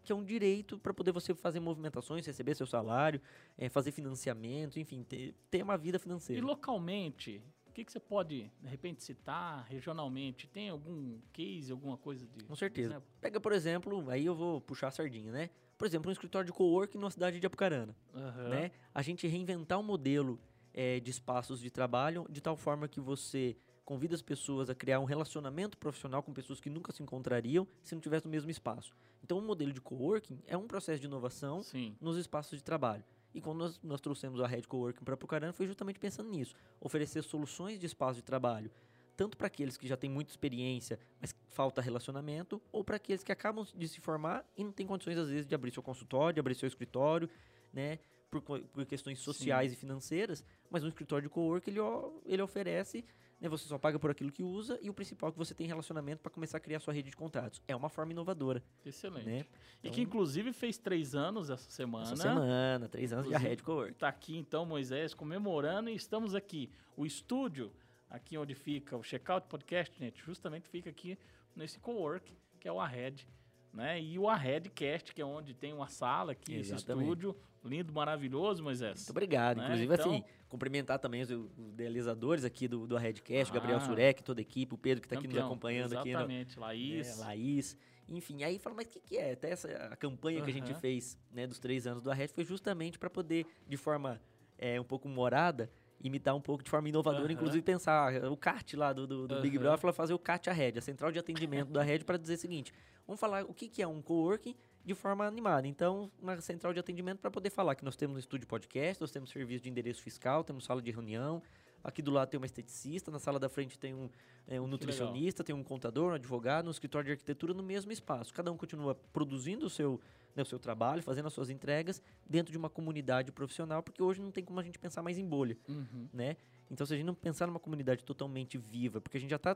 que 0.04 0.12
é 0.12 0.16
um 0.16 0.24
direito 0.24 0.78
para 0.78 0.94
poder 0.94 1.12
você 1.12 1.34
fazer 1.34 1.60
movimentações, 1.60 2.26
receber 2.26 2.54
seu 2.56 2.68
salário, 2.68 3.20
eh, 3.58 3.70
fazer 3.70 3.92
financiamento, 3.92 4.80
enfim, 4.80 5.04
ter, 5.04 5.36
ter 5.50 5.64
uma 5.64 5.78
vida 5.78 5.98
E 5.98 6.00
financeira. 6.00 6.46
localmente, 6.46 7.42
o 7.44 7.55
que, 7.76 7.84
que 7.84 7.92
você 7.92 8.00
pode, 8.00 8.50
de 8.62 8.68
repente, 8.70 9.04
citar 9.04 9.66
regionalmente? 9.68 10.48
Tem 10.48 10.70
algum 10.70 11.20
case, 11.34 11.72
alguma 11.72 11.98
coisa 11.98 12.26
de. 12.26 12.46
Com 12.46 12.56
certeza. 12.56 12.92
exemplo? 12.92 13.10
Pega, 13.20 13.40
por 13.40 13.52
exemplo, 13.52 14.10
aí 14.10 14.26
eu 14.26 14.34
vou 14.34 14.62
puxar 14.62 14.88
a 14.88 14.92
sardinha, 14.92 15.32
né? 15.32 15.50
Por 15.78 15.86
exemplo, 15.86 16.10
um 16.10 16.12
escritório 16.14 16.46
de 16.46 16.54
coworking 16.54 16.98
numa 16.98 17.12
cidade 17.12 17.38
de 17.38 17.46
Apucarana. 17.46 17.94
Aham. 18.14 18.48
né? 18.48 18.72
A 18.94 19.02
gente 19.02 19.28
reinventar 19.28 19.78
um 19.78 19.84
modelo 19.84 20.40
eh, 20.74 21.02
de 21.02 21.12
espaços 21.12 21.60
de 21.60 21.70
trabalho 21.70 22.26
de 22.30 22.40
tal 22.40 22.56
forma 22.56 22.88
que 22.88 23.02
você 23.02 23.58
convida 23.84 24.16
as 24.16 24.22
pessoas 24.22 24.70
a 24.70 24.74
criar 24.74 25.02
um 25.02 25.06
relacionamento 25.06 25.78
profissional 25.78 26.24
com 26.24 26.34
pessoas 26.34 26.62
que 26.62 26.70
nunca 26.70 26.94
se 26.94 27.04
encontrariam 27.04 27.68
se 27.84 27.94
não 27.94 28.02
tivesse 28.02 28.26
no 28.26 28.32
mesmo 28.32 28.50
espaço. 28.50 28.96
Então, 29.22 29.38
o 29.38 29.42
modelo 29.42 29.74
de 29.74 29.82
coworking 29.82 30.42
é 30.48 30.56
um 30.56 30.66
processo 30.66 31.02
de 31.02 31.08
inovação 31.08 31.62
Sim. 31.62 31.96
nos 32.00 32.18
espaços 32.18 32.58
de 32.58 32.64
trabalho. 32.64 33.04
E 33.36 33.42
quando 33.42 33.58
nós, 33.58 33.80
nós 33.84 34.00
trouxemos 34.00 34.40
a 34.40 34.48
Rede 34.48 34.66
Coworking 34.66 35.04
para 35.04 35.14
Apucarana, 35.14 35.52
foi 35.52 35.68
justamente 35.68 36.00
pensando 36.00 36.30
nisso. 36.30 36.56
Oferecer 36.80 37.22
soluções 37.22 37.78
de 37.78 37.86
espaço 37.86 38.16
de 38.16 38.24
trabalho, 38.24 38.72
tanto 39.18 39.38
para 39.38 39.48
aqueles 39.48 39.76
que 39.76 39.86
já 39.86 39.98
têm 39.98 40.10
muita 40.10 40.32
experiência, 40.32 40.98
mas 41.20 41.36
falta 41.50 41.82
relacionamento, 41.82 42.62
ou 42.72 42.82
para 42.82 42.96
aqueles 42.96 43.26
que 43.26 43.34
acabam 43.34 43.68
de 43.76 43.88
se 43.90 44.00
formar 44.00 44.46
e 44.58 44.64
não 44.64 44.72
têm 44.72 44.88
condições, 44.88 45.18
às 45.18 45.28
vezes, 45.28 45.46
de 45.46 45.54
abrir 45.54 45.72
seu 45.72 45.84
consultório, 45.84 46.36
de 46.36 46.40
abrir 46.40 46.56
seu 46.56 46.66
escritório, 46.66 47.30
né? 47.74 48.00
Por, 48.32 48.42
por 48.42 48.86
questões 48.86 49.20
sociais 49.20 49.74
e 49.74 49.76
financeiras. 49.76 50.44
Mas 50.70 50.86
um 50.86 50.88
escritório 50.88 51.28
de 51.28 51.30
coworking, 51.30 51.72
ele, 51.72 51.80
ele 52.26 52.42
oferece, 52.42 53.04
né? 53.40 53.50
Você 53.50 53.68
só 53.68 53.78
paga 53.78 54.00
por 54.00 54.12
aquilo 54.12 54.32
que 54.32 54.44
usa 54.44 54.80
e 54.82 54.90
o 54.90 54.94
principal 54.94 55.30
é 55.30 55.32
que 55.32 55.38
você 55.38 55.54
tem 55.54 55.68
relacionamento 55.68 56.22
para 56.22 56.32
começar 56.32 56.58
a 56.58 56.60
criar 56.60 56.80
sua 56.80 56.94
rede 56.94 57.10
de 57.10 57.16
contatos. 57.16 57.62
É 57.68 57.76
uma 57.76 57.90
forma 57.90 58.12
inovadora, 58.12 58.64
Excelente. 58.86 59.26
né? 59.26 59.46
E 59.84 59.90
que, 59.90 60.02
inclusive, 60.02 60.52
fez 60.54 60.78
três 60.78 61.14
anos 61.16 61.50
essa 61.50 61.70
semana. 61.70 62.06
Essa 62.06 62.16
semana, 62.16 62.90
três 62.90 63.14
anos 63.14 63.26
de 63.26 63.32
Inclusive, 63.32 63.50
Red 63.50 63.62
Coworking. 63.64 63.94
Tá 63.94 64.08
aqui 64.08 64.38
então 64.38 64.66
Moisés 64.66 65.14
comemorando 65.14 65.90
e 65.90 65.96
estamos 65.96 66.34
aqui. 66.34 66.72
O 66.96 67.06
estúdio, 67.06 67.72
aqui 68.10 68.38
onde 68.38 68.56
fica 68.56 68.98
o 68.98 69.04
Checkout 69.04 69.48
Podcast, 69.48 69.98
gente, 70.00 70.22
justamente 70.24 70.68
fica 70.68 70.90
aqui 70.90 71.18
nesse 71.56 71.80
cowork, 71.80 72.36
que 72.60 72.68
é 72.68 72.72
o 72.72 72.80
Arred, 72.80 73.28
né? 73.76 74.02
E 74.02 74.18
o 74.18 74.28
Arredcast, 74.30 75.14
que 75.14 75.22
é 75.22 75.26
onde 75.26 75.54
tem 75.54 75.74
uma 75.74 75.88
sala 75.88 76.32
aqui, 76.32 76.56
esse 76.56 76.74
Exatamente. 76.74 77.04
estúdio 77.04 77.36
lindo, 77.64 77.92
maravilhoso, 77.92 78.64
Moisés. 78.64 78.96
Muito 79.00 79.10
obrigado. 79.10 79.58
Né? 79.58 79.64
Inclusive, 79.66 79.94
Então- 79.94 80.12
assim, 80.14 80.24
cumprimentar 80.48 81.00
também 81.00 81.22
os, 81.24 81.30
os 81.32 81.50
idealizadores 81.74 82.44
aqui 82.46 82.68
do, 82.68 82.86
do 82.88 82.96
Redcast, 82.96 83.52
o 83.52 83.54
Gabriel 83.54 83.78
Ah. 83.78 83.82
Surek, 83.82 84.24
toda 84.24 84.40
a 84.40 84.44
equipe, 84.44 84.74
o 84.74 84.78
Pedro 84.78 85.02
que 85.02 85.08
está 85.08 85.18
aqui 85.18 85.28
nos 85.28 85.38
acompanhando 85.38 85.98
aqui. 85.98 86.12
no- 86.12 86.20
Exatamente, 86.20 86.60
Laís. 86.60 87.20
É, 87.20 87.22
Laís. 87.24 87.78
Enfim, 88.08 88.44
aí 88.44 88.60
fala, 88.60 88.76
mas 88.76 88.86
o 88.86 88.90
que, 88.92 89.00
que 89.00 89.18
é? 89.18 89.32
Até 89.32 89.50
essa 89.50 89.68
a 89.92 89.96
campanha 89.96 90.42
que 90.44 90.50
a 90.52 90.54
gente 90.54 90.74
fez 90.76 91.18
né, 91.32 91.48
dos 91.48 91.58
três 91.58 91.88
anos 91.88 92.04
do 92.04 92.12
Arred 92.12 92.32
foi 92.32 92.46
justamente 92.46 93.00
para 93.00 93.10
poder, 93.10 93.48
de 93.68 93.78
forma 93.78 94.22
é, 94.60 94.80
um 94.80 94.84
pouco 94.84 95.10
morada, 95.10 95.70
imitar 96.08 96.36
um 96.36 96.42
pouco 96.42 96.64
de 96.64 96.70
forma 96.70 96.90
inovadora, 96.90 97.32
inclusive 97.32 97.62
pensar 97.62 98.24
ah, 98.24 98.32
o 98.32 98.38
CAT 98.38 98.76
lá 98.76 98.94
do, 98.94 99.08
do, 99.08 99.28
do 99.28 99.42
Big. 99.42 99.58
Brother, 99.58 99.94
fazer 99.94 100.14
o 100.14 100.20
CAT 100.20 100.50
Arred, 100.50 100.78
a 100.78 100.82
central 100.82 101.12
de 101.12 101.20
atendimento 101.20 101.72
do 101.72 101.80
Arred, 101.80 102.06
para 102.06 102.18
dizer 102.18 102.36
o 102.36 102.38
seguinte: 102.38 102.74
vamos 103.08 103.20
falar 103.20 103.44
o 103.46 103.54
que, 103.54 103.68
que 103.68 103.82
é 103.82 103.88
um 103.88 104.02
coworking 104.02 104.56
de 104.84 104.94
forma 104.94 105.26
animada. 105.26 105.68
Então, 105.68 106.12
uma 106.22 106.40
central 106.42 106.74
de 106.74 106.80
atendimento 106.80 107.20
para 107.20 107.32
poder 107.32 107.50
falar 107.50 107.76
que 107.76 107.84
nós 107.84 107.96
temos 107.96 108.16
um 108.16 108.20
estúdio 108.20 108.48
podcast, 108.48 109.02
nós 109.02 109.12
temos 109.12 109.30
serviço 109.30 109.64
de 109.64 109.70
endereço 109.70 110.02
fiscal, 110.02 110.44
temos 110.44 110.66
sala 110.66 110.82
de 110.82 110.92
reunião. 110.92 111.42
Aqui 111.86 112.02
do 112.02 112.10
lado 112.10 112.30
tem 112.30 112.38
uma 112.40 112.48
esteticista, 112.48 113.12
na 113.12 113.20
sala 113.20 113.40
da 113.40 113.48
frente 113.48 113.78
tem 113.78 113.94
um, 113.94 114.10
é, 114.48 114.60
um 114.60 114.66
nutricionista, 114.66 115.44
tem 115.44 115.54
um 115.54 115.64
contador, 115.64 116.12
um 116.12 116.16
advogado, 116.16 116.68
um 116.68 116.72
escritório 116.72 117.06
de 117.06 117.12
arquitetura 117.12 117.54
no 117.54 117.62
mesmo 117.62 117.92
espaço. 117.92 118.34
Cada 118.34 118.52
um 118.52 118.58
continua 118.58 118.96
produzindo 119.14 119.68
o 119.68 119.70
seu, 119.70 120.02
né, 120.36 120.42
o 120.42 120.46
seu 120.46 120.58
trabalho, 120.58 121.04
fazendo 121.04 121.28
as 121.28 121.34
suas 121.34 121.50
entregas 121.52 122.02
dentro 122.28 122.52
de 122.52 122.58
uma 122.58 122.72
comunidade 122.72 123.32
profissional, 123.32 123.84
porque 123.84 124.02
hoje 124.02 124.20
não 124.20 124.32
tem 124.32 124.44
como 124.44 124.60
a 124.60 124.64
gente 124.64 124.80
pensar 124.80 125.04
mais 125.04 125.18
em 125.20 125.26
bolha, 125.28 125.56
Uhum. 125.70 126.10
né? 126.12 126.36
Então, 126.72 126.88
se 126.88 126.94
a 126.94 126.98
gente 126.98 127.06
não 127.06 127.14
pensar 127.14 127.46
numa 127.46 127.60
comunidade 127.60 128.04
totalmente 128.04 128.58
viva, 128.58 129.00
porque 129.00 129.18
a 129.18 129.22
gente 129.22 129.30
já 129.30 129.36
está 129.36 129.56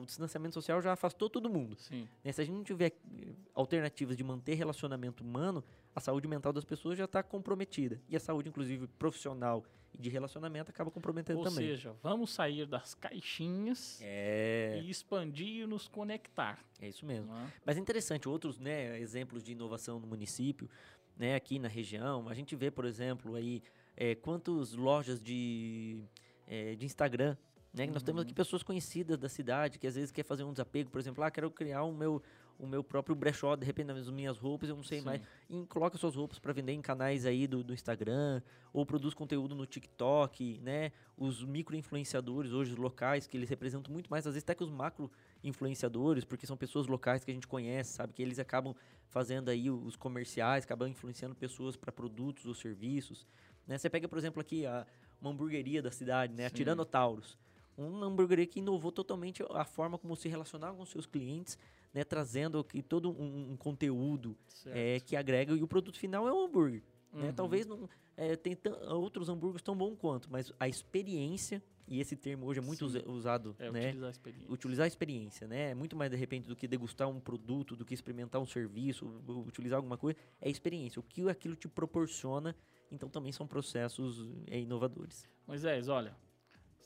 o 0.00 0.04
distanciamento 0.06 0.54
social 0.54 0.80
já 0.82 0.92
afastou 0.92 1.28
todo 1.30 1.48
mundo. 1.48 1.76
Né? 2.24 2.32
Se 2.32 2.40
a 2.40 2.44
gente 2.44 2.54
não 2.56 2.64
tiver 2.64 2.92
eh, 3.12 3.32
alternativas 3.54 4.16
de 4.16 4.24
manter 4.24 4.54
relacionamento 4.54 5.22
humano, 5.22 5.64
a 5.94 6.00
saúde 6.00 6.28
mental 6.28 6.52
das 6.52 6.64
pessoas 6.64 6.96
já 6.98 7.04
está 7.04 7.22
comprometida. 7.22 8.00
E 8.08 8.16
a 8.16 8.20
saúde, 8.20 8.48
inclusive, 8.48 8.86
profissional 8.86 9.64
e 9.92 9.98
de 9.98 10.08
relacionamento 10.08 10.70
acaba 10.70 10.90
comprometendo 10.90 11.38
Ou 11.38 11.44
também. 11.44 11.66
seja, 11.68 11.94
vamos 12.02 12.30
sair 12.30 12.64
das 12.66 12.94
caixinhas 12.94 13.98
É, 14.00 14.80
e 14.82 14.90
expandir 14.90 15.62
e 15.62 15.66
nos 15.66 15.88
conectar. 15.88 16.64
é 16.80 16.88
isso 16.88 17.04
mesmo. 17.04 17.32
é? 17.34 17.46
Mas 17.64 17.76
é 17.76 17.80
interessante, 17.80 18.28
outros 18.28 18.58
né, 18.58 19.00
exemplos 19.00 19.42
de 19.42 19.52
inovação 19.52 19.98
no 19.98 20.06
município, 20.06 20.70
né, 21.16 21.34
aqui 21.34 21.58
na 21.58 21.68
região, 21.68 22.28
a 22.28 22.34
gente 22.34 22.54
vê, 22.54 22.70
por 22.70 22.84
exemplo, 22.84 23.34
aí 23.34 23.62
é, 23.96 24.14
quantas 24.14 24.74
lojas 24.74 25.20
de, 25.20 26.02
é, 26.46 26.74
de 26.76 26.86
Instagram, 26.86 27.36
né? 27.72 27.86
que 27.86 27.92
Nós 27.92 28.02
temos 28.02 28.22
aqui 28.22 28.34
pessoas 28.34 28.62
conhecidas 28.62 29.16
da 29.18 29.28
cidade 29.28 29.78
que 29.78 29.86
às 29.86 29.94
vezes 29.94 30.10
quer 30.10 30.24
fazer 30.24 30.44
um 30.44 30.52
desapego, 30.52 30.90
por 30.90 31.00
exemplo, 31.00 31.22
ah, 31.22 31.30
quero 31.30 31.50
criar 31.50 31.84
o 31.84 31.92
meu, 31.92 32.22
o 32.58 32.66
meu 32.66 32.82
próprio 32.82 33.14
brechó, 33.14 33.54
de 33.56 33.64
repente 33.64 33.86
nas 33.86 34.08
minhas 34.10 34.36
roupas, 34.36 34.68
eu 34.68 34.76
não 34.76 34.82
sei 34.82 34.98
Sim. 34.98 35.04
mais, 35.04 35.22
e 35.48 35.64
coloca 35.66 35.96
suas 35.96 36.16
roupas 36.16 36.38
para 36.38 36.52
vender 36.52 36.72
em 36.72 36.82
canais 36.82 37.24
aí 37.24 37.46
do, 37.46 37.62
do 37.62 37.72
Instagram, 37.72 38.42
ou 38.72 38.84
produz 38.84 39.14
conteúdo 39.14 39.54
no 39.54 39.66
TikTok, 39.66 40.60
né? 40.62 40.92
Os 41.16 41.44
micro-influenciadores 41.44 42.52
hoje 42.52 42.74
locais, 42.74 43.26
que 43.26 43.36
eles 43.36 43.48
representam 43.48 43.92
muito 43.92 44.08
mais, 44.10 44.26
às 44.26 44.34
vezes 44.34 44.44
até 44.44 44.54
que 44.54 44.64
os 44.64 44.70
macro-influenciadores, 44.70 46.24
porque 46.24 46.46
são 46.46 46.56
pessoas 46.56 46.86
locais 46.86 47.24
que 47.24 47.30
a 47.30 47.34
gente 47.34 47.46
conhece, 47.46 47.92
sabe? 47.92 48.12
Que 48.12 48.22
eles 48.22 48.38
acabam 48.38 48.74
fazendo 49.08 49.48
aí 49.48 49.70
os 49.70 49.96
comerciais, 49.96 50.64
acabam 50.64 50.88
influenciando 50.88 51.34
pessoas 51.34 51.76
para 51.76 51.90
produtos 51.90 52.46
ou 52.46 52.54
serviços. 52.54 53.26
Né? 53.66 53.78
Você 53.78 53.90
pega, 53.90 54.06
por 54.06 54.18
exemplo, 54.18 54.40
aqui 54.40 54.66
a, 54.66 54.86
uma 55.20 55.30
hamburgueria 55.30 55.82
da 55.82 55.90
cidade, 55.90 56.32
né? 56.32 56.46
A. 56.46 56.50
Tiranotauros. 56.50 57.36
Uma 57.82 58.06
hamburgueria 58.06 58.46
que 58.46 58.58
inovou 58.58 58.92
totalmente 58.92 59.42
a 59.50 59.64
forma 59.64 59.96
como 59.98 60.14
se 60.16 60.28
relacionar 60.28 60.72
com 60.72 60.84
seus 60.84 61.06
clientes, 61.06 61.58
né? 61.94 62.04
Trazendo 62.04 62.58
aqui 62.58 62.82
todo 62.82 63.10
um, 63.10 63.52
um 63.52 63.56
conteúdo 63.56 64.36
é, 64.66 65.00
que 65.00 65.16
agrega 65.16 65.54
e 65.54 65.62
o 65.62 65.66
produto 65.68 65.98
final 65.98 66.28
é 66.28 66.32
um 66.32 66.44
hambúrguer. 66.44 66.82
né? 67.12 67.28
Uhum. 67.28 67.32
Talvez 67.32 67.66
não 67.66 67.88
é, 68.16 68.36
tem 68.36 68.56
outros 68.88 69.28
hambúrgueres 69.28 69.62
tão 69.62 69.74
bom 69.76 69.96
quanto, 69.96 70.30
mas 70.30 70.52
a 70.60 70.68
experiência 70.68 71.62
e 71.88 71.98
esse 71.98 72.14
termo 72.14 72.46
hoje 72.46 72.60
é 72.60 72.62
muito 72.62 72.88
Sim. 72.88 73.02
usado, 73.06 73.56
É 73.58 73.68
né? 73.68 73.86
utilizar 73.88 74.06
a 74.06 74.10
experiência. 74.12 74.52
Utilizar 74.52 74.84
a 74.84 74.86
experiência, 74.86 75.48
né? 75.48 75.70
É 75.70 75.74
muito 75.74 75.96
mais 75.96 76.08
de 76.08 76.16
repente 76.16 76.46
do 76.46 76.54
que 76.54 76.68
degustar 76.68 77.08
um 77.08 77.18
produto, 77.18 77.74
do 77.74 77.84
que 77.84 77.92
experimentar 77.92 78.40
um 78.40 78.46
serviço, 78.46 79.06
utilizar 79.46 79.76
alguma 79.78 79.96
coisa, 79.98 80.16
é 80.40 80.46
a 80.46 80.50
experiência. 80.50 81.00
O 81.00 81.02
que 81.02 81.28
aquilo 81.28 81.56
te 81.56 81.66
proporciona, 81.66 82.54
então 82.92 83.08
também 83.08 83.32
são 83.32 83.44
processos 83.44 84.24
é, 84.46 84.60
inovadores. 84.60 85.26
Moisés, 85.48 85.88
olha, 85.88 86.14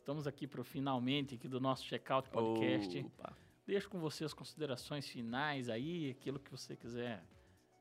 estamos 0.05 0.26
aqui 0.26 0.46
para 0.46 0.62
finalmente 0.62 1.34
aqui 1.34 1.48
do 1.48 1.59
nosso 1.59 1.82
Checkout 1.86 2.28
Podcast. 2.28 2.98
Opa. 2.98 3.34
Deixo 3.66 3.88
com 3.88 3.98
você 3.98 4.22
as 4.22 4.34
considerações 4.34 5.09
finais 5.09 5.70
aí, 5.70 6.11
aquilo 6.11 6.38
que 6.38 6.50
você 6.50 6.76
quiser 6.76 7.24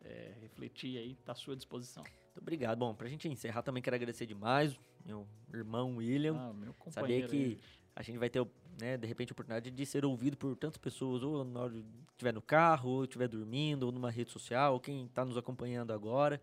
é, 0.02 0.32
refletir 0.40 0.98
aí, 0.98 1.12
está 1.12 1.34
à 1.34 1.36
sua 1.36 1.54
disposição. 1.54 2.02
Muito 2.02 2.40
obrigado. 2.40 2.80
Bom, 2.80 2.96
pra 2.96 3.10
gente 3.10 3.28
encerrar 3.28 3.62
também 3.62 3.84
quero 3.84 3.98
agradecer 3.98 4.26
demais 4.26 4.80
meu 5.06 5.28
irmão 5.54 5.98
William. 5.98 6.38
Ah, 6.38 6.54
meu 6.54 6.72
Saber 6.72 6.80
companheiro 6.80 7.28
que 7.28 7.36
aí. 7.36 7.60
a 7.94 8.02
gente 8.02 8.18
vai 8.18 8.30
ter, 8.30 8.48
né, 8.80 8.96
de 8.96 9.06
repente, 9.06 9.32
a 9.32 9.34
oportunidade 9.34 9.70
de 9.70 9.86
ser 9.86 10.06
ouvido 10.06 10.38
por 10.38 10.56
tantas 10.56 10.78
pessoas, 10.78 11.24
ou 11.24 11.44
na 11.44 11.60
hora 11.60 11.74
que 11.74 11.86
estiver 12.12 12.34
no 12.34 12.42
carro, 12.42 12.90
ou 12.90 13.04
estiver 13.04 13.28
dormindo, 13.28 13.84
ou 13.84 13.92
numa 13.92 14.10
rede 14.10 14.32
social, 14.32 14.76
ou 14.76 14.80
quem 14.80 15.08
está 15.08 15.26
nos 15.26 15.36
acompanhando 15.36 15.92
agora 15.92 16.42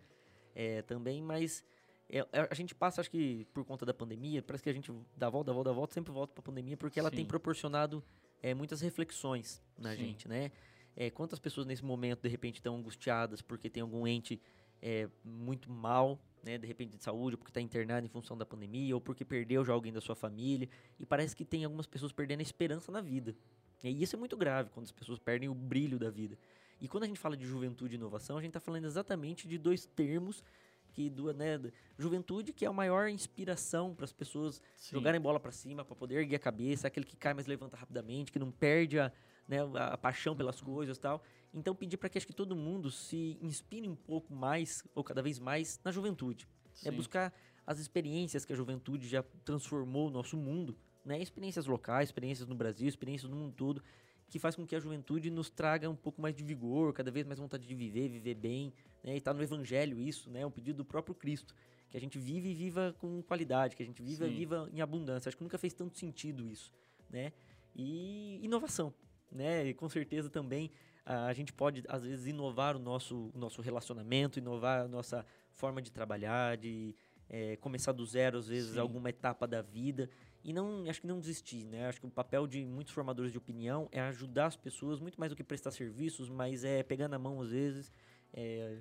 é, 0.55 0.83
também, 0.83 1.23
mas 1.23 1.65
é, 2.11 2.27
é, 2.33 2.49
a 2.51 2.55
gente 2.55 2.75
passa, 2.75 3.01
acho 3.01 3.11
que 3.11 3.47
por 3.53 3.65
conta 3.65 3.87
da 3.87 3.95
pandemia, 3.95 4.43
parece 4.43 4.63
que 4.63 4.71
a 4.71 4.73
gente 4.73 4.93
dá 5.17 5.31
volta, 5.31 5.51
dá 5.51 5.53
volta, 5.53 5.71
dá 5.71 5.75
volta, 5.75 5.95
sempre 5.95 6.13
volta 6.13 6.33
para 6.33 6.41
a 6.41 6.45
pandemia, 6.45 6.77
porque 6.77 6.99
ela 6.99 7.11
tem 7.11 7.21
Sim. 7.21 7.27
proporcionado 7.27 8.03
é, 8.43 8.53
muitas 8.53 8.81
reflexões 8.81 9.63
na 9.79 9.93
Sim. 9.93 9.99
gente, 9.99 10.29
né? 10.29 10.51
É, 10.97 11.09
quantas 11.09 11.39
pessoas 11.39 11.67
nesse 11.67 11.85
momento, 11.85 12.23
de 12.23 12.29
repente, 12.29 12.57
estão 12.57 12.77
angustiadas 12.77 13.41
porque 13.41 13.71
tem 13.71 13.81
algum 13.81 14.07
ente 14.07 14.41
é, 14.83 15.09
muito 15.25 15.71
mal, 15.71 16.19
né, 16.43 16.59
de 16.59 16.67
repente 16.67 16.97
de 16.97 17.03
saúde, 17.03 17.35
ou 17.35 17.39
porque 17.39 17.51
está 17.51 17.61
internado 17.61 18.07
em 18.07 18.09
função 18.09 18.37
da 18.37 18.45
pandemia, 18.45 18.95
ou 18.95 19.01
porque 19.01 19.25
perdeu 19.25 19.65
já 19.65 19.73
alguém 19.73 19.93
da 19.93 20.01
sua 20.01 20.17
família, 20.17 20.69
e 20.99 21.07
parece 21.07 21.37
que 21.37 21.45
tem 21.45 21.65
algumas 21.65 21.87
pessoas 21.87 22.13
perdendo 22.13 22.41
a 22.41 22.43
esperança 22.43 22.91
na 22.91 23.01
vida. 23.01 23.37
E 23.85 24.03
isso 24.03 24.17
é 24.17 24.19
muito 24.19 24.37
grave, 24.37 24.71
quando 24.71 24.87
as 24.87 24.93
pessoas 24.93 25.19
perdem 25.19 25.49
o 25.49 25.55
brilho 25.55 25.99
da 25.99 26.11
vida. 26.11 26.37
E 26.81 26.89
quando 26.89 27.05
a 27.05 27.07
gente 27.07 27.21
fala 27.21 27.37
de 27.37 27.47
juventude 27.47 27.95
e 27.95 27.97
inovação, 27.97 28.39
a 28.39 28.41
gente 28.41 28.51
está 28.51 28.61
falando 28.61 28.87
exatamente 28.87 29.47
de 29.47 29.59
dois 29.59 29.87
termos 29.87 30.43
que 30.91 31.09
do, 31.09 31.33
né, 31.33 31.61
juventude 31.99 32.53
que 32.53 32.65
é 32.65 32.69
a 32.69 32.73
maior 32.73 33.09
inspiração 33.09 33.95
para 33.95 34.05
as 34.05 34.13
pessoas 34.13 34.63
Sim. 34.77 34.97
jogarem 34.97 35.21
bola 35.21 35.41
para 35.41 35.53
cima, 35.53 35.85
para 35.85 35.97
poder 35.97 36.17
erguer 36.17 36.37
a 36.37 36.41
cabeça, 36.41 36.89
aquele 36.89 37.07
que 37.07 37.17
cai 37.17 37.35
mas 37.35 37.47
levanta 37.47 37.77
rapidamente, 37.77 38.31
que 38.33 38.39
não 38.39 38.51
perde 38.51 38.99
a, 38.99 39.13
né, 39.49 39.59
a, 39.75 39.95
a 39.95 39.99
paixão 39.99 40.37
pelas 40.37 40.61
coisas 40.61 40.97
e 40.97 41.01
tal. 41.01 41.23
Então 41.53 41.75
pedir 41.75 41.97
para 41.97 42.09
que 42.09 42.19
acho 42.19 42.27
que 42.27 42.33
todo 42.33 42.55
mundo 42.55 42.91
se 42.91 43.39
inspire 43.41 43.89
um 43.89 43.97
pouco 43.97 44.35
mais 44.35 44.85
ou 44.95 45.03
cada 45.03 45.23
vez 45.23 45.39
mais 45.39 45.81
na 45.85 45.91
juventude. 45.91 46.49
É 46.85 46.91
buscar 46.91 47.33
as 47.67 47.79
experiências 47.79 48.45
que 48.45 48.53
a 48.53 48.57
juventude 48.57 49.07
já 49.09 49.23
transformou 49.45 50.09
o 50.09 50.11
nosso 50.11 50.37
mundo, 50.37 50.77
né? 51.05 51.21
Experiências 51.21 51.67
locais, 51.67 52.09
experiências 52.09 52.49
no 52.49 52.55
Brasil, 52.55 52.89
experiências 52.89 53.31
no 53.31 53.37
mundo 53.37 53.55
todo, 53.55 53.83
que 54.29 54.39
faz 54.39 54.55
com 54.55 54.67
que 54.67 54.75
a 54.75 54.81
juventude 54.81 55.31
nos 55.31 55.51
traga 55.51 55.91
um 55.91 55.97
pouco 55.97 56.23
mais 56.23 56.35
de 56.35 56.43
vigor, 56.43 56.93
cada 56.93 57.11
vez 57.11 57.27
mais 57.27 57.39
vontade 57.39 57.67
de 57.67 57.75
viver, 57.75 58.09
viver 58.09 58.35
bem, 58.35 58.73
né? 59.03 59.15
E 59.15 59.19
está 59.19 59.33
no 59.33 59.43
evangelho 59.43 60.01
isso, 60.01 60.31
né? 60.31 60.41
É 60.41 60.47
um 60.47 60.51
pedido 60.51 60.79
do 60.79 60.85
próprio 60.85 61.15
Cristo, 61.15 61.55
que 61.89 61.97
a 61.97 62.01
gente 62.01 62.19
vive 62.19 62.51
e 62.51 62.55
viva 62.55 62.95
com 62.99 63.23
qualidade, 63.23 63.77
que 63.77 63.83
a 63.83 63.87
gente 63.87 64.03
viva 64.03 64.27
e 64.27 64.31
viva 64.31 64.69
em 64.73 64.81
abundância. 64.81 65.29
Acho 65.29 65.37
que 65.37 65.43
nunca 65.43 65.59
fez 65.59 65.73
tanto 65.75 65.99
sentido 65.99 66.47
isso, 66.47 66.73
né? 67.09 67.33
E 67.75 68.41
inovação, 68.43 68.93
né? 69.31 69.67
E 69.67 69.75
com 69.75 69.89
certeza 69.89 70.29
também 70.31 70.71
a 71.05 71.33
gente 71.33 71.53
pode, 71.53 71.83
às 71.89 72.05
vezes, 72.05 72.27
inovar 72.27 72.77
o 72.77 72.79
nosso, 72.79 73.31
o 73.35 73.39
nosso 73.39 73.61
relacionamento, 73.61 74.39
inovar 74.39 74.83
a 74.83 74.89
nossa 74.89 75.27
forma 75.55 75.83
de 75.83 75.91
trabalhar, 75.91 76.57
de 76.57 76.95
eh, 77.29 77.57
começar 77.57 77.93
do 77.93 78.05
zero, 78.07 78.39
às 78.39 78.47
vezes, 78.47 78.75
Sim. 78.75 78.79
alguma 78.79 79.11
etapa 79.11 79.47
da 79.47 79.61
vida. 79.61 80.09
E 80.45 80.53
não, 80.53 80.89
acho 80.89 81.01
que 81.01 81.07
não 81.07 81.19
desistir, 81.19 81.65
né? 81.65 81.89
Acho 81.89 82.01
que 82.01 82.07
o 82.07 82.11
papel 82.11 82.47
de 82.47 82.65
muitos 82.65 82.93
formadores 82.93 83.33
de 83.33 83.39
opinião 83.39 83.89
é 83.91 84.01
ajudar 84.01 84.47
as 84.47 84.57
pessoas, 84.57 85.01
muito 85.01 85.19
mais 85.19 85.31
do 85.31 85.37
que 85.37 85.43
prestar 85.43 85.71
serviços, 85.71 86.29
mas 86.29 86.65
é 86.65 86.83
pegar 86.83 87.09
na 87.09 87.19
mão, 87.19 87.41
às 87.41 87.51
vezes, 87.51 87.93
é, 88.33 88.79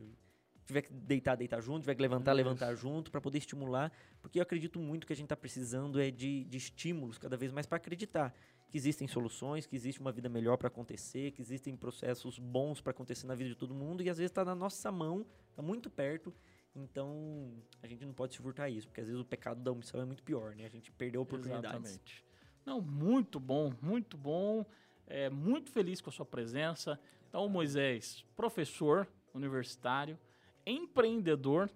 tiver 0.66 0.82
que 0.84 0.93
deitar, 0.93 1.36
deitar 1.36 1.62
junto, 1.62 1.82
tiver 1.82 1.95
que 1.95 2.02
levantar, 2.02 2.32
Isso. 2.32 2.38
levantar 2.38 2.76
junto, 2.76 3.12
para 3.12 3.20
poder 3.20 3.39
estimular, 3.39 3.91
porque 4.22 4.39
eu 4.39 4.43
acredito 4.43 4.80
muito 4.80 5.08
que 5.08 5.14
a 5.14 5.16
gente 5.16 5.26
está 5.26 5.36
precisando 5.36 6.00
é 6.00 6.12
de, 6.12 6.43
de 6.45 6.58
estímulos 6.58 7.18
cada 7.18 7.36
vez 7.36 7.52
mais 7.52 7.66
para 7.66 7.78
acreditar 7.78 8.34
que 8.70 8.78
existem 8.78 9.08
soluções, 9.08 9.66
que 9.66 9.76
existe 9.76 10.00
uma 10.00 10.12
vida 10.12 10.30
melhor 10.30 10.58
para 10.58 10.68
acontecer, 10.68 11.32
que 11.32 11.41
existem 11.41 11.76
processos 11.76 12.38
bons 12.38 12.80
para 12.80 12.91
acontecer 12.91 13.26
na 13.26 13.34
vida 13.34 13.50
de 13.50 13.56
todo 13.56 13.74
mundo 13.74 14.04
e 14.04 14.10
às 14.10 14.18
vezes 14.18 14.30
está 14.30 14.45
na 14.45 14.54
nossa 14.54 14.91
mão, 14.91 15.26
está 15.50 15.62
muito 15.62 15.89
perto. 15.89 16.34
Então 16.76 17.52
a 17.82 17.88
gente 17.88 18.06
não 18.06 18.14
pode 18.14 18.36
se 18.36 18.41
furtar 18.41 18.70
isso, 18.70 18.88
porque 18.88 19.02
às 19.02 19.08
vezes 19.08 19.20
o 19.20 19.26
pecado 19.26 19.60
da 19.60 19.72
omissão 19.72 20.00
é 20.00 20.06
muito 20.06 20.22
pior, 20.22 20.56
né? 20.56 20.66
A 20.66 20.70
gente 20.70 20.91
perdeu 20.91 21.22
oportunidades. 21.22 21.70
Exatamente. 21.70 22.24
Não, 22.64 22.80
muito 22.80 23.39
bom, 23.39 23.74
muito 23.82 24.16
bom. 24.16 24.64
É, 25.08 25.28
muito 25.32 25.72
feliz 25.72 26.00
com 26.00 26.12
a 26.12 26.14
sua 26.14 26.26
presença. 26.26 27.00
Então, 27.28 27.50
Moisés, 27.50 28.24
professor 28.36 29.08
universitário, 29.34 30.18
empreendedor 30.66 31.70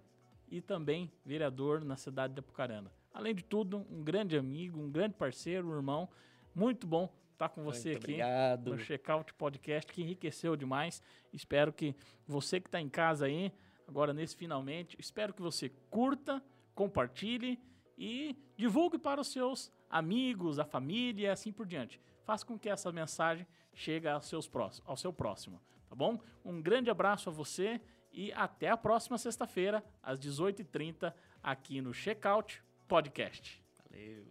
e 0.49 0.61
também 0.61 1.11
vereador 1.25 1.83
na 1.83 1.95
cidade 1.95 2.33
de 2.33 2.39
Apucarana. 2.39 2.91
Além 3.13 3.33
de 3.35 3.43
tudo, 3.43 3.85
um 3.89 4.03
grande 4.03 4.37
amigo, 4.37 4.79
um 4.79 4.89
grande 4.89 5.15
parceiro, 5.15 5.69
um 5.69 5.75
irmão. 5.75 6.09
Muito 6.55 6.87
bom 6.87 7.11
estar 7.33 7.49
com 7.49 7.63
você 7.63 7.91
Muito 7.91 8.03
aqui 8.03 8.13
obrigado. 8.13 8.71
no 8.71 8.77
Checkout 8.77 9.33
Podcast, 9.33 9.91
que 9.91 10.01
enriqueceu 10.01 10.55
demais. 10.55 11.01
Espero 11.31 11.71
que 11.73 11.95
você 12.27 12.59
que 12.59 12.67
está 12.67 12.79
em 12.79 12.89
casa 12.89 13.25
aí, 13.25 13.51
agora 13.87 14.13
nesse 14.13 14.35
finalmente, 14.35 14.95
espero 14.99 15.33
que 15.33 15.41
você 15.41 15.69
curta, 15.89 16.43
compartilhe 16.73 17.59
e 17.97 18.35
divulgue 18.55 18.97
para 18.97 19.21
os 19.21 19.27
seus 19.31 19.71
amigos, 19.89 20.59
a 20.59 20.65
família 20.65 21.27
e 21.27 21.29
assim 21.29 21.51
por 21.51 21.65
diante. 21.65 21.99
Faça 22.23 22.45
com 22.45 22.57
que 22.57 22.69
essa 22.69 22.91
mensagem 22.91 23.45
chegue 23.73 24.07
aos 24.07 24.25
seus 24.25 24.47
próximos, 24.47 24.87
ao 24.89 24.97
seu 24.97 25.11
próximo, 25.11 25.61
tá 25.93 25.95
bom? 25.95 26.19
Um 26.43 26.59
grande 26.59 26.89
abraço 26.89 27.29
a 27.29 27.31
você 27.31 27.79
e 28.11 28.33
até 28.33 28.69
a 28.69 28.75
próxima 28.75 29.15
sexta-feira, 29.15 29.83
às 30.01 30.19
18h30, 30.19 31.13
aqui 31.41 31.81
no 31.81 31.93
Checkout 31.93 32.63
Podcast. 32.87 33.63
Valeu. 33.87 34.25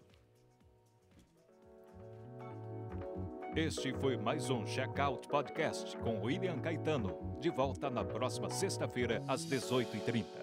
Este 3.55 3.93
foi 3.95 4.17
mais 4.17 4.51
um 4.51 4.67
Checkout 4.67 5.29
Podcast 5.29 5.97
com 5.99 6.23
William 6.23 6.59
Caetano. 6.59 7.39
De 7.41 7.49
volta 7.49 7.89
na 7.89 8.05
próxima 8.05 8.51
sexta-feira, 8.51 9.23
às 9.29 9.47
18h30. 9.47 10.42